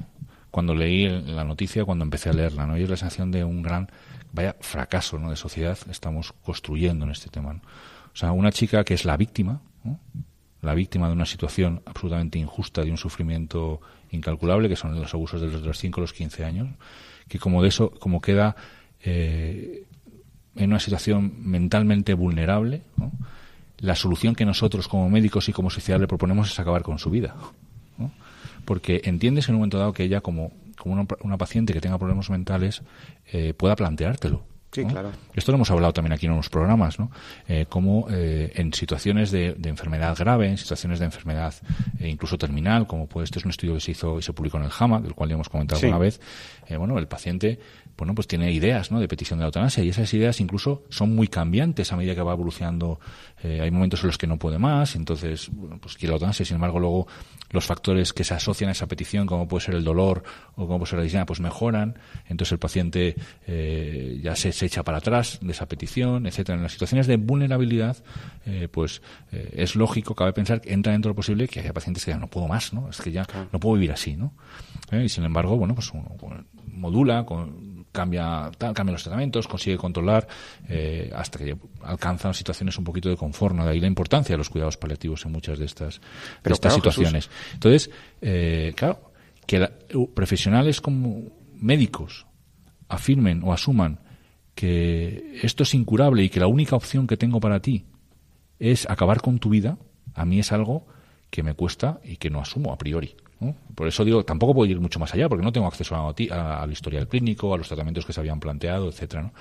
cuando 0.50 0.74
leí 0.74 1.08
la 1.08 1.44
noticia, 1.44 1.86
cuando 1.86 2.06
empecé 2.06 2.30
a 2.30 2.34
leerla, 2.34 2.66
¿no? 2.66 2.76
Y 2.76 2.82
es 2.82 2.90
la 2.90 2.98
sensación 2.98 3.30
de 3.30 3.44
un 3.44 3.62
gran, 3.62 3.92
vaya, 4.34 4.56
fracaso, 4.62 5.20
¿no? 5.20 5.30
De 5.30 5.36
sociedad 5.36 5.78
estamos 5.92 6.34
construyendo 6.44 7.06
en 7.06 7.12
este 7.12 7.30
tema, 7.30 7.52
O 7.52 8.16
sea, 8.16 8.32
una 8.32 8.52
chica 8.52 8.84
que 8.84 8.96
es 8.96 9.06
la 9.06 9.16
víctima, 9.16 9.62
la 10.64 10.74
víctima 10.74 11.06
de 11.06 11.14
una 11.14 11.28
situación 11.28 11.84
absolutamente 11.86 12.40
injusta, 12.40 12.82
de 12.82 12.90
un 12.90 12.98
sufrimiento 12.98 13.82
incalculable, 14.10 14.70
que 14.70 14.76
son 14.76 15.00
los 15.00 15.14
abusos 15.14 15.40
de 15.40 15.50
los 15.50 15.78
5 15.78 16.00
a 16.00 16.02
los 16.02 16.14
15 16.14 16.46
años, 16.46 16.68
que 17.28 17.38
como 17.38 17.62
de 17.62 17.70
eso, 17.70 17.92
como 17.92 18.22
queda 18.22 18.56
eh, 19.04 19.84
en 20.56 20.72
una 20.72 20.80
situación 20.80 21.32
mentalmente 21.44 22.16
vulnerable, 22.16 22.82
la 23.80 23.96
solución 23.96 24.36
que 24.36 24.46
nosotros 24.46 24.88
como 24.88 25.10
médicos 25.10 25.50
y 25.50 25.54
como 25.54 25.70
sociedad 25.70 26.00
le 26.00 26.08
proponemos 26.08 26.52
es 26.52 26.60
acabar 26.60 26.84
con 26.84 27.00
su 27.00 27.10
vida. 27.10 27.36
Porque 28.66 29.02
entiendes 29.06 29.50
en 29.50 29.56
un 29.56 29.62
momento 29.62 29.80
dado 29.80 29.94
que 29.94 30.04
ella, 30.04 30.22
como, 30.22 30.52
como 30.78 31.08
una, 31.22 31.38
paciente 31.38 31.74
que 31.74 31.82
tenga 31.82 31.98
problemas 31.98 32.30
mentales, 32.30 32.84
eh, 33.32 33.54
pueda 33.54 33.76
planteártelo 33.76 34.44
Sí, 34.72 34.86
claro. 34.86 35.12
Esto 35.34 35.52
lo 35.52 35.56
hemos 35.56 35.72
hablado 35.72 35.94
también 35.94 36.14
aquí 36.14 36.28
en 36.28 36.36
los 36.36 36.50
programas, 36.50 37.00
¿no? 37.00 37.10
Eh, 37.48 37.66
como 37.68 38.06
eh, 38.12 38.52
en 38.54 38.72
situaciones 38.72 39.32
de, 39.32 39.58
enfermedad 39.64 40.16
grave, 40.16 40.48
en 40.48 40.60
situaciones 40.60 41.00
de 41.00 41.06
enfermedad 41.06 41.56
eh, 42.00 42.08
incluso 42.08 42.38
terminal, 42.38 42.86
como 42.86 43.08
pues 43.08 43.26
este 43.26 43.40
es 43.40 43.46
un 43.46 43.52
estudio 43.52 43.74
que 43.74 43.80
se 43.80 43.92
hizo 43.92 44.20
y 44.20 44.22
se 44.22 44.32
publicó 44.32 44.58
en 44.58 44.66
el 44.66 44.70
JAMA, 44.70 45.02
del 45.02 45.16
cual 45.16 45.30
ya 45.30 45.36
hemos 45.36 45.50
comentado 45.50 45.80
alguna 45.82 45.98
vez, 45.98 46.22
bueno, 46.78 47.00
el 47.00 47.08
paciente 47.08 47.60
bueno, 48.00 48.16
pues 48.16 48.28
tiene 48.28 48.52
ideas 48.52 48.92
¿no? 48.92 49.00
de 49.00 49.08
petición 49.08 49.40
de 49.40 49.44
la 49.44 49.48
eutanasia 49.48 49.84
y 49.84 49.90
esas 49.90 50.14
ideas 50.14 50.40
incluso 50.42 50.84
son 50.90 51.16
muy 51.16 51.28
cambiantes 51.28 51.92
a 51.94 51.98
medida 51.98 52.16
que 52.16 52.22
va 52.22 52.34
evolucionando. 52.34 53.00
hay 53.44 53.72
momentos 53.72 54.02
en 54.02 54.08
los 54.08 54.18
que 54.18 54.28
no 54.28 54.38
puede 54.38 54.58
más, 54.58 54.96
entonces 54.96 55.50
bueno, 55.52 55.80
pues 55.80 55.96
quiere 55.96 56.12
la 56.12 56.16
eutanasia, 56.16 56.46
sin 56.46 56.56
embargo 56.56 56.80
luego 56.80 57.08
los 57.52 57.66
factores 57.66 58.14
que 58.14 58.24
se 58.24 58.34
asocian 58.34 58.70
a 58.70 58.74
esa 58.74 58.88
petición, 58.88 59.26
como 59.26 59.48
puede 59.48 59.66
ser 59.66 59.76
el 59.76 59.84
dolor 59.84 60.24
o 60.56 60.68
como 60.68 60.80
puede 60.80 60.90
ser 60.90 61.00
la 61.00 61.04
disnea, 61.04 61.26
pues 61.26 61.40
mejoran, 61.40 61.98
entonces 62.28 62.52
el 62.52 62.60
paciente 62.60 63.16
ya 64.22 64.36
se 64.36 64.50
se 64.52 64.66
echa 64.66 64.84
para 64.84 64.98
atrás 64.98 65.40
de 65.42 65.52
esa 65.52 65.68
petición, 65.68 66.28
etcétera. 66.28 66.58
En 66.58 66.64
las 66.64 66.74
situaciones 66.74 67.08
de 67.08 67.18
vulnerabilidad, 67.18 67.98
eh, 68.46 68.68
pues 68.70 69.02
eh, 69.32 69.54
es 69.54 69.76
lógico, 69.76 70.16
cabe 70.16 70.34
pensar 70.34 70.62
que 70.62 70.74
entra 70.74 70.92
dentro 70.92 71.10
de 71.10 71.14
lo 71.14 71.16
posible 71.16 71.48
que 71.48 71.60
haya 71.62 71.74
pacientes 71.74 72.06
que 72.06 72.12
ya 72.12 72.18
no 72.18 72.28
puedo 72.28 72.48
más, 72.48 72.74
¿no? 72.74 72.90
Es 72.90 73.00
que 73.02 73.12
ya 73.12 73.26
no 73.52 73.60
puedo 73.60 73.76
vivir 73.76 73.92
así, 73.92 74.16
¿no? 74.18 74.34
Eh, 74.92 75.06
y 75.06 75.10
sin 75.10 75.24
embargo, 75.24 75.58
bueno, 75.58 75.76
pues 75.76 75.92
uno 75.94 76.16
modula, 76.66 77.26
cambia, 77.92 78.52
cambia 78.58 78.94
los 78.94 79.04
tratamientos, 79.04 79.48
consigue 79.48 79.78
controlar 79.78 80.28
hasta 81.16 81.40
que 81.40 81.58
alcanzan 81.84 82.34
situaciones 82.34 82.78
un 82.78 82.84
poquito 82.84 83.10
de 83.10 83.18
confort, 83.18 83.56
¿no? 83.56 83.66
De 83.66 83.72
ahí 83.72 83.80
la 83.80 83.88
importancia 83.88 84.34
de 84.34 84.38
los 84.38 84.50
cuidados 84.50 84.78
paliativos 84.78 85.26
en 85.26 85.32
muchas 85.32 85.60
de 85.60 85.66
estas, 85.66 86.02
estas 86.44 86.74
situaciones. 86.74 87.30
Entonces, 87.54 87.90
claro, 88.76 89.12
que 89.46 89.68
profesionales 90.14 90.82
como 90.82 91.24
médicos 91.56 92.28
afirmen 92.88 93.42
o 93.44 93.54
asuman 93.54 94.00
que 94.56 95.40
esto 95.42 95.64
es 95.64 95.74
incurable 95.74 96.24
y 96.24 96.30
que 96.30 96.40
la 96.40 96.48
única 96.48 96.76
opción 96.76 97.08
que 97.08 97.18
tengo 97.18 97.40
para 97.40 97.60
ti 97.62 97.86
es 98.60 98.90
acabar 98.90 99.22
con 99.22 99.40
tu 99.40 99.50
vida, 99.50 99.78
a 100.14 100.26
mí 100.26 100.40
es 100.40 100.52
algo 100.52 100.86
que 101.30 101.44
me 101.44 101.54
cuesta 101.54 102.00
y 102.04 102.18
que 102.18 102.30
no 102.30 102.42
asumo 102.42 102.74
a 102.74 102.78
priori. 102.78 103.16
Por 103.74 103.88
eso 103.88 104.04
digo, 104.04 104.24
tampoco 104.26 104.54
puedo 104.54 104.70
ir 104.70 104.80
mucho 104.80 105.00
más 105.00 105.14
allá, 105.14 105.30
porque 105.30 105.44
no 105.44 105.52
tengo 105.52 105.68
acceso 105.68 105.96
a, 105.96 106.14
a, 106.36 106.62
al 106.62 106.72
historial 106.72 107.08
clínico, 107.08 107.54
a 107.54 107.58
los 107.58 107.68
tratamientos 107.68 108.06
que 108.06 108.12
se 108.12 108.20
habían 108.20 108.40
planteado, 108.40 108.90
etcétera. 108.90 109.24
¿no? 109.24 109.34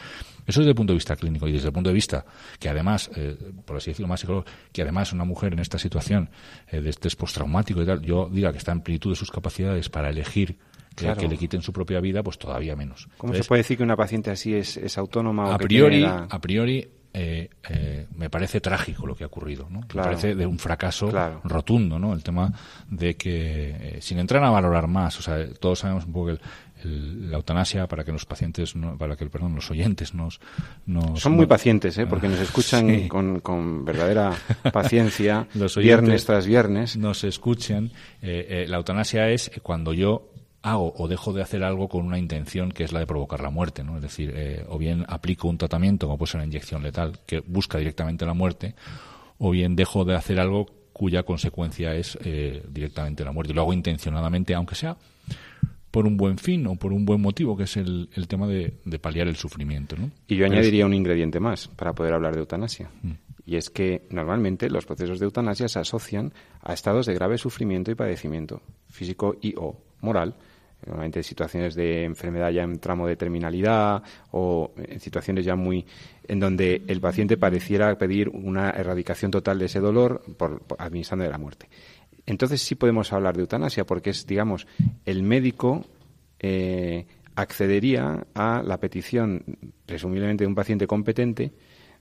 Eso 0.46 0.61
desde 0.61 0.70
el 0.70 0.76
punto 0.76 0.92
de 0.92 0.99
vista 0.99 1.16
clínico 1.16 1.49
y 1.49 1.53
desde 1.53 1.66
el 1.66 1.72
punto 1.72 1.90
de 1.90 1.94
vista 1.94 2.24
que 2.59 2.68
además, 2.68 3.11
eh, 3.16 3.36
por 3.64 3.76
así 3.76 3.90
decirlo 3.90 4.09
más 4.09 4.24
que 4.72 4.82
además 4.82 5.12
una 5.12 5.24
mujer 5.24 5.53
en 5.53 5.59
esta 5.59 5.78
situación 5.78 6.30
eh, 6.68 6.80
de 6.80 6.90
estrés 6.90 7.16
postraumático 7.16 7.82
y 7.82 7.86
tal, 7.86 8.01
yo 8.03 8.28
diga 8.30 8.53
que 8.53 8.59
está 8.59 8.72
en 8.72 8.80
plenitud 8.80 9.11
de 9.11 9.16
sus 9.16 9.30
capacidades 9.30 9.88
para 9.88 10.11
elegir 10.11 10.57
que 10.99 11.28
le 11.28 11.36
quiten 11.36 11.62
su 11.62 11.72
propia 11.72 12.01
vida, 12.01 12.22
pues 12.22 12.38
todavía 12.38 12.74
menos. 12.74 13.09
¿Cómo 13.18 13.34
se 13.34 13.44
puede 13.44 13.61
decir 13.61 13.76
que 13.76 13.84
una 13.84 13.96
paciente 13.96 14.30
así 14.30 14.55
es, 14.55 14.99
autónoma? 14.99 15.55
a, 15.55 15.59
priori, 15.59 16.05
a 16.05 16.40
priori, 16.40 16.88
eh, 17.20 17.50
eh, 17.68 18.06
me 18.14 18.30
parece 18.30 18.60
trágico 18.60 19.04
lo 19.04 19.16
que 19.16 19.24
ha 19.24 19.26
ocurrido. 19.26 19.66
¿no? 19.68 19.80
Me 19.80 20.02
parece 20.02 20.36
de 20.36 20.46
un 20.46 20.56
fracaso 20.56 21.10
rotundo, 21.42 21.98
¿no? 21.98 22.12
El 22.12 22.22
tema 22.22 22.52
de 22.88 23.16
que, 23.16 23.70
eh, 23.70 23.98
sin 24.00 24.20
entrar 24.20 24.44
a 24.44 24.50
valorar 24.50 24.86
más, 24.86 25.18
o 25.18 25.22
sea, 25.22 25.52
todos 25.54 25.80
sabemos 25.80 26.06
un 26.06 26.12
poco 26.12 26.26
que 26.26 26.38
la 26.84 27.38
eutanasia 27.38 27.88
para 27.88 28.04
que 28.04 28.12
los 28.12 28.24
pacientes, 28.24 28.74
para 28.98 29.16
que 29.16 29.26
perdón, 29.26 29.56
los 29.56 29.68
oyentes 29.68 30.14
nos, 30.14 30.38
nos 30.86 31.18
son 31.18 31.32
muy 31.32 31.46
pacientes, 31.46 31.98
¿eh? 31.98 32.06
porque 32.06 32.28
nos 32.28 32.38
escuchan 32.48 33.08
con, 33.08 33.40
con, 33.40 33.84
verdadera 33.84 34.32
paciencia 34.72 35.48
los 35.54 35.76
viernes 35.76 36.24
tras 36.24 36.46
viernes. 36.46 36.96
Nos 36.96 37.24
escuchan. 37.24 37.90
La 38.22 38.76
eutanasia 38.76 39.28
es 39.28 39.50
cuando 39.64 39.92
yo 39.92 40.28
hago 40.62 40.92
o 40.96 41.09
dejo 41.09 41.32
de 41.32 41.42
hacer 41.42 41.62
algo 41.62 41.88
con 41.88 42.04
una 42.04 42.18
intención 42.18 42.72
que 42.72 42.84
es 42.84 42.92
la 42.92 43.00
de 43.00 43.06
provocar 43.06 43.40
la 43.40 43.50
muerte, 43.50 43.84
¿no? 43.84 43.96
Es 43.96 44.02
decir, 44.02 44.32
eh, 44.34 44.64
o 44.68 44.78
bien 44.78 45.04
aplico 45.09 45.48
un 45.48 45.59
tratamiento 45.59 46.06
como 46.06 46.18
puede 46.18 46.32
ser 46.32 46.38
una 46.38 46.46
inyección 46.46 46.82
letal 46.82 47.20
que 47.26 47.40
busca 47.40 47.78
directamente 47.78 48.26
la 48.26 48.34
muerte, 48.34 48.74
o 49.38 49.50
bien 49.50 49.76
dejo 49.76 50.04
de 50.04 50.14
hacer 50.14 50.40
algo 50.40 50.66
cuya 50.92 51.22
consecuencia 51.22 51.94
es 51.94 52.18
eh, 52.24 52.62
directamente 52.68 53.24
la 53.24 53.32
muerte. 53.32 53.54
Lo 53.54 53.62
hago 53.62 53.72
intencionadamente, 53.72 54.54
aunque 54.54 54.74
sea 54.74 54.96
por 55.90 56.06
un 56.06 56.16
buen 56.16 56.38
fin 56.38 56.66
o 56.66 56.76
por 56.76 56.92
un 56.92 57.04
buen 57.04 57.20
motivo, 57.20 57.56
que 57.56 57.62
es 57.62 57.76
el, 57.76 58.09
tema 58.28 58.46
de, 58.46 58.72
paliar 59.00 59.28
el 59.28 59.36
sufrimiento. 59.36 59.96
¿no? 59.96 60.11
Y 60.26 60.36
yo 60.36 60.44
añadiría 60.44 60.84
un 60.86 60.94
ingrediente 60.94 61.40
más 61.40 61.68
para 61.68 61.94
poder 61.94 62.14
hablar 62.14 62.34
de 62.34 62.40
eutanasia. 62.40 62.90
Mm. 63.02 63.12
Y 63.46 63.56
es 63.56 63.70
que 63.70 64.06
normalmente 64.11 64.68
los 64.68 64.84
procesos 64.84 65.18
de 65.18 65.24
eutanasia 65.24 65.68
se 65.68 65.78
asocian 65.78 66.34
a 66.61 66.74
estados 66.74 67.06
de 67.06 67.14
grave 67.14 67.38
sufrimiento 67.38 67.90
y 67.90 67.94
padecimiento 67.94 68.61
físico 68.90 69.36
y 69.40 69.54
o 69.56 69.88
moral 70.01 70.34
normalmente 70.86 71.20
en 71.20 71.24
situaciones 71.24 71.74
de 71.74 72.05
enfermedad 72.05 72.51
ya 72.51 72.62
en 72.62 72.78
tramo 72.78 73.07
de 73.07 73.16
terminalidad 73.16 74.03
o 74.30 74.72
en 74.76 75.01
situaciones 75.01 75.44
ya 75.44 75.57
muy 75.57 75.84
en 76.26 76.40
donde 76.40 76.82
el 76.86 77.01
paciente 77.01 77.36
pareciera 77.36 77.96
pedir 77.99 78.28
una 78.28 78.70
erradicación 78.70 79.30
total 79.30 79.59
de 79.59 79.66
ese 79.66 79.80
dolor 79.80 80.22
por, 80.36 80.62
administrando 80.78 81.24
de 81.24 81.30
la 81.30 81.38
muerte. 81.38 81.68
Entonces 82.26 82.62
sí 82.62 82.74
podemos 82.74 83.12
hablar 83.12 83.34
de 83.34 83.42
eutanasia 83.42 83.84
porque 83.84 84.11
es, 84.11 84.26
digamos, 84.26 84.66
el 85.07 85.22
médico 85.22 85.84
eh, 86.38 87.07
accedería 87.34 88.26
a 88.34 88.62
la 88.62 88.78
petición, 88.78 89.42
presumiblemente 89.86 90.44
de 90.44 90.49
un 90.49 90.55
paciente 90.55 90.86
competente, 90.86 91.53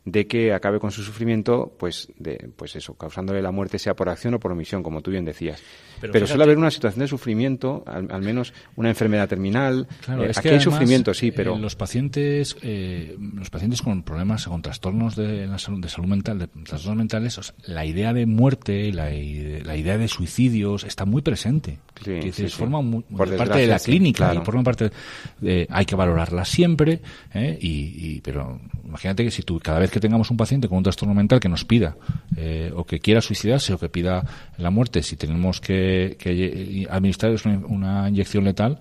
de 0.08 0.26
que 0.26 0.54
acabe 0.54 0.80
con 0.80 0.90
su 0.90 1.04
sufrimiento, 1.04 1.76
pues, 1.78 2.08
de, 2.18 2.50
pues 2.56 2.78
eso, 2.78 2.94
causándole 2.94 3.42
la 3.42 3.52
muerte, 3.52 3.78
sea 3.78 3.94
por 3.94 4.08
acción 4.08 4.34
o 4.36 4.40
por 4.40 4.54
omisión, 4.54 4.82
como 4.82 5.02
tú 5.02 5.12
bien 5.12 5.26
decías. 5.26 5.62
Pero, 6.00 6.26
suele 6.26 6.46
haber 6.46 6.58
una 6.58 6.72
situación 6.72 7.02
de 7.02 7.10
sufrimiento, 7.10 7.84
al, 7.86 8.22
menos 8.22 8.54
una 8.78 8.88
enfermedad 8.88 9.28
terminal. 9.28 9.86
Claro, 10.06 10.24
eh, 10.24 10.30
es 10.30 10.38
aquí 10.38 10.48
que 10.48 10.56
hay 10.56 10.62
sufrimiento, 10.62 11.14
sí, 11.14 11.32
pero 11.32 11.58
los 11.58 11.76
pacientes, 11.76 12.56
eh, 12.62 13.18
los 13.34 13.50
pacientes 13.50 13.82
con 13.82 14.02
problemas, 14.04 14.48
con 14.48 14.62
trastornos 14.62 15.18
de 15.18 15.46
la 15.46 15.58
salud, 15.58 15.82
de 15.82 15.90
salud 15.90 16.08
mental, 16.08 16.40
de 16.40 16.48
trastornos 16.48 16.98
mentales, 16.98 17.54
la 17.66 17.86
idea 17.86 18.14
de 18.14 18.26
muerte, 18.26 18.94
la, 18.94 19.10
la, 19.10 19.76
idea 19.76 19.98
de 19.98 20.08
suicidios 20.08 20.86
está 20.86 21.04
muy 21.04 21.22
presente. 21.22 21.80
que 22.02 22.32
se 22.32 22.48
forma 22.48 22.80
parte 23.12 23.60
de 23.60 23.68
la 23.68 23.80
clínica 23.80 24.34
y 24.34 24.38
forma 24.38 24.64
parte. 24.64 24.90
De, 25.42 25.68
hay 25.70 25.86
que 25.86 25.96
valorarla 25.96 26.46
siempre, 26.46 27.02
¿eh? 27.34 27.58
y, 27.60 28.22
pero 28.22 28.62
imagínate 28.86 29.26
que 29.26 29.32
si 29.32 29.42
tú 29.42 29.60
cada 29.60 29.80
vez 29.80 29.92
que 29.92 29.97
tengamos 30.00 30.32
un 30.32 30.38
paciente 30.38 30.68
con 30.68 30.78
un 30.78 30.84
trastorno 30.84 31.14
mental 31.14 31.40
que 31.40 31.50
nos 31.50 31.66
pida 31.66 31.96
eh, 32.36 32.72
o 32.76 32.86
que 32.86 33.00
quiera 33.00 33.22
suicidarse 33.22 33.74
o 33.74 33.80
que 33.80 33.90
pida 33.90 34.24
la 34.58 34.70
muerte, 34.70 35.04
si 35.04 35.16
tenemos 35.16 35.62
que, 35.62 36.18
que 36.20 36.88
administrar 36.90 37.36
una, 37.68 38.10
inyección 38.10 38.44
letal, 38.44 38.80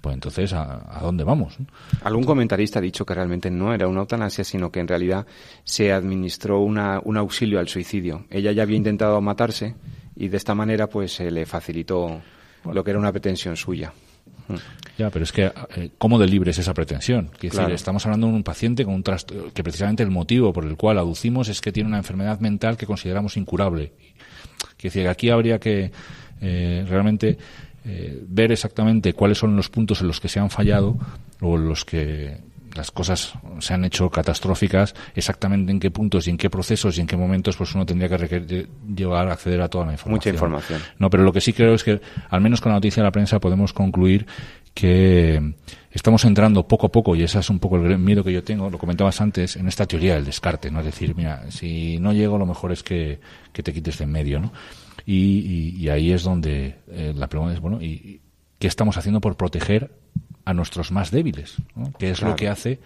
pues 0.00 0.14
entonces, 0.14 0.52
¿a, 0.52 1.00
dónde 1.02 1.24
vamos? 1.24 1.56
Algún 2.02 2.24
comentarista 2.24 2.78
ha 2.78 2.82
dicho 2.82 3.04
que 3.04 3.14
realmente 3.14 3.50
no 3.50 3.74
era 3.74 3.88
una 3.88 4.00
eutanasia, 4.00 4.44
sino 4.44 4.70
que 4.70 4.80
en 4.80 4.88
realidad 4.88 5.26
se 5.64 5.92
administró 5.92 6.60
una, 6.60 7.00
un 7.04 7.16
auxilio 7.16 7.58
al 7.58 7.68
suicidio. 7.68 8.24
Ella 8.30 8.52
ya 8.52 8.62
había 8.62 8.76
intentado 8.76 9.20
matarse 9.20 9.74
y 10.14 10.28
de 10.28 10.36
esta 10.36 10.54
manera 10.54 10.88
pues 10.88 11.12
se 11.12 11.30
le 11.30 11.46
facilitó 11.46 12.20
lo 12.64 12.84
que 12.84 12.90
era 12.90 13.00
una 13.00 13.12
pretensión 13.12 13.56
suya. 13.56 13.92
Ya, 14.96 15.10
pero 15.10 15.22
es 15.22 15.32
que, 15.32 15.52
eh, 15.76 15.90
¿cómo 15.98 16.18
de 16.18 16.26
libre 16.26 16.50
es 16.50 16.58
esa 16.58 16.74
pretensión? 16.74 17.30
estamos 17.40 18.04
hablando 18.06 18.26
de 18.26 18.32
un 18.32 18.42
paciente 18.42 18.84
con 18.84 18.94
un 18.94 19.02
trastorno, 19.02 19.52
que 19.52 19.62
precisamente 19.62 20.02
el 20.02 20.10
motivo 20.10 20.52
por 20.52 20.64
el 20.64 20.76
cual 20.76 20.98
aducimos 20.98 21.48
es 21.48 21.60
que 21.60 21.70
tiene 21.72 21.88
una 21.88 21.98
enfermedad 21.98 22.40
mental 22.40 22.76
que 22.76 22.86
consideramos 22.86 23.36
incurable. 23.36 23.92
Quiere 24.76 24.94
decir, 24.94 25.08
aquí 25.08 25.30
habría 25.30 25.58
que 25.58 25.92
eh, 26.40 26.84
realmente 26.88 27.38
eh, 27.84 28.22
ver 28.28 28.52
exactamente 28.52 29.12
cuáles 29.12 29.38
son 29.38 29.56
los 29.56 29.68
puntos 29.68 30.00
en 30.00 30.08
los 30.08 30.20
que 30.20 30.28
se 30.28 30.40
han 30.40 30.50
fallado 30.50 30.96
o 31.40 31.56
en 31.56 31.68
los 31.68 31.84
que 31.84 32.38
las 32.78 32.92
cosas 32.92 33.34
se 33.58 33.74
han 33.74 33.84
hecho 33.84 34.08
catastróficas, 34.08 34.94
exactamente 35.16 35.72
en 35.72 35.80
qué 35.80 35.90
puntos 35.90 36.28
y 36.28 36.30
en 36.30 36.38
qué 36.38 36.48
procesos 36.48 36.96
y 36.96 37.00
en 37.00 37.08
qué 37.08 37.16
momentos, 37.16 37.56
pues 37.56 37.74
uno 37.74 37.84
tendría 37.84 38.08
que 38.08 38.68
llegar 38.96 39.28
a 39.28 39.32
acceder 39.32 39.60
a 39.60 39.68
toda 39.68 39.84
la 39.86 39.92
información. 39.92 40.14
Mucha 40.14 40.30
información. 40.30 40.80
No, 41.00 41.10
pero 41.10 41.24
lo 41.24 41.32
que 41.32 41.40
sí 41.40 41.52
creo 41.52 41.74
es 41.74 41.82
que, 41.82 42.00
al 42.30 42.40
menos 42.40 42.60
con 42.60 42.70
la 42.70 42.76
noticia 42.76 43.02
de 43.02 43.08
la 43.08 43.10
prensa, 43.10 43.40
podemos 43.40 43.72
concluir 43.72 44.26
que 44.74 45.54
estamos 45.90 46.24
entrando 46.24 46.68
poco 46.68 46.86
a 46.86 46.92
poco, 46.92 47.16
y 47.16 47.24
ese 47.24 47.40
es 47.40 47.50
un 47.50 47.58
poco 47.58 47.78
el 47.78 47.98
miedo 47.98 48.22
que 48.22 48.32
yo 48.32 48.44
tengo, 48.44 48.70
lo 48.70 48.78
comentabas 48.78 49.20
antes, 49.20 49.56
en 49.56 49.66
esta 49.66 49.84
teoría 49.84 50.14
del 50.14 50.24
descarte, 50.24 50.70
¿no? 50.70 50.78
Es 50.78 50.86
decir, 50.86 51.16
mira, 51.16 51.50
si 51.50 51.98
no 51.98 52.12
llego, 52.12 52.38
lo 52.38 52.46
mejor 52.46 52.70
es 52.70 52.84
que, 52.84 53.18
te 53.52 53.72
quites 53.72 53.98
de 53.98 54.04
en 54.04 54.12
medio, 54.12 54.38
¿no? 54.38 54.52
Y, 55.04 55.88
ahí 55.88 56.12
es 56.12 56.22
donde 56.22 56.76
eh, 56.86 57.12
la 57.16 57.26
pregunta 57.26 57.54
es, 57.54 57.60
bueno, 57.60 57.82
¿y 57.82 58.20
qué 58.60 58.68
estamos 58.68 58.96
haciendo 58.96 59.20
por 59.20 59.36
proteger 59.36 59.90
a 60.48 60.54
nuestros 60.54 60.90
más 60.92 61.10
débiles, 61.10 61.56
que 61.98 62.08
es 62.08 62.22
lo 62.22 62.34
que 62.34 62.48
hace 62.48 62.80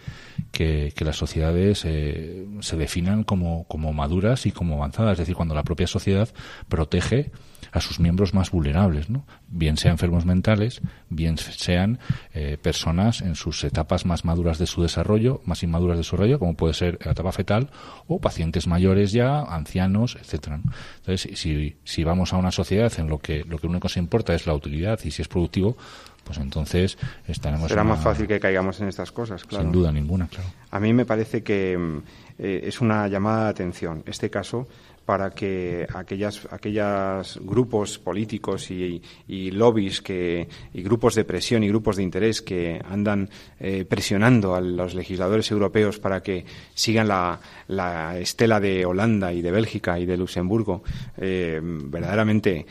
que, 0.50 0.92
las 0.98 1.16
sociedades 1.16 1.84
eh, 1.84 2.44
se 2.58 2.76
definan 2.76 3.22
como, 3.22 3.68
como 3.68 3.92
maduras 3.92 4.46
y 4.46 4.50
como 4.50 4.74
avanzadas, 4.74 5.12
es 5.12 5.18
decir, 5.18 5.36
cuando 5.36 5.54
la 5.54 5.62
propia 5.62 5.86
sociedad 5.86 6.28
protege 6.68 7.30
a 7.70 7.80
sus 7.80 8.00
miembros 8.00 8.34
más 8.34 8.50
vulnerables, 8.50 9.10
¿no? 9.10 9.24
bien 9.48 9.76
sean 9.76 9.92
enfermos 9.92 10.26
mentales, 10.26 10.82
bien 11.08 11.38
sean 11.38 12.00
eh, 12.34 12.58
personas 12.60 13.22
en 13.22 13.36
sus 13.36 13.62
etapas 13.62 14.06
más 14.06 14.24
maduras 14.24 14.58
de 14.58 14.66
su 14.66 14.82
desarrollo, 14.82 15.40
más 15.44 15.62
inmaduras 15.62 15.96
de 15.96 16.02
su 16.02 16.16
desarrollo, 16.16 16.40
como 16.40 16.56
puede 16.56 16.74
ser 16.74 16.98
la 17.04 17.12
etapa 17.12 17.30
fetal, 17.30 17.70
o 18.08 18.20
pacientes 18.20 18.66
mayores 18.66 19.12
ya, 19.12 19.40
ancianos, 19.40 20.16
etcétera. 20.20 20.60
Entonces, 20.98 21.38
si, 21.38 21.76
si 21.84 22.04
vamos 22.04 22.32
a 22.32 22.38
una 22.38 22.50
sociedad 22.50 22.92
en 22.98 23.08
lo 23.08 23.18
que 23.18 23.44
lo 23.44 23.58
que 23.58 23.68
único 23.68 23.88
se 23.88 24.00
importa 24.00 24.34
es 24.34 24.46
la 24.46 24.54
utilidad 24.54 24.98
y 25.04 25.12
si 25.12 25.22
es 25.22 25.28
productivo, 25.28 25.76
pues 26.24 26.38
entonces 26.38 26.98
estaremos. 27.26 27.68
Será 27.68 27.84
más 27.84 28.02
fácil 28.02 28.26
que 28.26 28.38
caigamos 28.40 28.80
en 28.80 28.88
estas 28.88 29.12
cosas, 29.12 29.44
claro. 29.44 29.64
Sin 29.64 29.72
duda 29.72 29.92
ninguna, 29.92 30.28
claro. 30.28 30.48
A 30.70 30.80
mí 30.80 30.92
me 30.92 31.04
parece 31.04 31.42
que 31.42 31.76
mm, 31.76 31.98
eh, 32.38 32.60
es 32.64 32.80
una 32.80 33.08
llamada 33.08 33.44
de 33.44 33.50
atención 33.50 34.02
este 34.06 34.30
caso 34.30 34.68
para 35.04 35.30
que 35.30 35.86
aquellas, 35.92 36.46
aquellos 36.50 37.40
grupos 37.42 37.98
políticos 37.98 38.70
y, 38.70 39.02
y, 39.26 39.50
lobbies 39.50 40.00
que, 40.00 40.48
y 40.72 40.82
grupos 40.82 41.14
de 41.14 41.24
presión 41.24 41.64
y 41.64 41.68
grupos 41.68 41.96
de 41.96 42.02
interés 42.02 42.42
que 42.42 42.80
andan 42.88 43.28
eh, 43.58 43.84
presionando 43.84 44.54
a 44.54 44.60
los 44.60 44.94
legisladores 44.94 45.50
europeos 45.50 45.98
para 45.98 46.22
que 46.22 46.44
sigan 46.74 47.08
la, 47.08 47.40
la, 47.68 48.18
estela 48.18 48.60
de 48.60 48.86
Holanda 48.86 49.32
y 49.32 49.42
de 49.42 49.50
Bélgica 49.50 49.98
y 49.98 50.06
de 50.06 50.16
Luxemburgo, 50.16 50.82
eh, 51.16 51.60
verdaderamente 51.62 52.66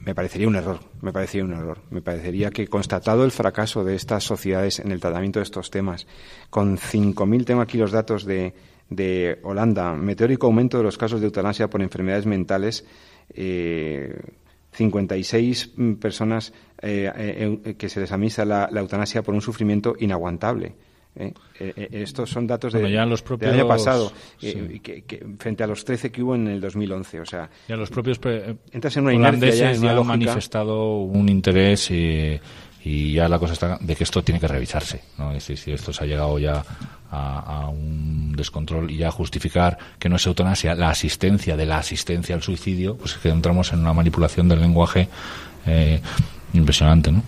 me 0.00 0.14
parecería 0.14 0.48
un 0.48 0.56
error. 0.56 0.80
Me 1.00 1.12
parecería 1.12 1.44
un 1.44 1.52
error. 1.52 1.78
Me 1.90 2.02
parecería 2.02 2.50
que 2.50 2.68
constatado 2.68 3.24
el 3.24 3.30
fracaso 3.30 3.84
de 3.84 3.94
estas 3.94 4.24
sociedades 4.24 4.78
en 4.78 4.92
el 4.92 5.00
tratamiento 5.00 5.40
de 5.40 5.44
estos 5.44 5.70
temas, 5.70 6.06
con 6.50 6.78
5.000, 6.78 7.44
tengo 7.44 7.60
aquí 7.60 7.78
los 7.78 7.92
datos 7.92 8.24
de 8.24 8.54
de 8.94 9.38
Holanda, 9.42 9.94
meteórico 9.94 10.46
aumento 10.46 10.78
de 10.78 10.84
los 10.84 10.98
casos 10.98 11.20
de 11.20 11.26
eutanasia 11.26 11.68
por 11.68 11.82
enfermedades 11.82 12.26
mentales. 12.26 12.84
56 14.72 15.70
eh, 15.78 15.96
personas 16.00 16.52
eh, 16.80 17.10
eh, 17.64 17.74
que 17.74 17.88
se 17.88 18.00
les 18.00 18.10
administra 18.10 18.44
la, 18.44 18.80
eutanasia 18.80 19.22
por 19.22 19.34
un 19.34 19.42
sufrimiento 19.42 19.94
inaguantable. 19.98 20.74
estos 21.54 22.30
son 22.30 22.46
datos 22.46 22.72
de, 22.72 22.80
los 22.80 23.22
del 23.38 23.50
año 23.50 23.68
pasado, 23.68 24.10
frente 25.38 25.62
a 25.62 25.66
los 25.66 25.84
13 25.84 26.10
que 26.10 26.22
hubo 26.22 26.34
en 26.34 26.48
el 26.48 26.60
2011. 26.60 27.20
O 27.20 27.26
sea, 27.26 27.50
ya 27.68 27.76
los 27.76 27.90
propios 27.90 28.18
entras 28.72 28.96
en 28.96 29.04
una 29.04 29.14
holandeses 29.14 29.80
ya, 29.80 29.92
han 29.92 30.06
manifestado 30.06 31.00
un 31.00 31.28
interés 31.28 31.90
y, 31.90 32.40
y, 32.84 33.12
ya 33.12 33.28
la 33.28 33.38
cosa 33.38 33.52
está 33.52 33.78
de 33.80 33.96
que 33.96 34.04
esto 34.04 34.22
tiene 34.22 34.40
que 34.40 34.48
revisarse. 34.48 35.02
¿no? 35.18 35.30
Es 35.30 35.46
decir, 35.46 35.58
si 35.58 35.72
esto 35.72 35.92
se 35.92 36.04
ha 36.04 36.06
llegado 36.06 36.38
ya 36.38 36.64
a, 37.10 37.68
un 37.68 38.32
descontrol 38.36 38.90
y 38.90 39.02
a 39.02 39.10
justificar 39.10 39.78
que 39.98 40.08
no 40.08 40.16
es 40.16 40.26
eutanasia 40.26 40.74
la 40.74 40.90
asistencia 40.90 41.56
de 41.56 41.66
la 41.66 41.78
asistencia 41.78 42.34
al 42.34 42.42
suicidio, 42.42 42.96
pues 42.96 43.12
es 43.12 43.18
que 43.18 43.28
entramos 43.28 43.72
en 43.72 43.80
una 43.80 43.92
manipulación 43.92 44.48
del 44.48 44.60
lenguaje 44.60 45.08
eh, 45.66 46.00
impresionante, 46.54 47.12
¿no? 47.12 47.22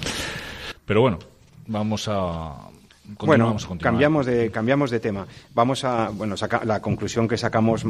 Pero 0.86 1.02
bueno, 1.02 1.18
vamos 1.66 2.08
a 2.08 2.70
bueno, 3.18 3.56
cambiamos 3.80 4.24
de, 4.24 4.50
cambiamos 4.50 4.90
de 4.90 4.98
tema. 4.98 5.26
Vamos 5.54 5.84
a, 5.84 6.08
bueno, 6.08 6.36
la 6.64 6.80
conclusión 6.80 7.28
que 7.28 7.36
sacamos 7.36 7.84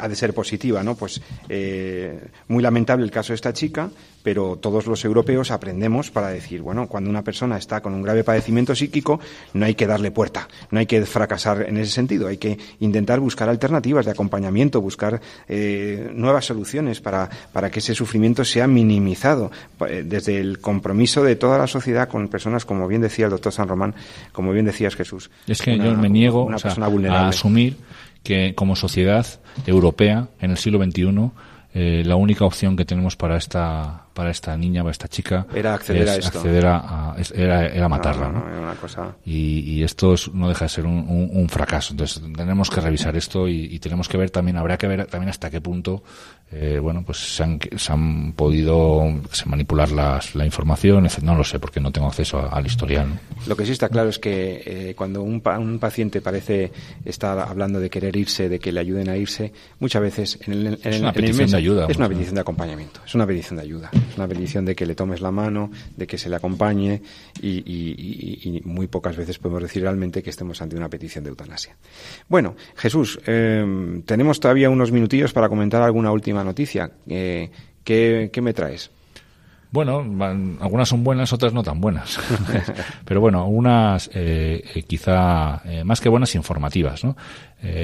ha 0.00 0.08
de 0.08 0.14
ser 0.14 0.32
positiva, 0.32 0.82
¿no? 0.84 0.94
Pues 0.94 1.20
eh, 1.48 2.28
muy 2.46 2.62
lamentable 2.62 3.04
el 3.04 3.10
caso 3.10 3.32
de 3.32 3.34
esta 3.34 3.52
chica, 3.52 3.90
pero 4.22 4.56
todos 4.56 4.86
los 4.86 5.04
europeos 5.04 5.50
aprendemos 5.50 6.10
para 6.10 6.28
decir, 6.28 6.62
bueno, 6.62 6.86
cuando 6.86 7.10
una 7.10 7.22
persona 7.22 7.56
está 7.56 7.80
con 7.80 7.94
un 7.94 8.02
grave 8.02 8.24
padecimiento 8.24 8.74
psíquico, 8.74 9.20
no 9.54 9.66
hay 9.66 9.74
que 9.74 9.86
darle 9.86 10.10
puerta, 10.10 10.48
no 10.70 10.78
hay 10.78 10.86
que 10.86 11.04
fracasar 11.06 11.66
en 11.68 11.78
ese 11.78 11.92
sentido, 11.92 12.28
hay 12.28 12.36
que 12.36 12.58
intentar 12.80 13.20
buscar 13.20 13.48
alternativas 13.48 14.04
de 14.04 14.12
acompañamiento, 14.12 14.80
buscar 14.80 15.20
eh, 15.48 16.10
nuevas 16.14 16.44
soluciones 16.44 17.00
para, 17.00 17.28
para 17.52 17.70
que 17.70 17.80
ese 17.80 17.94
sufrimiento 17.94 18.44
sea 18.44 18.66
minimizado 18.66 19.50
eh, 19.88 20.04
desde 20.04 20.38
el 20.38 20.60
compromiso 20.60 21.22
de 21.22 21.36
toda 21.36 21.58
la 21.58 21.66
sociedad 21.66 22.08
con 22.08 22.28
personas, 22.28 22.64
como 22.64 22.86
bien 22.88 23.02
decía 23.02 23.26
el 23.26 23.30
doctor 23.30 23.52
San 23.52 23.68
Román, 23.68 23.94
como 24.32 24.52
bien 24.52 24.66
decías, 24.66 24.94
Jesús. 24.94 25.30
Es 25.46 25.62
que 25.62 25.76
yo 25.78 25.94
me 25.96 26.08
niego 26.08 26.50
a 26.50 27.28
asumir 27.28 27.76
que 28.22 28.54
como 28.54 28.76
sociedad 28.76 29.26
europea 29.66 30.28
en 30.40 30.50
el 30.50 30.58
siglo 30.58 30.82
XXI 30.82 31.30
eh, 31.72 32.02
la 32.04 32.16
única 32.16 32.44
opción 32.44 32.76
que 32.76 32.84
tenemos 32.84 33.16
para 33.16 33.36
esta 33.36 34.06
para 34.14 34.30
esta 34.30 34.56
niña, 34.56 34.82
para 34.82 34.92
esta 34.92 35.08
chica, 35.08 35.46
era 35.54 35.74
acceder 35.74 36.08
a 36.08 36.16
esto. 36.16 36.38
Acceder 36.38 36.66
a, 36.66 37.16
era, 37.34 37.88
matarla. 37.88 38.76
y, 39.24 39.82
esto 39.82 40.14
no 40.32 40.48
deja 40.48 40.66
de 40.66 40.68
ser 40.68 40.86
un, 40.86 41.46
fracaso. 41.48 41.92
Entonces 41.92 42.22
tenemos 42.36 42.70
que 42.70 42.80
revisar 42.80 43.16
esto 43.16 43.48
y, 43.48 43.78
tenemos 43.78 44.08
que 44.08 44.16
ver 44.16 44.30
también, 44.30 44.56
habrá 44.56 44.76
que 44.76 44.86
ver 44.86 45.06
también 45.06 45.30
hasta 45.30 45.50
qué 45.50 45.60
punto 45.60 46.02
eh, 46.52 46.80
bueno, 46.80 47.04
pues 47.06 47.18
se 47.18 47.44
han, 47.44 47.60
se 47.76 47.92
han 47.92 48.32
podido 48.32 49.04
manipular 49.46 49.92
las, 49.92 50.34
la 50.34 50.44
información, 50.44 51.06
no 51.22 51.36
lo 51.36 51.44
sé 51.44 51.60
porque 51.60 51.78
no 51.78 51.92
tengo 51.92 52.08
acceso 52.08 52.40
al 52.52 52.66
historial. 52.66 53.20
Lo 53.46 53.56
que 53.56 53.64
sí 53.64 53.70
está 53.70 53.88
claro 53.88 54.08
es 54.08 54.18
que 54.18 54.60
eh, 54.66 54.94
cuando 54.96 55.22
un, 55.22 55.40
un, 55.44 55.78
paciente 55.78 56.20
parece 56.20 56.72
estar 57.04 57.38
hablando 57.38 57.78
de 57.78 57.88
querer 57.88 58.16
irse, 58.16 58.48
de 58.48 58.58
que 58.58 58.72
le 58.72 58.80
ayuden 58.80 59.08
a 59.08 59.16
irse, 59.16 59.52
muchas 59.78 60.02
veces 60.02 60.38
en 60.44 60.52
el, 60.52 60.66
en 60.82 60.92
es 60.92 61.00
una 61.00 61.12
petición 61.12 61.50
de 61.50 61.56
ayuda. 61.56 61.86
Es 61.88 61.96
una 61.98 62.08
petición 62.08 62.34
de 62.34 62.40
acompañamiento, 62.40 63.00
es 63.06 63.14
una 63.14 63.26
petición 63.28 63.56
de 63.56 63.62
ayuda, 63.62 63.90
es 64.10 64.18
una 64.18 64.28
petición 64.28 64.64
de 64.64 64.74
que 64.74 64.86
le 64.86 64.94
tomes 64.94 65.20
la 65.20 65.30
mano, 65.30 65.70
de 65.96 66.06
que 66.06 66.18
se 66.18 66.28
le 66.28 66.36
acompañe 66.36 67.02
y, 67.40 68.60
muy 68.64 68.86
pocas 68.86 69.16
veces 69.16 69.38
podemos 69.38 69.62
decir 69.62 69.82
realmente 69.82 70.22
que 70.22 70.30
estemos 70.30 70.60
ante 70.60 70.76
una 70.76 70.88
petición 70.88 71.24
de 71.24 71.30
eutanasia. 71.30 71.76
Bueno, 72.28 72.54
Jesús, 72.76 73.18
eh, 73.26 74.02
tenemos 74.04 74.40
todavía 74.40 74.70
unos 74.70 74.92
minutillos 74.92 75.32
para 75.32 75.48
comentar 75.48 75.82
alguna 75.82 76.12
última 76.12 76.44
noticia. 76.44 76.90
Eh, 77.08 77.50
¿qué, 77.84 78.30
me 78.42 78.52
traes? 78.52 78.90
Bueno, 79.72 79.98
algunas 80.60 80.88
son 80.88 81.04
buenas, 81.04 81.32
otras 81.32 81.52
no 81.52 81.62
tan 81.62 81.80
buenas. 81.80 82.18
Pero 83.04 83.20
bueno, 83.20 83.46
unas 83.46 84.10
eh, 84.12 84.84
quizá 84.86 85.62
más 85.84 86.00
que 86.00 86.08
buenas, 86.08 86.34
informativas. 86.34 87.04
¿no? 87.04 87.16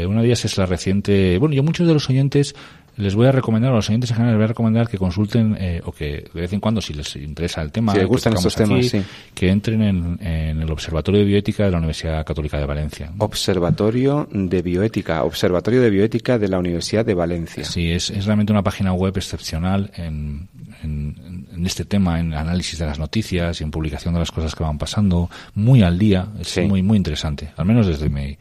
una 0.08 0.20
de 0.20 0.26
ellas 0.26 0.44
es 0.44 0.58
la 0.58 0.66
reciente. 0.66 1.38
Bueno, 1.38 1.54
yo 1.54 1.62
muchos 1.62 1.86
de 1.86 1.94
los 1.94 2.10
oyentes 2.10 2.54
les 2.96 3.14
voy 3.14 3.26
a 3.26 3.32
recomendar, 3.32 3.72
a 3.72 3.76
los 3.76 3.88
oyentes 3.88 4.10
en 4.10 4.16
general, 4.16 4.34
les 4.34 4.38
voy 4.38 4.44
a 4.44 4.48
recomendar 4.48 4.88
que 4.88 4.98
consulten 4.98 5.56
eh, 5.58 5.80
o 5.84 5.92
que 5.92 6.28
de 6.32 6.40
vez 6.40 6.52
en 6.52 6.60
cuando, 6.60 6.80
si 6.80 6.94
les 6.94 7.14
interesa 7.16 7.60
el 7.62 7.70
tema, 7.70 7.92
si 7.92 7.98
les 7.98 8.06
gustan 8.06 8.34
estos 8.34 8.54
temas, 8.54 8.90
que 9.34 9.50
entren 9.50 9.82
en, 9.82 10.62
el 10.62 10.70
Observatorio 10.70 11.20
de 11.20 11.26
Bioética 11.26 11.64
de 11.64 11.70
la 11.70 11.78
Universidad 11.78 12.24
Católica 12.24 12.58
de 12.58 12.66
Valencia. 12.66 13.12
Observatorio 13.18 14.28
de 14.32 14.62
Bioética, 14.62 15.24
Observatorio 15.24 15.82
de 15.82 15.90
Bioética 15.90 16.38
de 16.38 16.48
la 16.48 16.58
Universidad 16.58 17.04
de 17.04 17.14
Valencia. 17.14 17.64
Sí, 17.64 17.92
es, 17.92 18.10
es 18.10 18.24
realmente 18.24 18.52
una 18.52 18.62
página 18.62 18.92
web 18.92 19.16
excepcional 19.16 19.90
en, 19.96 20.48
en, 20.82 21.66
este 21.66 21.84
tema, 21.84 22.20
en 22.20 22.32
análisis 22.32 22.78
de 22.78 22.86
las 22.86 22.98
noticias 22.98 23.60
y 23.60 23.64
en 23.64 23.70
publicación 23.70 24.14
de 24.14 24.20
las 24.20 24.30
cosas 24.30 24.54
que 24.54 24.62
van 24.62 24.78
pasando, 24.78 25.28
muy 25.54 25.82
al 25.82 25.98
día, 25.98 26.28
es 26.40 26.58
muy, 26.66 26.82
muy 26.82 26.96
interesante, 26.96 27.52
al 27.56 27.66
menos 27.66 27.86
desde 27.86 28.08
mi 28.08 28.36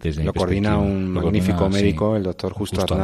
desde 0.00 0.24
lo 0.24 0.34
coordina 0.34 0.76
un 0.76 1.08
magnífico 1.08 1.70
médico, 1.70 2.16
el 2.16 2.22
doctor 2.22 2.52
Justo, 2.52 2.82
Justo 2.82 2.96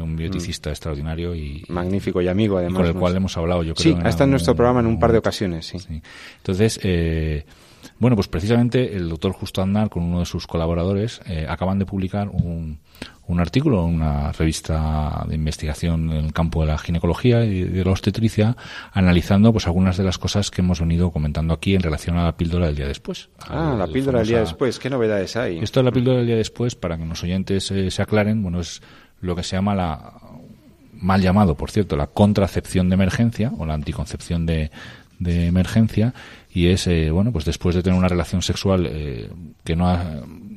un 0.00 0.16
bioticista 0.16 0.70
mm. 0.70 0.72
extraordinario 0.72 1.34
y 1.34 1.64
magnífico 1.68 2.20
y 2.20 2.28
amigo 2.28 2.58
además 2.58 2.82
con 2.82 2.86
el 2.86 2.94
cual 2.94 3.16
hemos 3.16 3.36
hablado 3.36 3.62
yo 3.62 3.74
creo 3.74 3.96
sí 3.96 4.00
ha 4.02 4.08
estado 4.08 4.24
en 4.24 4.30
nuestro 4.30 4.54
programa 4.54 4.80
en 4.80 4.86
un 4.86 4.98
par 4.98 5.12
de 5.12 5.18
ocasiones 5.18 5.66
sí, 5.66 5.78
entonces 6.36 6.80
eh, 6.82 7.44
bueno 7.98 8.16
pues 8.16 8.28
precisamente 8.28 8.96
el 8.96 9.08
doctor 9.08 9.32
Justo 9.32 9.62
Andar 9.62 9.90
con 9.90 10.02
uno 10.02 10.20
de 10.20 10.26
sus 10.26 10.46
colaboradores 10.46 11.20
eh, 11.26 11.46
acaban 11.48 11.78
de 11.78 11.86
publicar 11.86 12.28
un, 12.28 12.80
un 13.26 13.40
artículo 13.40 13.86
en 13.86 13.94
una 13.94 14.32
revista 14.32 15.24
de 15.26 15.34
investigación 15.34 16.10
en 16.10 16.26
el 16.26 16.32
campo 16.32 16.60
de 16.60 16.66
la 16.66 16.78
ginecología 16.78 17.44
y 17.44 17.62
de 17.62 17.84
la 17.84 17.90
obstetricia 17.90 18.56
analizando 18.92 19.52
pues 19.52 19.66
algunas 19.66 19.96
de 19.96 20.04
las 20.04 20.18
cosas 20.18 20.50
que 20.50 20.60
hemos 20.60 20.80
venido 20.80 21.10
comentando 21.10 21.54
aquí 21.54 21.74
en 21.74 21.82
relación 21.82 22.16
a 22.18 22.24
la 22.24 22.36
píldora 22.36 22.66
del 22.66 22.76
día 22.76 22.86
después. 22.86 23.30
Ah, 23.48 23.74
la 23.78 23.86
píldora 23.86 24.18
del 24.18 24.28
día 24.28 24.40
después, 24.40 24.78
¿qué 24.78 24.90
novedades 24.90 25.36
hay? 25.36 25.58
Esto 25.58 25.80
de 25.80 25.84
la 25.84 25.92
píldora 25.92 26.18
del 26.18 26.26
día 26.26 26.36
después, 26.36 26.74
para 26.74 26.98
que 26.98 27.04
los 27.06 27.22
oyentes 27.22 27.72
se 27.88 28.02
aclaren, 28.02 28.42
bueno, 28.42 28.60
es 28.60 28.82
lo 29.24 29.34
que 29.34 29.42
se 29.42 29.56
llama 29.56 29.74
la 29.74 30.12
mal 30.92 31.20
llamado, 31.20 31.54
por 31.56 31.70
cierto, 31.70 31.96
la 31.96 32.06
contracepción 32.06 32.88
de 32.88 32.94
emergencia 32.94 33.52
o 33.58 33.66
la 33.66 33.74
anticoncepción 33.74 34.46
de, 34.46 34.70
de 35.18 35.46
emergencia 35.46 36.14
y 36.52 36.68
es 36.68 36.86
eh, 36.86 37.10
bueno 37.10 37.32
pues 37.32 37.44
después 37.44 37.74
de 37.74 37.82
tener 37.82 37.98
una 37.98 38.08
relación 38.08 38.42
sexual 38.42 38.86
eh, 38.88 39.28
que 39.64 39.76
no 39.76 39.90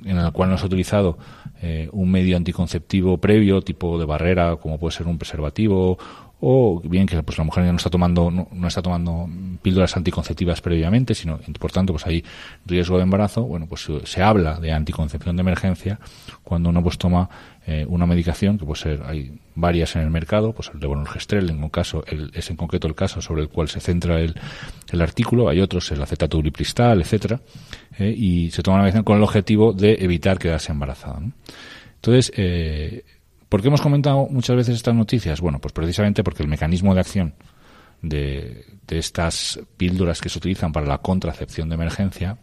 en 0.05 0.15
la 0.15 0.31
cual 0.31 0.49
no 0.49 0.57
se 0.57 0.63
ha 0.63 0.67
utilizado 0.67 1.17
eh, 1.61 1.89
un 1.91 2.11
medio 2.11 2.37
anticonceptivo 2.37 3.17
previo 3.17 3.61
tipo 3.61 3.97
de 3.97 4.05
barrera 4.05 4.55
como 4.57 4.77
puede 4.77 4.95
ser 4.95 5.07
un 5.07 5.17
preservativo 5.17 5.97
o 6.39 6.79
bien 6.81 7.07
que 7.07 7.21
pues 7.23 7.37
la 7.39 7.43
mujer 7.43 7.65
ya 7.65 7.71
no 7.71 7.77
está 7.77 7.89
tomando 7.89 8.29
no, 8.29 8.67
está 8.67 8.81
tomando 8.81 9.27
píldoras 9.61 9.97
anticonceptivas 9.97 10.61
previamente 10.61 11.15
sino 11.15 11.39
por 11.59 11.71
tanto 11.71 11.93
pues 11.93 12.05
hay 12.05 12.23
riesgo 12.65 12.97
de 12.97 13.03
embarazo 13.03 13.43
bueno 13.43 13.65
pues 13.67 13.87
se 14.03 14.21
habla 14.21 14.59
de 14.59 14.71
anticoncepción 14.71 15.35
de 15.35 15.41
emergencia 15.41 15.99
cuando 16.43 16.69
uno 16.69 16.83
pues 16.83 16.99
toma 16.99 17.29
eh, 17.67 17.85
una 17.87 18.07
medicación 18.07 18.57
que 18.57 18.65
puede 18.65 18.81
ser 18.81 19.03
hay 19.05 19.39
varias 19.53 19.95
en 19.95 20.01
el 20.01 20.09
mercado 20.09 20.53
pues 20.53 20.71
el 20.73 20.79
levonorgestrel 20.79 21.49
en 21.49 21.61
un 21.61 21.69
caso 21.69 22.03
el, 22.07 22.31
es 22.33 22.49
en 22.49 22.55
concreto 22.55 22.87
el 22.87 22.95
caso 22.95 23.21
sobre 23.21 23.43
el 23.43 23.49
cual 23.49 23.67
se 23.67 23.79
centra 23.79 24.19
el, 24.19 24.35
el 24.91 25.01
artículo 25.01 25.49
hay 25.49 25.59
otros 25.61 25.91
el 25.91 26.01
acetato 26.01 26.37
uripristal 26.37 27.01
etcétera 27.01 27.39
eh, 27.99 28.13
y 28.17 28.49
se 28.51 28.63
toma 28.63 28.77
una 28.77 28.83
medicación 28.83 29.03
con 29.03 29.17
el 29.17 29.23
objetivo 29.23 29.73
de 29.73 29.97
evitar 29.99 30.39
quedarse 30.39 30.71
embarazada 30.71 31.21
entonces 31.95 32.31
eh, 32.35 33.03
¿Por 33.49 33.61
qué 33.61 33.69
hemos 33.69 33.81
comentado 33.81 34.27
muchas 34.29 34.57
veces 34.57 34.75
estas 34.75 34.93
noticias? 34.93 35.39
Bueno, 35.39 35.59
pues 35.59 35.71
precisamente 35.71 36.23
porque 36.23 36.43
el 36.43 36.49
mecanismo 36.49 36.93
de 36.93 36.99
acción 36.99 37.33
de, 38.01 38.65
estas 38.89 39.59
píldoras 39.77 40.21
que 40.21 40.29
se 40.29 40.37
utilizan 40.37 40.71
para 40.71 40.85
la 40.85 40.99
contracepción 40.99 41.69
de 41.69 41.75
emergencia 41.75 42.37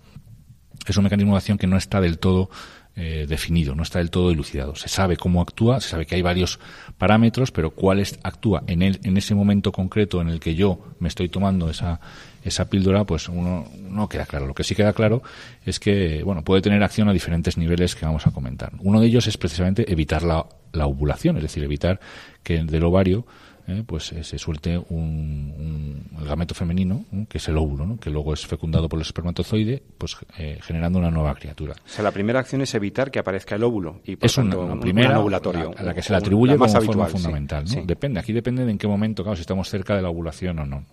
es 0.87 0.97
un 0.97 1.05
mecanismo 1.05 1.33
de 1.33 1.39
acción 1.39 1.59
que 1.59 1.67
no 1.67 1.77
está 1.77 2.01
del 2.01 2.19
todo 2.19 2.51
eh, 2.97 3.27
definido, 3.29 3.75
no 3.75 3.83
está 3.83 3.99
del 3.99 4.11
todo 4.11 4.31
elucidado. 4.31 4.77
Se 4.77 4.89
sabe 4.89 5.17
cómo 5.17 5.41
actúa, 5.41 5.81
se 5.81 5.89
sabe 5.89 6.07
que 6.07 6.15
hay 6.15 6.23
varios 6.23 6.61
parámetros, 6.97 7.51
pero 7.51 7.73
cuál 7.73 8.05
actúa 8.23 8.63
en, 8.69 8.83
el, 8.83 9.01
en 9.03 9.17
ese 9.17 9.35
momento 9.35 9.73
concreto 9.73 10.21
en 10.21 10.29
el 10.29 10.39
que 10.39 10.55
yo 10.55 10.79
me 11.01 11.09
estoy 11.09 11.29
tomando 11.29 11.69
esa, 11.69 12.01
esa 12.45 12.71
píldora, 12.71 13.05
pues 13.05 13.29
uno 13.29 13.69
no 13.81 14.09
queda 14.09 14.27
claro. 14.27 14.47
Lo 14.47 14.55
que 14.55 14.63
sí 14.63 14.77
queda 14.77 14.93
claro 14.93 15.23
es 15.65 15.81
que, 15.81 16.23
bueno, 16.23 16.45
puede 16.45 16.63
tener 16.63 16.83
acción 16.85 17.09
a 17.09 17.13
diferentes 17.13 17.59
niveles 17.59 17.97
que 17.97 18.07
vamos 18.07 18.27
a 18.27 18.31
comentar. 18.31 18.73
Uno 18.79 19.01
de 19.01 19.09
ellos 19.09 19.27
es 19.27 19.37
precisamente 19.39 19.91
evitar 19.91 20.23
la, 20.23 20.47
la 20.73 20.87
ovulación, 20.87 21.37
es 21.37 21.43
decir, 21.43 21.65
evitar 21.65 21.99
que 22.43 22.63
del 22.63 22.85
ovario 22.85 23.27
eh, 23.67 23.83
pues 23.87 24.13
eh, 24.13 24.23
se 24.23 24.39
suelte 24.39 24.77
un, 24.77 26.07
el 26.19 26.27
gameto 26.27 26.55
femenino, 26.55 27.07
que 27.29 27.39
es 27.39 27.49
el 27.49 27.57
óvulo, 27.57 27.97
que 27.99 28.11
luego 28.11 28.35
es 28.35 28.47
fecundado 28.47 28.91
por 28.91 28.99
el 28.99 29.03
espermatozoide, 29.07 29.83
pues 29.97 30.19
eh, 30.39 30.59
generando 30.61 30.99
una 30.99 31.11
nueva 31.11 31.35
criatura. 31.35 31.73
O 31.73 31.89
sea, 31.89 32.05
la 32.05 32.11
primera 32.11 32.41
acción 32.41 32.61
es 32.61 32.75
evitar 32.75 33.11
que 33.11 33.19
aparezca 33.19 33.55
el 33.55 33.65
óvulo 33.65 34.03
y 34.05 34.17
por 34.17 34.27
es 34.27 34.35
tanto, 34.35 34.61
una, 34.61 34.79
primera 34.79 35.19
ovulatorio, 35.19 35.73
a 35.77 35.83
la 35.83 35.95
que 35.95 36.03
se 36.03 36.13
le 36.13 36.19
atribuye 36.19 36.59
como 36.59 36.69
forma 36.69 37.07
fundamental. 37.07 37.65
Depende, 37.87 38.21
aquí 38.21 38.35
depende 38.35 38.67
de 38.67 38.71
en 38.71 38.77
qué 38.77 38.87
momento, 38.87 39.23
claro, 39.23 39.37
si 39.37 39.41
estamos 39.41 39.69
cerca 39.71 39.97
de 39.97 40.03
la 40.03 40.11
ovulación 40.11 40.59
o 40.59 40.67
no. 40.67 40.85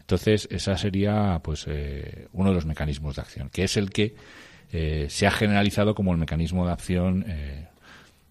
Entonces, 0.00 0.46
esa 0.50 0.76
sería 0.76 1.40
pues 1.42 1.66
uno 2.32 2.50
de 2.50 2.54
los 2.54 2.66
mecanismos 2.66 3.16
de 3.16 3.22
acción, 3.22 3.48
que 3.48 3.64
es 3.64 3.78
el 3.78 3.90
que 3.90 4.14
se 5.08 5.26
ha 5.26 5.30
generalizado 5.30 5.94
como 5.94 6.12
el 6.12 6.18
mecanismo 6.18 6.66
de 6.66 6.72
acción 6.72 7.24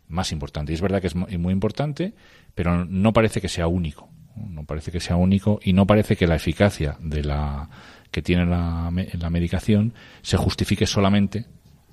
más 0.09 0.31
importante. 0.31 0.73
Y 0.73 0.75
es 0.75 0.81
verdad 0.81 1.01
que 1.01 1.07
es 1.07 1.15
muy 1.15 1.53
importante, 1.53 2.13
pero 2.53 2.85
no 2.85 3.13
parece 3.13 3.39
que 3.39 3.47
sea 3.47 3.67
único. 3.67 4.09
No 4.35 4.63
parece 4.65 4.91
que 4.91 4.99
sea 4.99 5.15
único 5.15 5.59
y 5.63 5.73
no 5.73 5.85
parece 5.85 6.15
que 6.15 6.27
la 6.27 6.35
eficacia 6.35 6.97
de 6.99 7.23
la 7.23 7.69
que 8.11 8.21
tiene 8.21 8.45
la, 8.45 8.91
la 9.13 9.29
medicación 9.29 9.93
se 10.21 10.37
justifique 10.37 10.85
solamente 10.85 11.45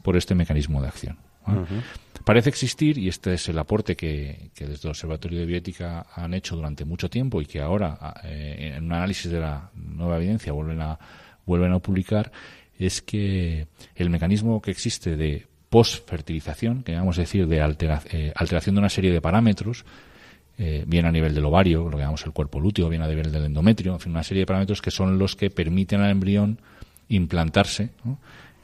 por 0.03 0.17
este 0.17 0.35
mecanismo 0.35 0.81
de 0.81 0.89
acción. 0.89 1.19
Parece 2.25 2.49
existir, 2.49 2.99
y 2.99 3.09
este 3.09 3.35
es 3.35 3.49
el 3.49 3.59
aporte 3.59 3.95
que, 3.95 4.51
desde 4.59 4.89
el 4.89 4.89
Observatorio 4.89 5.39
de 5.39 5.47
Bioética 5.47 6.07
han 6.15 6.35
hecho 6.35 6.57
durante 6.57 6.85
mucho 6.85 7.09
tiempo 7.09 7.41
y 7.41 7.47
que 7.47 7.61
ahora, 7.61 8.15
eh, 8.25 8.73
en 8.77 8.85
un 8.85 8.93
análisis 8.93 9.31
de 9.31 9.39
la 9.39 9.71
nueva 9.75 10.17
evidencia, 10.17 10.53
vuelven 10.53 10.81
a, 10.81 10.99
vuelven 11.45 11.73
a 11.73 11.79
publicar, 11.79 12.33
es 12.79 13.01
que 13.01 13.69
el 13.95 14.11
mecanismo 14.11 14.61
que 14.61 14.73
existe 14.73 15.17
de 15.17 15.47
posfertilización, 15.71 16.83
que 16.83 16.95
vamos 16.95 17.19
a 17.19 17.23
decir 17.23 17.47
de 17.47 17.59
eh, 17.59 18.33
alteración 18.35 18.75
de 18.75 18.79
una 18.79 18.89
serie 18.89 19.13
de 19.13 19.21
parámetros, 19.21 19.85
eh, 20.59 20.85
bien 20.87 21.05
a 21.05 21.13
nivel 21.13 21.35
del 21.35 21.45
ovario, 21.45 21.85
lo 21.85 21.91
que 21.91 21.99
llamamos 21.99 22.25
el 22.25 22.33
cuerpo 22.33 22.61
lúteo, 22.61 22.89
bien 22.89 23.03
a 23.03 23.09
nivel 23.09 23.31
del 23.31 23.45
endometrio, 23.45 23.93
en 23.93 24.01
fin, 24.01 24.13
una 24.13 24.23
serie 24.23 24.43
de 24.43 24.47
parámetros 24.47 24.81
que 24.81 24.91
son 24.91 25.19
los 25.19 25.37
que 25.37 25.51
permiten 25.51 26.01
al 26.01 26.11
embrión 26.11 26.59
implantarse 27.09 27.91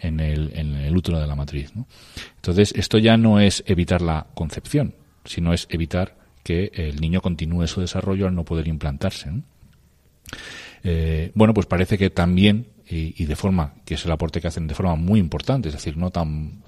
en 0.01 0.21
el, 0.21 0.97
útero 0.97 1.21
de 1.21 1.27
la 1.27 1.37
matriz. 1.37 1.73
Entonces, 2.37 2.73
esto 2.77 2.99
ya 2.99 3.17
no 3.17 3.41
es 3.41 3.63
evitar 3.67 4.03
la 4.03 4.27
concepción, 4.35 4.95
sino 5.25 5.53
es 5.53 5.67
evitar 5.71 6.17
que 6.43 6.73
el 6.75 7.01
niño 7.01 7.21
continúe 7.21 7.67
su 7.67 7.81
desarrollo 7.81 8.27
al 8.27 8.35
no 8.35 8.45
poder 8.45 8.69
implantarse. 8.69 9.31
Eh, 10.83 11.31
bueno, 11.35 11.55
pues 11.55 11.67
parece 11.67 11.97
que 11.99 12.11
también, 12.11 12.67
y, 12.89 13.25
de 13.25 13.37
forma, 13.37 13.75
que 13.85 13.95
es 13.95 14.05
el 14.05 14.11
aporte 14.11 14.41
que 14.41 14.49
hacen 14.49 14.67
de 14.67 14.75
forma 14.75 14.97
muy 14.97 15.21
importante, 15.21 15.69
es 15.69 15.75
decir, 15.75 15.97
no 15.97 16.11
tan, 16.11 16.63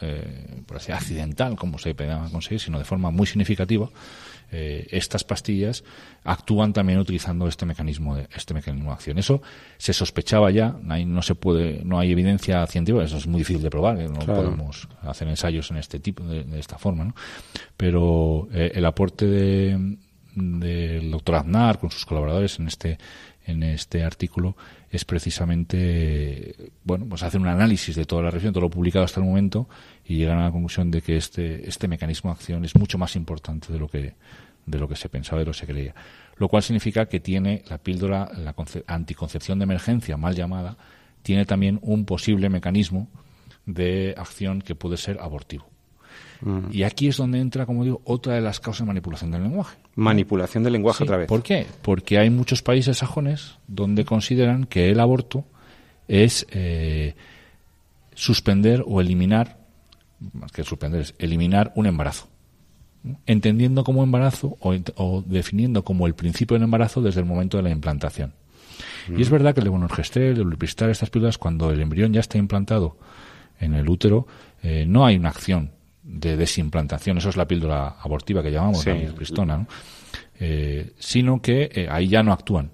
eh, 0.00 0.62
por 0.66 0.78
así 0.78 0.92
accidental 0.92 1.56
como 1.56 1.78
se 1.78 1.94
podía 1.94 2.18
conseguir, 2.30 2.60
sino 2.60 2.78
de 2.78 2.84
forma 2.84 3.10
muy 3.10 3.26
significativa, 3.26 3.88
eh, 4.52 4.86
estas 4.90 5.24
pastillas 5.24 5.82
actúan 6.22 6.72
también 6.72 7.00
utilizando 7.00 7.48
este 7.48 7.66
mecanismo 7.66 8.14
de 8.14 8.28
este 8.34 8.54
mecanismo 8.54 8.90
de 8.90 8.94
acción. 8.94 9.18
Eso 9.18 9.42
se 9.76 9.92
sospechaba 9.92 10.50
ya, 10.50 10.76
no 10.82 11.22
se 11.22 11.34
puede, 11.34 11.82
no 11.84 11.98
hay 11.98 12.12
evidencia 12.12 12.66
científica, 12.66 13.04
eso 13.04 13.16
es 13.16 13.26
muy 13.26 13.40
difícil 13.40 13.62
de 13.62 13.70
probar, 13.70 13.98
no 13.98 14.20
podemos 14.20 14.88
hacer 15.02 15.28
ensayos 15.28 15.70
en 15.70 15.78
este 15.78 15.98
tipo 15.98 16.22
de, 16.24 16.58
esta 16.58 16.78
forma, 16.78 17.04
¿no? 17.04 17.14
Pero 17.76 18.48
eh, 18.52 18.72
el 18.74 18.84
aporte 18.84 19.26
de, 19.26 19.96
del 20.34 21.10
doctor 21.10 21.36
Aznar 21.36 21.78
con 21.78 21.90
sus 21.90 22.06
colaboradores 22.06 22.58
en 22.58 22.68
este 22.68 22.98
en 23.46 23.62
este 23.62 24.02
artículo 24.02 24.56
es 24.90 25.04
precisamente 25.04 26.54
bueno 26.84 27.06
pues 27.06 27.22
hacer 27.22 27.40
un 27.40 27.48
análisis 27.48 27.96
de 27.96 28.04
toda 28.04 28.22
la 28.22 28.30
revisión, 28.30 28.52
todo 28.52 28.62
lo 28.62 28.70
publicado 28.70 29.04
hasta 29.04 29.20
el 29.20 29.26
momento 29.26 29.68
y 30.04 30.16
llegan 30.16 30.38
a 30.38 30.44
la 30.44 30.52
conclusión 30.52 30.90
de 30.90 31.02
que 31.02 31.16
este 31.16 31.68
este 31.68 31.88
mecanismo 31.88 32.30
de 32.30 32.34
acción 32.34 32.64
es 32.64 32.76
mucho 32.76 32.98
más 32.98 33.16
importante 33.16 33.72
de 33.72 33.78
lo 33.78 33.88
que 33.88 34.14
de 34.64 34.78
lo 34.78 34.88
que 34.88 34.96
se 34.96 35.08
pensaba, 35.08 35.38
de 35.40 35.46
lo 35.46 35.52
que 35.52 35.58
se 35.58 35.66
creía. 35.66 35.94
Lo 36.36 36.48
cual 36.48 36.62
significa 36.62 37.06
que 37.06 37.20
tiene 37.20 37.62
la 37.68 37.78
píldora, 37.78 38.30
la 38.36 38.54
anticoncepción 38.88 39.58
de 39.58 39.62
emergencia, 39.62 40.16
mal 40.16 40.34
llamada, 40.34 40.76
tiene 41.22 41.46
también 41.46 41.78
un 41.82 42.04
posible 42.04 42.50
mecanismo 42.50 43.08
de 43.64 44.14
acción 44.16 44.60
que 44.60 44.74
puede 44.74 44.96
ser 44.96 45.18
abortivo. 45.20 45.68
Y 46.70 46.82
aquí 46.82 47.08
es 47.08 47.16
donde 47.16 47.40
entra, 47.40 47.66
como 47.66 47.84
digo, 47.84 48.02
otra 48.04 48.34
de 48.34 48.40
las 48.40 48.60
causas 48.60 48.80
de 48.80 48.86
manipulación 48.86 49.30
del 49.30 49.42
lenguaje. 49.42 49.76
Manipulación 49.94 50.62
del 50.64 50.74
lenguaje 50.74 51.04
otra 51.04 51.16
vez. 51.16 51.28
¿Por 51.28 51.42
qué? 51.42 51.66
Porque 51.82 52.18
hay 52.18 52.30
muchos 52.30 52.62
países 52.62 52.98
sajones 52.98 53.58
donde 53.66 54.04
consideran 54.04 54.64
que 54.66 54.90
el 54.90 55.00
aborto 55.00 55.44
es 56.08 56.46
eh, 56.50 57.14
suspender 58.14 58.84
o 58.86 59.00
eliminar, 59.00 59.58
más 60.32 60.52
que 60.52 60.62
suspender, 60.62 61.00
es 61.00 61.14
eliminar 61.18 61.72
un 61.74 61.86
embarazo. 61.86 62.28
Entendiendo 63.24 63.84
como 63.84 64.02
embarazo 64.02 64.56
o, 64.60 65.22
definiendo 65.24 65.84
como 65.84 66.06
el 66.06 66.14
principio 66.14 66.54
del 66.54 66.64
embarazo 66.64 67.00
desde 67.00 67.20
el 67.20 67.26
momento 67.26 67.56
de 67.56 67.62
la 67.62 67.70
implantación. 67.70 68.34
Y 69.16 69.22
es 69.22 69.30
verdad 69.30 69.54
que 69.54 69.60
el 69.60 69.64
levonorgestrel, 69.64 70.36
el 70.36 70.46
ulipristal, 70.46 70.90
estas 70.90 71.10
píldoras, 71.10 71.38
cuando 71.38 71.70
el 71.70 71.80
embrión 71.80 72.12
ya 72.12 72.20
está 72.20 72.36
implantado 72.36 72.98
en 73.60 73.74
el 73.74 73.88
útero, 73.88 74.26
eh, 74.62 74.84
no 74.86 75.06
hay 75.06 75.16
una 75.16 75.28
acción 75.28 75.75
de 76.06 76.36
desimplantación, 76.36 77.18
eso 77.18 77.28
es 77.28 77.36
la 77.36 77.46
píldora 77.46 77.96
abortiva 78.00 78.42
que 78.42 78.52
llamamos, 78.52 78.86
la 78.86 78.94
misopristona, 78.94 79.66
eh, 80.38 80.92
sino 80.98 81.42
que 81.42 81.68
eh, 81.72 81.88
ahí 81.90 82.08
ya 82.08 82.22
no 82.22 82.32
actúan. 82.32 82.70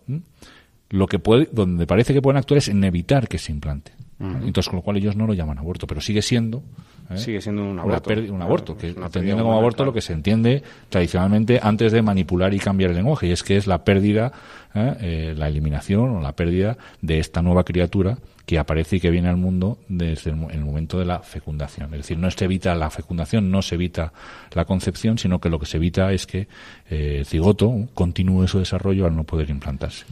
Lo 0.90 1.06
que 1.06 1.18
puede, 1.18 1.48
donde 1.50 1.86
parece 1.86 2.12
que 2.12 2.20
pueden 2.20 2.36
actuar 2.36 2.58
es 2.58 2.68
en 2.68 2.84
evitar 2.84 3.28
que 3.28 3.38
se 3.38 3.50
implante. 3.50 3.92
Entonces, 4.20 4.68
con 4.68 4.76
lo 4.76 4.82
cual 4.82 4.98
ellos 4.98 5.16
no 5.16 5.26
lo 5.26 5.34
llaman 5.34 5.58
aborto, 5.58 5.88
pero 5.88 6.00
sigue 6.00 6.22
siendo 6.22 6.62
¿eh? 7.10 7.16
sigue 7.16 7.40
siendo 7.40 7.64
un 7.64 7.80
aborto. 7.80 8.12
un 8.32 8.40
aborto, 8.40 8.76
que 8.76 8.90
entendiendo 8.90 9.42
como 9.42 9.58
aborto 9.58 9.84
lo 9.84 9.92
que 9.92 10.00
se 10.00 10.12
entiende 10.12 10.62
tradicionalmente 10.90 11.58
antes 11.60 11.90
de 11.90 12.02
manipular 12.02 12.54
y 12.54 12.60
cambiar 12.60 12.90
el 12.90 12.96
lenguaje, 12.98 13.26
y 13.26 13.32
es 13.32 13.42
que 13.42 13.56
es 13.56 13.66
la 13.66 13.82
pérdida, 13.82 14.30
la 14.74 15.48
eliminación 15.48 16.10
o 16.10 16.20
la 16.20 16.36
pérdida 16.36 16.78
de 17.00 17.18
esta 17.18 17.42
nueva 17.42 17.64
criatura 17.64 18.18
que 18.46 18.58
aparece 18.58 18.96
y 18.96 19.00
que 19.00 19.10
viene 19.10 19.28
al 19.28 19.36
mundo 19.36 19.78
desde 19.88 20.30
el, 20.30 20.36
momento 20.36 20.98
de 20.98 21.04
la 21.04 21.20
fecundación. 21.20 21.92
Es 21.94 22.00
decir, 22.00 22.18
no 22.18 22.30
se 22.30 22.44
evita 22.44 22.74
la 22.74 22.90
fecundación, 22.90 23.50
no 23.50 23.62
se 23.62 23.76
evita 23.76 24.12
la 24.52 24.64
concepción, 24.64 25.18
sino 25.18 25.40
que 25.40 25.48
lo 25.48 25.58
que 25.58 25.66
se 25.66 25.76
evita 25.76 26.12
es 26.12 26.26
que 26.26 26.48
eh, 26.90 27.16
el 27.18 27.26
cigoto 27.26 27.88
continúe 27.94 28.48
su 28.48 28.58
desarrollo 28.58 29.06
al 29.06 29.16
no 29.16 29.24
poder 29.24 29.50
implantarse. 29.50 30.04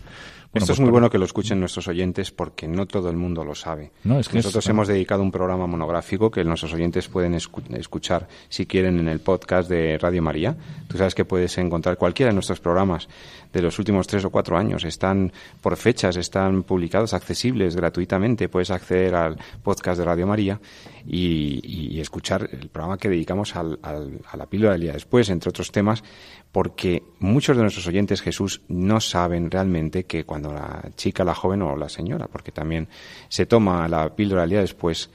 Esto 0.53 0.67
pues 0.67 0.71
es 0.71 0.81
muy 0.81 0.91
bueno 0.91 1.09
que 1.11 1.19
lo 1.19 1.25
escuchen 1.25 1.61
nuestros 1.61 1.87
oyentes 1.87 2.33
porque 2.33 2.67
no 2.67 2.85
todo 2.87 3.09
el 3.09 3.17
mundo 3.17 3.45
lo 3.45 3.55
sabe. 3.55 3.93
Nosotros 4.03 4.67
hemos 4.69 4.89
dedicado 4.89 5.23
un 5.23 5.31
programa 5.31 5.69
monográfico 5.69 6.29
que 6.29 6.43
nuestros 6.43 6.73
oyentes 6.73 7.07
pueden 7.07 7.35
escuchar 7.35 8.27
si 8.49 8.67
quieren 8.67 8.99
en 8.99 9.09
el 9.09 9.21
podcast 9.21 9.71
de 9.71 9.97
Radio 9.97 10.23
María. 10.23 10.57
Tú 10.89 10.99
sabes 10.99 11.15
que 11.15 11.25
puedes 11.25 11.57
encontrar 11.59 11.99
cualquiera 11.99 12.31
de 12.31 12.35
nuestros 12.35 12.59
programas 12.59 13.09
de 13.53 13.63
los 13.63 13.79
últimos 13.79 14.07
tres 14.07 14.25
o 14.25 14.31
cuatro 14.31 14.57
años. 14.57 14.85
Están 14.85 15.33
por 15.61 15.77
fechas, 15.77 16.17
están 16.17 16.63
publicados, 16.63 17.15
accesibles 17.15 17.77
gratuitamente. 17.77 18.49
Puedes 18.49 18.71
acceder 18.71 19.15
al 19.15 19.39
podcast 19.63 19.99
de 19.99 20.05
Radio 20.05 20.27
María 20.27 20.61
y, 21.07 22.01
escuchar 22.01 22.49
el 22.51 22.69
programa 22.71 22.97
que 22.97 23.11
dedicamos 23.11 23.55
al, 23.57 23.79
a 23.83 24.37
la 24.37 24.47
píldora 24.47 24.73
del 24.73 24.83
día 24.83 24.93
después, 24.95 25.29
entre 25.29 25.51
otros 25.51 25.71
temas, 25.71 26.03
porque 26.51 27.03
muchos 27.19 27.57
de 27.57 27.63
nuestros 27.63 27.87
oyentes, 27.87 28.23
Jesús, 28.23 28.63
no 28.69 29.01
saben 29.01 29.51
realmente 29.51 30.05
que 30.05 30.25
cuando 30.25 30.53
la 30.53 30.91
chica, 30.97 31.25
la 31.25 31.35
joven 31.35 31.63
o 31.63 31.77
la 31.77 31.89
señora, 31.89 32.27
porque 32.27 32.53
también 32.53 32.89
se 33.29 33.47
toma 33.47 33.87
la 33.89 34.15
píldora 34.17 34.43
del 34.43 34.51
día 34.51 34.61
después, 34.61 35.11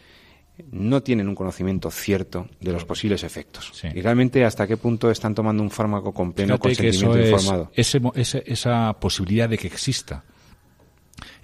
no 0.72 1.02
tienen 1.04 1.28
un 1.28 1.36
conocimiento 1.36 1.92
cierto 1.92 2.48
de 2.60 2.72
los 2.72 2.86
posibles 2.86 3.24
efectos. 3.24 3.72
Y 3.94 4.02
realmente 4.02 4.46
hasta 4.46 4.68
qué 4.68 4.78
punto 4.78 5.12
están 5.12 5.36
tomando 5.36 5.62
un 5.62 5.72
fármaco 5.72 6.14
con 6.14 6.34
pleno 6.34 6.58
consentimiento 6.60 7.20
informado. 7.20 7.72
esa 7.76 8.94
posibilidad 9.00 9.50
de 9.50 9.58
que 9.58 9.68
exista 9.68 10.24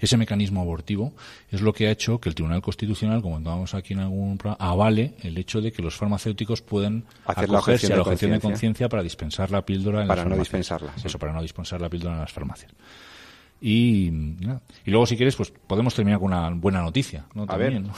ese 0.00 0.16
mecanismo 0.16 0.60
abortivo 0.60 1.14
es 1.50 1.60
lo 1.60 1.72
que 1.72 1.86
ha 1.86 1.90
hecho 1.90 2.20
que 2.20 2.28
el 2.28 2.34
Tribunal 2.34 2.60
Constitucional, 2.60 3.22
como 3.22 3.34
comentábamos 3.34 3.74
aquí 3.74 3.94
en 3.94 4.00
algún 4.00 4.36
programa, 4.36 4.62
avale 4.64 5.14
el 5.22 5.38
hecho 5.38 5.60
de 5.60 5.72
que 5.72 5.82
los 5.82 5.96
farmacéuticos 5.96 6.60
pueden 6.60 7.04
hacer 7.24 7.48
la 7.48 7.60
objeción 7.60 7.92
a 7.92 7.96
la 7.96 8.02
objeción 8.02 8.32
de 8.32 8.40
conciencia 8.40 8.88
para 8.88 9.02
dispensar 9.02 9.50
la 9.50 9.64
píldora 9.64 10.02
en 10.02 10.08
para 10.08 10.24
no 10.24 10.36
dispensarla. 10.36 10.92
Eso, 11.02 11.18
para 11.18 11.32
no 11.32 11.40
dispensar 11.40 11.80
la 11.80 11.88
píldora 11.88 12.14
en 12.14 12.20
las 12.20 12.32
farmacias. 12.32 12.72
Y, 13.60 14.08
y 14.84 14.90
luego, 14.90 15.06
si 15.06 15.16
quieres, 15.16 15.36
pues 15.36 15.52
podemos 15.66 15.94
terminar 15.94 16.18
con 16.18 16.32
una 16.32 16.50
buena 16.50 16.82
noticia. 16.82 17.26
¿no? 17.34 17.46
A 17.48 17.56
ver. 17.56 17.80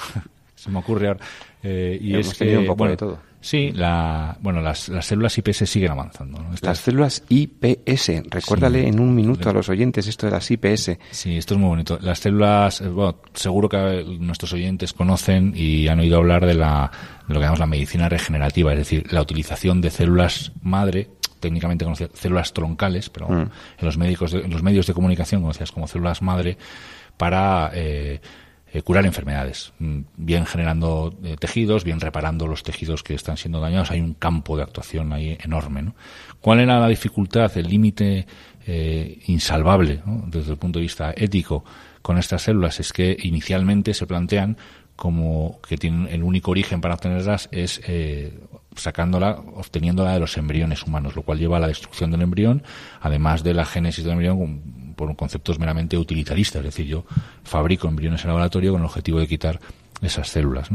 Se 0.65 0.71
me 0.71 0.79
ocurre 0.79 1.09
ahora. 1.09 1.21
Eh, 1.63 1.99
y 2.01 2.15
Hemos 2.15 2.29
es 2.29 2.39
que, 2.39 2.57
un 2.57 2.65
poco 2.65 2.77
bueno, 2.77 2.91
de 2.93 2.97
todo. 2.97 3.19
Sí, 3.39 3.73
la, 3.73 4.39
bueno, 4.41 4.63
las, 4.63 4.89
las 4.89 5.05
células 5.05 5.37
IPS 5.37 5.69
siguen 5.69 5.91
avanzando. 5.91 6.41
¿no? 6.41 6.49
Las 6.63 6.79
células 6.79 7.23
IPS. 7.29 8.23
Recuérdale 8.31 8.89
en 8.89 8.99
un 8.99 9.15
minuto 9.15 9.51
a 9.51 9.53
los 9.53 9.69
oyentes 9.69 10.07
esto 10.07 10.25
de 10.25 10.33
las 10.33 10.51
IPS. 10.51 10.97
Sí, 11.11 11.37
esto 11.37 11.53
es 11.53 11.61
muy 11.61 11.69
bonito. 11.69 11.99
Las 12.01 12.21
células, 12.21 12.81
eh, 12.81 12.89
bueno, 12.89 13.17
seguro 13.35 13.69
que 13.69 14.03
nuestros 14.19 14.55
oyentes 14.55 14.95
conocen 14.95 15.53
y 15.55 15.89
han 15.89 16.01
oído 16.01 16.17
hablar 16.17 16.47
de, 16.47 16.55
la, 16.55 16.91
de 17.29 17.35
lo 17.35 17.41
que 17.41 17.45
llamamos 17.45 17.61
la 17.61 17.67
medicina 17.67 18.09
regenerativa, 18.09 18.73
es 18.73 18.79
decir, 18.79 19.13
la 19.13 19.21
utilización 19.21 19.83
de 19.83 19.91
células 19.91 20.53
madre 20.63 21.11
técnicamente 21.41 21.85
conocidas 21.85 22.13
células 22.15 22.55
troncales, 22.55 23.11
pero 23.11 23.29
mm. 23.29 23.43
en 23.43 23.51
los 23.83 23.99
médicos 23.99 24.33
en 24.33 24.51
los 24.51 24.63
medios 24.63 24.87
de 24.87 24.95
comunicación 24.95 25.43
conocidas 25.43 25.73
como 25.73 25.87
células 25.87 26.23
madre 26.23 26.57
para 27.19 27.71
eh, 27.75 28.23
eh, 28.75 28.83
curar 28.83 29.07
enfermedades, 29.07 29.73
mm, 29.79 30.01
bien 30.17 30.47
generando 30.47 31.15
eh, 31.23 31.37
tejidos, 31.39 31.85
bien 31.85 32.01
reparando 32.01 32.49
los 32.49 32.65
tejidos 32.65 33.05
que 33.05 33.15
están 33.15 33.37
siendo 33.37 33.61
dañados. 33.61 33.93
Hay 33.93 34.01
un 34.01 34.15
campo 34.15 34.57
de 34.57 34.65
actuación 34.65 35.13
ahí 35.13 35.39
enorme. 35.41 35.83
¿no? 35.83 35.95
¿Cuál 36.41 36.59
era 36.59 36.81
la 36.81 36.89
dificultad, 36.89 37.57
el 37.57 37.69
límite 37.69 38.27
eh, 38.67 39.21
insalvable 39.29 40.03
desde 40.27 40.51
el 40.51 40.59
punto 40.59 40.81
de 40.81 40.83
vista 40.83 41.15
ético 41.17 41.65
con 42.03 42.19
estas 42.19 42.43
células? 42.43 42.81
Es 42.81 42.93
que 42.93 43.17
inicialmente 43.23 43.95
se 43.95 44.09
plantean 44.09 44.57
como 44.97 45.61
que 45.67 45.77
tienen 45.77 46.09
el 46.09 46.23
único 46.23 46.51
origen 46.51 46.81
para 46.81 46.95
obtenerlas 46.95 47.49
es 47.53 47.81
eh, 47.87 48.39
sacándola, 48.77 49.41
obteniéndola 49.55 50.13
de 50.13 50.21
los 50.21 50.37
embriones 50.37 50.83
humanos, 50.83 51.17
lo 51.17 51.23
cual 51.23 51.39
lleva 51.39 51.57
a 51.59 51.61
la 51.61 51.69
destrucción 51.69 52.11
del 52.11 52.23
embrión, 52.23 52.63
además 53.01 53.43
de 53.43 53.55
la 53.55 53.65
génesis 53.65 54.05
del 54.05 54.15
embrión 54.15 54.84
por 54.95 55.15
conceptos 55.17 55.59
meramente 55.59 55.99
utilitaristas, 55.99 56.61
es 56.61 56.67
decir, 56.67 56.87
yo 56.87 57.05
fabrico 57.45 57.89
embriones 57.89 58.23
en 58.23 58.29
laboratorio 58.29 58.73
con 58.73 58.81
el 58.81 58.87
objetivo 58.87 59.21
de 59.21 59.27
quitar 59.27 59.61
esas 60.03 60.29
células. 60.29 60.69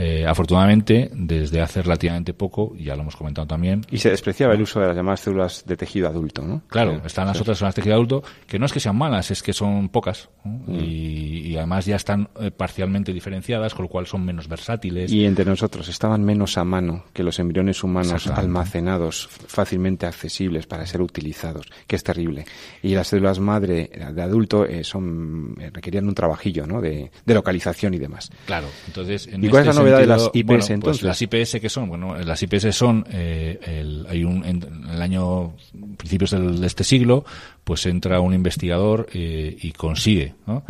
Eh, 0.00 0.24
afortunadamente, 0.24 1.10
desde 1.12 1.60
hace 1.60 1.82
relativamente 1.82 2.32
poco, 2.32 2.72
ya 2.76 2.94
lo 2.94 3.02
hemos 3.02 3.16
comentado 3.16 3.48
también. 3.48 3.84
Y 3.90 3.98
se 3.98 4.10
despreciaba 4.10 4.54
el 4.54 4.62
uso 4.62 4.78
de 4.78 4.86
las 4.86 4.94
llamadas 4.94 5.20
células 5.20 5.64
de 5.66 5.76
tejido 5.76 6.06
adulto, 6.06 6.42
¿no? 6.42 6.62
Claro, 6.68 7.02
están 7.04 7.26
las 7.26 7.40
otras 7.40 7.58
células 7.58 7.74
de 7.74 7.82
tejido 7.82 7.96
adulto, 7.96 8.22
que 8.46 8.60
no 8.60 8.66
es 8.66 8.72
que 8.72 8.78
sean 8.78 8.96
malas, 8.96 9.32
es 9.32 9.42
que 9.42 9.52
son 9.52 9.88
pocas. 9.88 10.28
Mm. 10.44 10.74
Y, 10.78 11.56
además 11.56 11.86
ya 11.86 11.96
están 11.96 12.28
eh, 12.40 12.52
parcialmente 12.52 13.12
diferenciadas, 13.12 13.74
con 13.74 13.86
lo 13.86 13.88
cual 13.88 14.06
son 14.06 14.24
menos 14.24 14.46
versátiles. 14.46 15.10
Y 15.10 15.24
entre 15.24 15.44
nosotros, 15.44 15.88
estaban 15.88 16.22
menos 16.22 16.56
a 16.56 16.62
mano 16.62 17.06
que 17.12 17.24
los 17.24 17.40
embriones 17.40 17.82
humanos 17.82 18.28
almacenados, 18.28 19.28
fácilmente 19.48 20.06
accesibles 20.06 20.66
para 20.68 20.86
ser 20.86 21.02
utilizados, 21.02 21.66
que 21.88 21.96
es 21.96 22.04
terrible. 22.04 22.44
Y 22.84 22.94
las 22.94 23.08
células 23.08 23.40
madre 23.40 23.90
de 24.14 24.22
adulto 24.22 24.64
eh, 24.64 24.84
son 24.84 25.56
requerían 25.72 26.06
un 26.06 26.14
trabajillo, 26.14 26.68
¿no? 26.68 26.80
De, 26.80 27.10
de 27.24 27.34
localización 27.34 27.94
y 27.94 27.98
demás. 27.98 28.30
Claro, 28.46 28.68
entonces. 28.86 29.26
En 29.26 29.44
¿Y 29.44 29.48
cuál 29.48 29.62
es 29.62 29.74
la 29.74 29.87
este 29.87 29.87
novedad 29.90 30.00
de 30.00 30.06
las 30.06 30.30
IPS 30.32 30.46
pues 30.46 30.70
entonces? 30.70 31.02
las 31.02 31.22
IPS 31.22 31.60
que 31.60 31.68
son, 31.68 31.88
bueno, 31.88 32.16
las 32.16 32.42
IPS 32.42 32.74
son, 32.74 33.04
eh, 33.10 33.58
el, 33.64 34.06
hay 34.08 34.24
un, 34.24 34.44
en, 34.44 34.62
el 34.90 35.02
año, 35.02 35.54
principios 35.96 36.30
del, 36.30 36.60
de 36.60 36.66
este 36.66 36.84
siglo, 36.84 37.24
pues 37.64 37.86
entra 37.86 38.20
un 38.20 38.34
investigador 38.34 39.08
eh, 39.12 39.56
y 39.60 39.72
consigue, 39.72 40.34
¿no? 40.46 40.64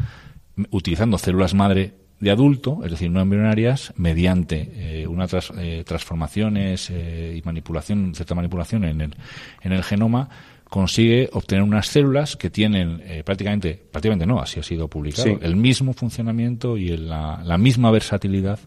utilizando 0.71 1.19
células 1.19 1.55
madre 1.55 1.95
de 2.21 2.31
adulto, 2.31 2.81
es 2.85 2.91
decir, 2.91 3.11
no 3.11 3.21
embrionarias, 3.21 3.93
mediante 3.97 4.71
eh, 4.75 5.07
unas 5.07 5.33
eh, 5.57 5.85
transformaciones 5.87 6.91
eh, 6.91 7.37
y 7.39 7.43
manipulación, 7.47 8.13
cierta 8.15 8.35
manipulación 8.35 8.85
en 8.85 9.01
el, 9.01 9.15
en 9.63 9.73
el 9.73 9.85
genoma, 9.85 10.29
consigue 10.65 11.31
obtener 11.33 11.63
unas 11.63 11.87
células 11.87 12.37
que 12.37 12.51
tienen 12.51 13.03
prácticamente, 13.25 13.83
prácticamente 13.91 14.27
no, 14.27 14.39
así 14.39 14.61
ha 14.61 14.63
sido 14.63 14.87
publicado, 14.87 15.39
el 15.41 15.57
mismo 15.57 15.95
funcionamiento 15.95 16.77
y 16.77 16.95
la, 16.95 17.41
la, 17.43 17.57
misma 17.57 17.91
versatilidad 17.91 18.59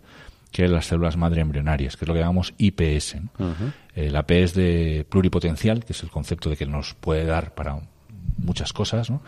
que 0.51 0.67
las 0.67 0.85
células 0.85 1.17
madre 1.17 1.41
embrionarias, 1.41 1.95
que 1.95 2.05
es 2.05 2.07
lo 2.07 2.13
que 2.13 2.19
llamamos 2.19 2.53
IPS. 2.57 3.17
la 3.95 4.25
P 4.27 4.43
es 4.43 4.53
de 4.53 5.05
pluripotencial, 5.09 5.85
que 5.85 5.93
es 5.93 6.03
el 6.03 6.09
concepto 6.09 6.49
de 6.49 6.57
que 6.57 6.65
nos 6.65 6.93
puede 6.93 7.25
dar 7.25 7.53
para 7.55 7.79
muchas 8.37 8.73
cosas, 8.73 9.09
¿no? 9.09 9.21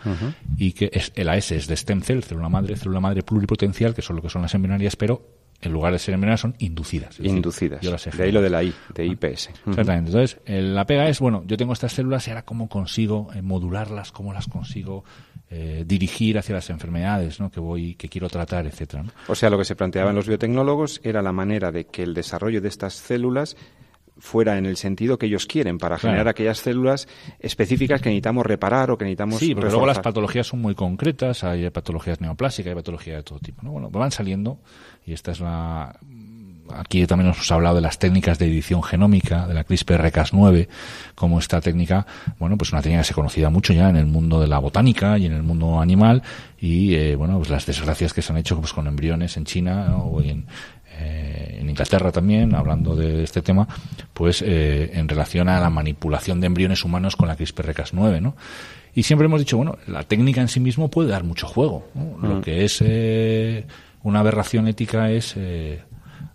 Y 0.56 0.72
que 0.72 0.90
es, 0.92 1.12
el 1.14 1.28
AS 1.28 1.52
es 1.52 1.66
de 1.66 1.76
stem 1.76 2.02
cell, 2.02 2.20
célula 2.22 2.48
madre, 2.48 2.76
célula 2.76 3.00
madre 3.00 3.22
pluripotencial, 3.22 3.94
que 3.94 4.02
son 4.02 4.16
lo 4.16 4.22
que 4.22 4.28
son 4.28 4.42
las 4.42 4.54
embrionarias, 4.54 4.96
pero 4.96 5.22
en 5.60 5.72
lugar 5.72 5.92
de 5.92 5.98
ser 5.98 6.14
embrionarias 6.14 6.40
son 6.40 6.54
inducidas. 6.58 7.18
Inducidas. 7.20 7.80
de 8.16 8.22
ahí 8.22 8.32
lo 8.32 8.42
de 8.42 8.50
la 8.50 8.62
I, 8.62 8.74
de 8.94 9.06
IPS. 9.06 9.50
Exactamente. 9.66 10.10
Entonces, 10.10 10.38
la 10.46 10.86
pega 10.86 11.08
es, 11.08 11.20
bueno, 11.20 11.42
yo 11.46 11.56
tengo 11.56 11.72
estas 11.72 11.92
células 11.92 12.26
y 12.26 12.30
ahora 12.30 12.44
cómo 12.44 12.68
consigo 12.68 13.28
eh, 13.34 13.40
modularlas, 13.40 14.12
cómo 14.12 14.32
las 14.32 14.46
consigo 14.46 15.04
eh, 15.56 15.84
dirigir 15.86 16.36
hacia 16.36 16.56
las 16.56 16.68
enfermedades 16.68 17.38
¿no? 17.38 17.48
que 17.48 17.60
voy 17.60 17.94
que 17.94 18.08
quiero 18.08 18.28
tratar, 18.28 18.66
etcétera. 18.66 19.04
O 19.28 19.36
sea, 19.36 19.50
lo 19.50 19.56
que 19.56 19.64
se 19.64 19.76
planteaba 19.76 20.10
en 20.10 20.16
los 20.16 20.26
biotecnólogos 20.26 21.00
era 21.04 21.22
la 21.22 21.30
manera 21.30 21.70
de 21.70 21.86
que 21.86 22.02
el 22.02 22.12
desarrollo 22.12 22.60
de 22.60 22.66
estas 22.66 22.94
células 22.94 23.56
fuera 24.18 24.58
en 24.58 24.66
el 24.66 24.76
sentido 24.76 25.16
que 25.16 25.26
ellos 25.26 25.46
quieren 25.46 25.78
para 25.78 25.96
generar 25.96 26.26
aquellas 26.26 26.58
células 26.58 27.06
específicas 27.38 28.00
que 28.00 28.08
necesitamos 28.08 28.44
reparar 28.44 28.90
o 28.90 28.98
que 28.98 29.04
necesitamos 29.04 29.38
sí 29.38 29.54
pero 29.54 29.68
luego 29.68 29.86
las 29.86 30.00
patologías 30.00 30.46
son 30.46 30.60
muy 30.60 30.74
concretas 30.74 31.42
hay 31.42 31.68
patologías 31.70 32.20
neoplásicas 32.20 32.70
hay 32.70 32.74
patologías 32.76 33.16
de 33.18 33.22
todo 33.24 33.38
tipo 33.40 33.62
¿no? 33.62 33.72
bueno 33.72 33.90
van 33.90 34.12
saliendo 34.12 34.58
y 35.04 35.12
esta 35.12 35.32
es 35.32 35.40
la 35.40 35.98
aquí 36.72 37.06
también 37.06 37.28
nos 37.28 37.50
ha 37.50 37.54
hablado 37.54 37.76
de 37.76 37.82
las 37.82 37.98
técnicas 37.98 38.38
de 38.38 38.46
edición 38.46 38.82
genómica, 38.82 39.46
de 39.46 39.54
la 39.54 39.66
CRISPR-Cas9, 39.66 40.68
como 41.14 41.38
esta 41.38 41.60
técnica, 41.60 42.06
bueno, 42.38 42.56
pues 42.56 42.72
una 42.72 42.82
técnica 42.82 43.02
que 43.02 43.08
se 43.08 43.14
conocida 43.14 43.50
mucho 43.50 43.72
ya 43.72 43.88
en 43.88 43.96
el 43.96 44.06
mundo 44.06 44.40
de 44.40 44.46
la 44.46 44.58
botánica 44.58 45.18
y 45.18 45.26
en 45.26 45.32
el 45.32 45.42
mundo 45.42 45.80
animal, 45.80 46.22
y 46.58 46.94
eh, 46.94 47.16
bueno, 47.16 47.38
pues 47.38 47.50
las 47.50 47.66
desgracias 47.66 48.12
que 48.12 48.22
se 48.22 48.32
han 48.32 48.38
hecho 48.38 48.58
pues, 48.58 48.72
con 48.72 48.86
embriones 48.86 49.36
en 49.36 49.44
China 49.44 49.96
o 49.96 50.20
en, 50.22 50.46
eh, 50.98 51.58
en 51.60 51.68
Inglaterra 51.68 52.12
también, 52.12 52.54
hablando 52.54 52.94
de 52.94 53.24
este 53.24 53.42
tema, 53.42 53.66
pues 54.12 54.42
eh, 54.42 54.92
en 54.94 55.08
relación 55.08 55.48
a 55.48 55.60
la 55.60 55.70
manipulación 55.70 56.40
de 56.40 56.46
embriones 56.46 56.84
humanos 56.84 57.16
con 57.16 57.28
la 57.28 57.36
CRISPR-Cas9, 57.36 58.20
¿no? 58.20 58.36
Y 58.94 59.02
siempre 59.02 59.26
hemos 59.26 59.40
dicho, 59.40 59.56
bueno, 59.56 59.76
la 59.88 60.04
técnica 60.04 60.40
en 60.40 60.46
sí 60.46 60.60
mismo 60.60 60.88
puede 60.88 61.10
dar 61.10 61.24
mucho 61.24 61.48
juego. 61.48 61.88
Lo 62.22 62.36
mm. 62.36 62.42
que 62.42 62.64
es 62.64 62.80
eh, 62.80 63.66
una 64.04 64.20
aberración 64.20 64.68
ética 64.68 65.10
es 65.10 65.34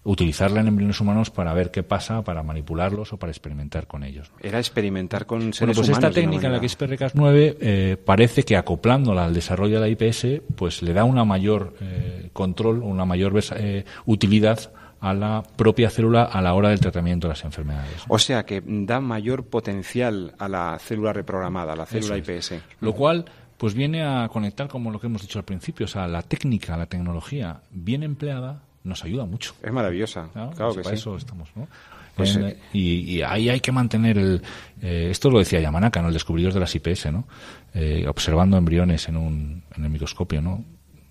utilizarla 0.03 0.61
en 0.61 0.67
embriones 0.67 0.99
humanos 1.01 1.29
para 1.29 1.53
ver 1.53 1.71
qué 1.71 1.83
pasa, 1.83 2.23
para 2.23 2.41
manipularlos 2.43 3.13
o 3.13 3.17
para 3.17 3.31
experimentar 3.31 3.87
con 3.87 4.03
ellos. 4.03 4.31
Era 4.41 4.59
experimentar 4.59 5.25
con 5.25 5.53
seres 5.53 5.75
bueno, 5.75 5.87
pues 5.87 5.89
esta 5.89 6.11
técnica, 6.11 6.49
la 6.49 6.59
CRISPR-Cas9, 6.59 7.57
eh, 7.59 7.97
parece 8.03 8.43
que 8.43 8.55
acoplándola 8.55 9.25
al 9.25 9.33
desarrollo 9.33 9.79
de 9.79 9.81
la 9.81 9.89
IPS, 9.89 10.41
pues 10.55 10.81
le 10.81 10.93
da 10.93 11.03
una 11.03 11.25
mayor 11.25 11.75
eh, 11.81 12.29
control, 12.33 12.81
una 12.81 13.05
mayor 13.05 13.39
eh, 13.55 13.85
utilidad 14.05 14.71
a 15.01 15.13
la 15.13 15.43
propia 15.55 15.89
célula 15.89 16.23
a 16.23 16.41
la 16.41 16.53
hora 16.53 16.69
del 16.69 16.79
tratamiento 16.79 17.27
de 17.27 17.33
las 17.33 17.43
enfermedades. 17.43 18.03
O 18.07 18.19
sea 18.19 18.45
que 18.45 18.61
da 18.65 18.99
mayor 18.99 19.45
potencial 19.45 20.33
a 20.37 20.49
la 20.49 20.77
célula 20.79 21.13
reprogramada, 21.13 21.73
a 21.73 21.75
la 21.75 21.85
célula 21.85 22.17
IPS. 22.17 22.55
Lo 22.81 22.93
cual 22.93 23.25
pues 23.57 23.73
viene 23.73 24.03
a 24.03 24.27
conectar 24.29 24.69
como 24.69 24.89
lo 24.89 24.99
que 24.99 25.07
hemos 25.07 25.21
dicho 25.21 25.37
al 25.37 25.45
principio, 25.45 25.85
o 25.85 25.89
sea, 25.89 26.07
la 26.07 26.21
técnica, 26.21 26.77
la 26.77 26.85
tecnología 26.85 27.61
bien 27.71 28.03
empleada 28.03 28.63
nos 28.83 29.03
ayuda 29.03 29.25
mucho. 29.25 29.55
Es 29.61 29.71
maravillosa, 29.71 30.29
claro, 30.33 30.51
que 30.51 30.63
pues 30.63 30.77
para 30.83 30.95
eso 30.95 31.15
estamos, 31.15 31.49
¿no? 31.55 31.67
Pues, 32.15 32.35
eh, 32.35 32.57
y, 32.73 33.21
ahí 33.21 33.49
hay 33.49 33.61
que 33.61 33.71
mantener 33.71 34.17
el... 34.17 34.41
Eh, 34.81 35.07
esto 35.09 35.29
lo 35.29 35.39
decía 35.39 35.61
Yamanaka, 35.61 36.01
¿no? 36.01 36.09
el 36.09 36.13
descubridor 36.13 36.53
de 36.53 36.59
las 36.59 36.75
IPS, 36.75 37.13
¿no? 37.13 37.25
Eh, 37.73 38.05
observando 38.07 38.57
embriones 38.57 39.07
en, 39.07 39.15
un, 39.15 39.63
en 39.75 39.83
el 39.83 39.89
microscopio, 39.89 40.41
¿no? 40.41 40.65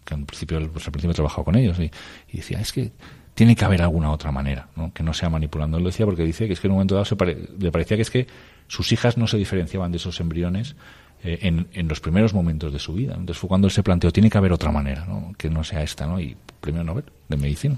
que 0.04 0.14
al 0.14 0.24
principio, 0.24 0.58
pues, 0.70 0.86
al 0.86 0.92
principio 0.92 1.12
he 1.12 1.14
trabajado 1.14 1.44
con 1.44 1.56
ellos 1.56 1.78
y, 1.78 1.90
decía, 2.36 2.60
es 2.60 2.72
que 2.72 2.92
tiene 3.34 3.54
que 3.54 3.64
haber 3.64 3.82
alguna 3.82 4.10
otra 4.10 4.32
manera, 4.32 4.68
¿no? 4.76 4.92
que 4.92 5.02
no 5.02 5.14
sea 5.14 5.30
manipulando. 5.30 5.76
Él 5.76 5.84
lo 5.84 5.90
decía 5.90 6.06
porque 6.06 6.24
dice 6.24 6.46
que 6.46 6.54
es 6.54 6.60
que 6.60 6.66
en 6.66 6.72
un 6.72 6.76
momento 6.76 6.94
dado 6.94 7.04
se 7.04 7.16
le 7.16 7.70
parecía 7.70 7.96
que 7.96 8.02
es 8.02 8.10
que 8.10 8.26
sus 8.66 8.90
hijas 8.92 9.16
no 9.16 9.26
se 9.26 9.36
diferenciaban 9.36 9.92
de 9.92 9.98
esos 9.98 10.20
embriones 10.20 10.76
en, 11.22 11.68
en, 11.72 11.88
los 11.88 12.00
primeros 12.00 12.34
momentos 12.34 12.72
de 12.72 12.78
su 12.78 12.94
vida. 12.94 13.14
Entonces 13.14 13.38
fue 13.38 13.48
cuando 13.48 13.66
él 13.66 13.72
se 13.72 13.82
planteó, 13.82 14.12
tiene 14.12 14.30
que 14.30 14.38
haber 14.38 14.52
otra 14.52 14.70
manera, 14.70 15.04
¿no? 15.06 15.34
que 15.36 15.50
no 15.50 15.64
sea 15.64 15.82
esta, 15.82 16.06
¿no? 16.06 16.20
y 16.20 16.36
premio 16.60 16.84
Nobel 16.84 17.04
de 17.28 17.36
medicina. 17.36 17.76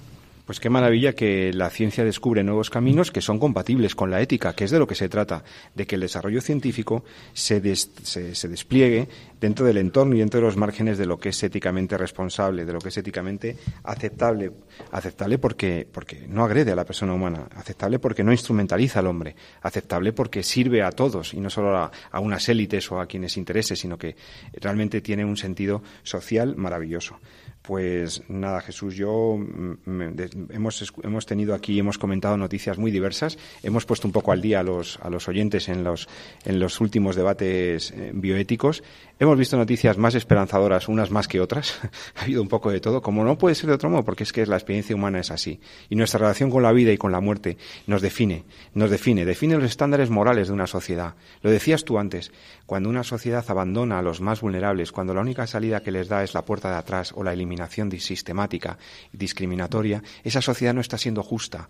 Pues 0.50 0.58
qué 0.58 0.68
maravilla 0.68 1.12
que 1.12 1.52
la 1.52 1.70
ciencia 1.70 2.04
descubre 2.04 2.42
nuevos 2.42 2.70
caminos 2.70 3.12
que 3.12 3.20
son 3.20 3.38
compatibles 3.38 3.94
con 3.94 4.10
la 4.10 4.20
ética, 4.20 4.52
que 4.52 4.64
es 4.64 4.72
de 4.72 4.80
lo 4.80 4.86
que 4.88 4.96
se 4.96 5.08
trata, 5.08 5.44
de 5.76 5.86
que 5.86 5.94
el 5.94 6.00
desarrollo 6.00 6.40
científico 6.40 7.04
se, 7.32 7.62
se, 7.76 8.48
despliegue 8.48 9.06
dentro 9.40 9.64
del 9.64 9.76
entorno 9.76 10.16
y 10.16 10.18
dentro 10.18 10.40
de 10.40 10.46
los 10.46 10.56
márgenes 10.56 10.98
de 10.98 11.06
lo 11.06 11.20
que 11.20 11.28
es 11.28 11.40
éticamente 11.44 11.96
responsable, 11.96 12.64
de 12.64 12.72
lo 12.72 12.80
que 12.80 12.88
es 12.88 12.98
éticamente 12.98 13.58
aceptable. 13.84 14.50
Aceptable 14.90 15.38
porque, 15.38 15.86
porque 15.88 16.26
no 16.26 16.42
agrede 16.42 16.72
a 16.72 16.74
la 16.74 16.84
persona 16.84 17.14
humana, 17.14 17.46
aceptable 17.54 18.00
porque 18.00 18.24
no 18.24 18.32
instrumentaliza 18.32 18.98
al 18.98 19.06
hombre, 19.06 19.36
aceptable 19.62 20.12
porque 20.12 20.42
sirve 20.42 20.82
a 20.82 20.90
todos 20.90 21.32
y 21.32 21.38
no 21.38 21.48
solo 21.48 21.76
a, 21.76 21.92
a 22.10 22.18
unas 22.18 22.48
élites 22.48 22.90
o 22.90 22.98
a 22.98 23.06
quienes 23.06 23.36
interese, 23.36 23.76
sino 23.76 23.96
que 23.96 24.16
realmente 24.54 25.00
tiene 25.00 25.24
un 25.24 25.36
sentido 25.36 25.80
social 26.02 26.56
maravilloso. 26.56 27.20
Pues 27.62 28.22
nada, 28.28 28.62
Jesús, 28.62 28.96
yo 28.96 29.36
mm, 29.36 30.18
hemos, 30.50 30.92
hemos 31.02 31.26
tenido 31.26 31.54
aquí, 31.54 31.78
hemos 31.78 31.98
comentado 31.98 32.36
noticias 32.38 32.78
muy 32.78 32.90
diversas, 32.90 33.36
hemos 33.62 33.84
puesto 33.84 34.08
un 34.08 34.12
poco 34.12 34.32
al 34.32 34.40
día 34.40 34.60
a 34.60 34.62
los, 34.62 34.98
a 35.02 35.10
los 35.10 35.28
oyentes 35.28 35.68
en 35.68 35.84
los, 35.84 36.08
en 36.44 36.58
los 36.58 36.80
últimos 36.80 37.16
debates 37.16 37.90
eh, 37.90 38.12
bioéticos. 38.14 38.82
Hemos 39.22 39.36
visto 39.36 39.58
noticias 39.58 39.98
más 39.98 40.14
esperanzadoras, 40.14 40.88
unas 40.88 41.10
más 41.10 41.28
que 41.28 41.42
otras. 41.42 41.78
ha 42.16 42.22
habido 42.22 42.40
un 42.40 42.48
poco 42.48 42.70
de 42.70 42.80
todo, 42.80 43.02
como 43.02 43.22
no 43.22 43.36
puede 43.36 43.54
ser 43.54 43.66
de 43.68 43.74
otro 43.74 43.90
modo, 43.90 44.02
porque 44.02 44.22
es 44.22 44.32
que 44.32 44.46
la 44.46 44.56
experiencia 44.56 44.96
humana 44.96 45.20
es 45.20 45.30
así. 45.30 45.60
Y 45.90 45.94
nuestra 45.94 46.20
relación 46.20 46.50
con 46.50 46.62
la 46.62 46.72
vida 46.72 46.90
y 46.90 46.96
con 46.96 47.12
la 47.12 47.20
muerte 47.20 47.58
nos 47.86 48.00
define, 48.00 48.44
nos 48.72 48.88
define, 48.88 49.26
define 49.26 49.56
los 49.56 49.64
estándares 49.64 50.08
morales 50.08 50.48
de 50.48 50.54
una 50.54 50.66
sociedad. 50.66 51.16
Lo 51.42 51.50
decías 51.50 51.84
tú 51.84 51.98
antes, 51.98 52.32
cuando 52.64 52.88
una 52.88 53.04
sociedad 53.04 53.44
abandona 53.46 53.98
a 53.98 54.02
los 54.02 54.22
más 54.22 54.40
vulnerables, 54.40 54.90
cuando 54.90 55.12
la 55.12 55.20
única 55.20 55.46
salida 55.46 55.82
que 55.82 55.92
les 55.92 56.08
da 56.08 56.24
es 56.24 56.32
la 56.32 56.46
puerta 56.46 56.70
de 56.70 56.76
atrás 56.76 57.12
o 57.14 57.22
la 57.22 57.34
eliminación, 57.34 57.90
sistemática 57.90 58.78
discriminatoria, 59.12 60.02
esa 60.24 60.40
sociedad 60.40 60.72
no 60.72 60.80
está 60.80 60.96
siendo 60.96 61.22
justa. 61.22 61.68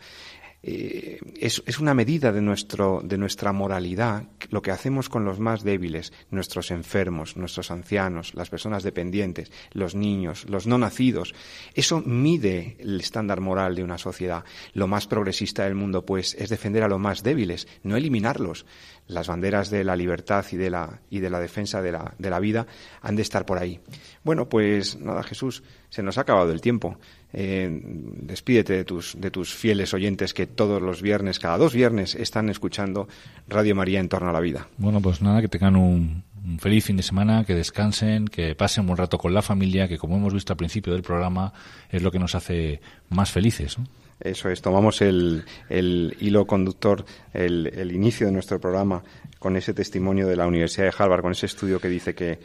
Eh, 0.62 1.18
es, 1.38 1.62
es, 1.64 1.80
una 1.80 1.94
medida 1.94 2.32
de, 2.32 2.42
nuestro, 2.42 3.00
de 3.02 3.16
nuestra 3.16 3.50
moralidad 3.52 4.24
lo 4.50 4.60
que 4.60 4.70
hacemos 4.70 5.08
con 5.08 5.24
los 5.24 5.40
más 5.40 5.64
débiles, 5.64 6.12
nuestros 6.30 6.70
enfermos, 6.70 7.36
nuestros 7.36 7.70
ancianos, 7.70 8.34
las 8.34 8.50
personas 8.50 8.82
dependientes, 8.82 9.50
los 9.72 9.94
niños, 9.94 10.44
los 10.50 10.66
no 10.66 10.76
nacidos. 10.76 11.34
Eso 11.74 12.02
mide 12.04 12.76
el 12.78 13.00
estándar 13.00 13.40
moral 13.40 13.74
de 13.74 13.84
una 13.84 13.96
sociedad. 13.96 14.44
Lo 14.74 14.86
más 14.86 15.06
progresista 15.06 15.64
del 15.64 15.76
mundo, 15.76 16.04
pues, 16.04 16.34
es 16.34 16.50
defender 16.50 16.82
a 16.82 16.88
los 16.88 17.00
más 17.00 17.22
débiles, 17.22 17.66
no 17.82 17.96
eliminarlos 17.96 18.66
las 19.10 19.26
banderas 19.26 19.70
de 19.70 19.84
la 19.84 19.96
libertad 19.96 20.44
y 20.52 20.56
de 20.56 20.70
la, 20.70 21.00
y 21.10 21.18
de 21.20 21.30
la 21.30 21.40
defensa 21.40 21.82
de 21.82 21.92
la, 21.92 22.14
de 22.18 22.30
la 22.30 22.38
vida 22.38 22.66
han 23.02 23.16
de 23.16 23.22
estar 23.22 23.44
por 23.44 23.58
ahí. 23.58 23.80
Bueno, 24.22 24.48
pues 24.48 24.98
nada, 24.98 25.22
Jesús, 25.22 25.62
se 25.88 26.02
nos 26.02 26.18
ha 26.18 26.22
acabado 26.22 26.52
el 26.52 26.60
tiempo. 26.60 26.96
Eh, 27.32 27.68
despídete 27.72 28.72
de 28.72 28.84
tus, 28.84 29.20
de 29.20 29.30
tus 29.30 29.54
fieles 29.54 29.94
oyentes 29.94 30.34
que 30.34 30.46
todos 30.46 30.82
los 30.82 31.02
viernes, 31.02 31.38
cada 31.38 31.58
dos 31.58 31.74
viernes, 31.74 32.14
están 32.14 32.48
escuchando 32.48 33.08
Radio 33.48 33.74
María 33.74 34.00
en 34.00 34.08
torno 34.08 34.30
a 34.30 34.32
la 34.32 34.40
vida. 34.40 34.68
Bueno, 34.78 35.00
pues 35.00 35.22
nada, 35.22 35.40
que 35.40 35.48
tengan 35.48 35.76
un, 35.76 36.24
un 36.44 36.58
feliz 36.58 36.84
fin 36.84 36.96
de 36.96 37.02
semana, 37.02 37.44
que 37.44 37.54
descansen, 37.54 38.26
que 38.26 38.54
pasen 38.54 38.88
un 38.88 38.96
rato 38.96 39.18
con 39.18 39.34
la 39.34 39.42
familia, 39.42 39.88
que 39.88 39.98
como 39.98 40.16
hemos 40.16 40.34
visto 40.34 40.52
al 40.52 40.56
principio 40.56 40.92
del 40.92 41.02
programa, 41.02 41.52
es 41.90 42.02
lo 42.02 42.10
que 42.10 42.18
nos 42.18 42.34
hace 42.34 42.80
más 43.08 43.30
felices. 43.30 43.78
¿no? 43.78 43.86
Eso 44.20 44.50
es, 44.50 44.60
tomamos 44.60 45.00
el, 45.00 45.44
el 45.68 46.16
hilo 46.20 46.46
conductor, 46.46 47.04
el, 47.32 47.68
el, 47.74 47.92
inicio 47.92 48.26
de 48.26 48.32
nuestro 48.32 48.60
programa 48.60 49.02
con 49.38 49.56
ese 49.56 49.72
testimonio 49.72 50.26
de 50.26 50.36
la 50.36 50.46
Universidad 50.46 50.86
de 50.86 50.94
Harvard, 50.96 51.22
con 51.22 51.32
ese 51.32 51.46
estudio 51.46 51.80
que 51.80 51.88
dice 51.88 52.14
que 52.14 52.38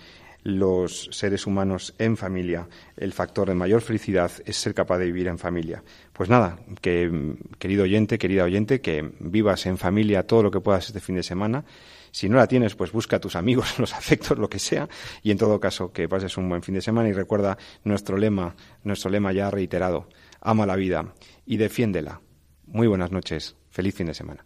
los 0.45 1.09
seres 1.11 1.47
humanos 1.47 1.95
en 1.97 2.17
familia, 2.17 2.69
el 2.97 3.13
factor 3.13 3.47
de 3.49 3.55
mayor 3.55 3.81
felicidad 3.81 4.31
es 4.45 4.57
ser 4.57 4.75
capaz 4.75 4.99
de 4.99 5.05
vivir 5.07 5.27
en 5.27 5.39
familia. 5.39 5.83
Pues 6.13 6.29
nada, 6.29 6.59
que 6.81 7.35
querido 7.57 7.83
oyente, 7.83 8.19
querida 8.19 8.43
oyente, 8.43 8.79
que 8.79 9.11
vivas 9.19 9.65
en 9.65 9.79
familia 9.79 10.27
todo 10.27 10.43
lo 10.43 10.51
que 10.51 10.61
puedas 10.61 10.85
este 10.85 10.99
fin 10.99 11.15
de 11.15 11.23
semana. 11.23 11.65
Si 12.11 12.29
no 12.29 12.37
la 12.37 12.47
tienes, 12.47 12.75
pues 12.75 12.91
busca 12.91 13.15
a 13.15 13.19
tus 13.19 13.35
amigos, 13.35 13.79
los 13.79 13.95
afectos, 13.95 14.37
lo 14.37 14.47
que 14.47 14.59
sea, 14.59 14.87
y 15.23 15.31
en 15.31 15.39
todo 15.39 15.59
caso 15.59 15.91
que 15.91 16.07
pases 16.07 16.37
un 16.37 16.47
buen 16.47 16.61
fin 16.61 16.75
de 16.75 16.81
semana 16.81 17.09
y 17.09 17.13
recuerda 17.13 17.57
nuestro 17.83 18.15
lema, 18.15 18.55
nuestro 18.83 19.09
lema 19.09 19.33
ya 19.33 19.49
reiterado, 19.49 20.09
ama 20.41 20.67
la 20.67 20.75
vida 20.75 21.15
y 21.47 21.57
defiéndela. 21.57 22.21
Muy 22.67 22.85
buenas 22.85 23.11
noches. 23.11 23.55
Feliz 23.71 23.95
fin 23.95 24.05
de 24.05 24.13
semana. 24.13 24.45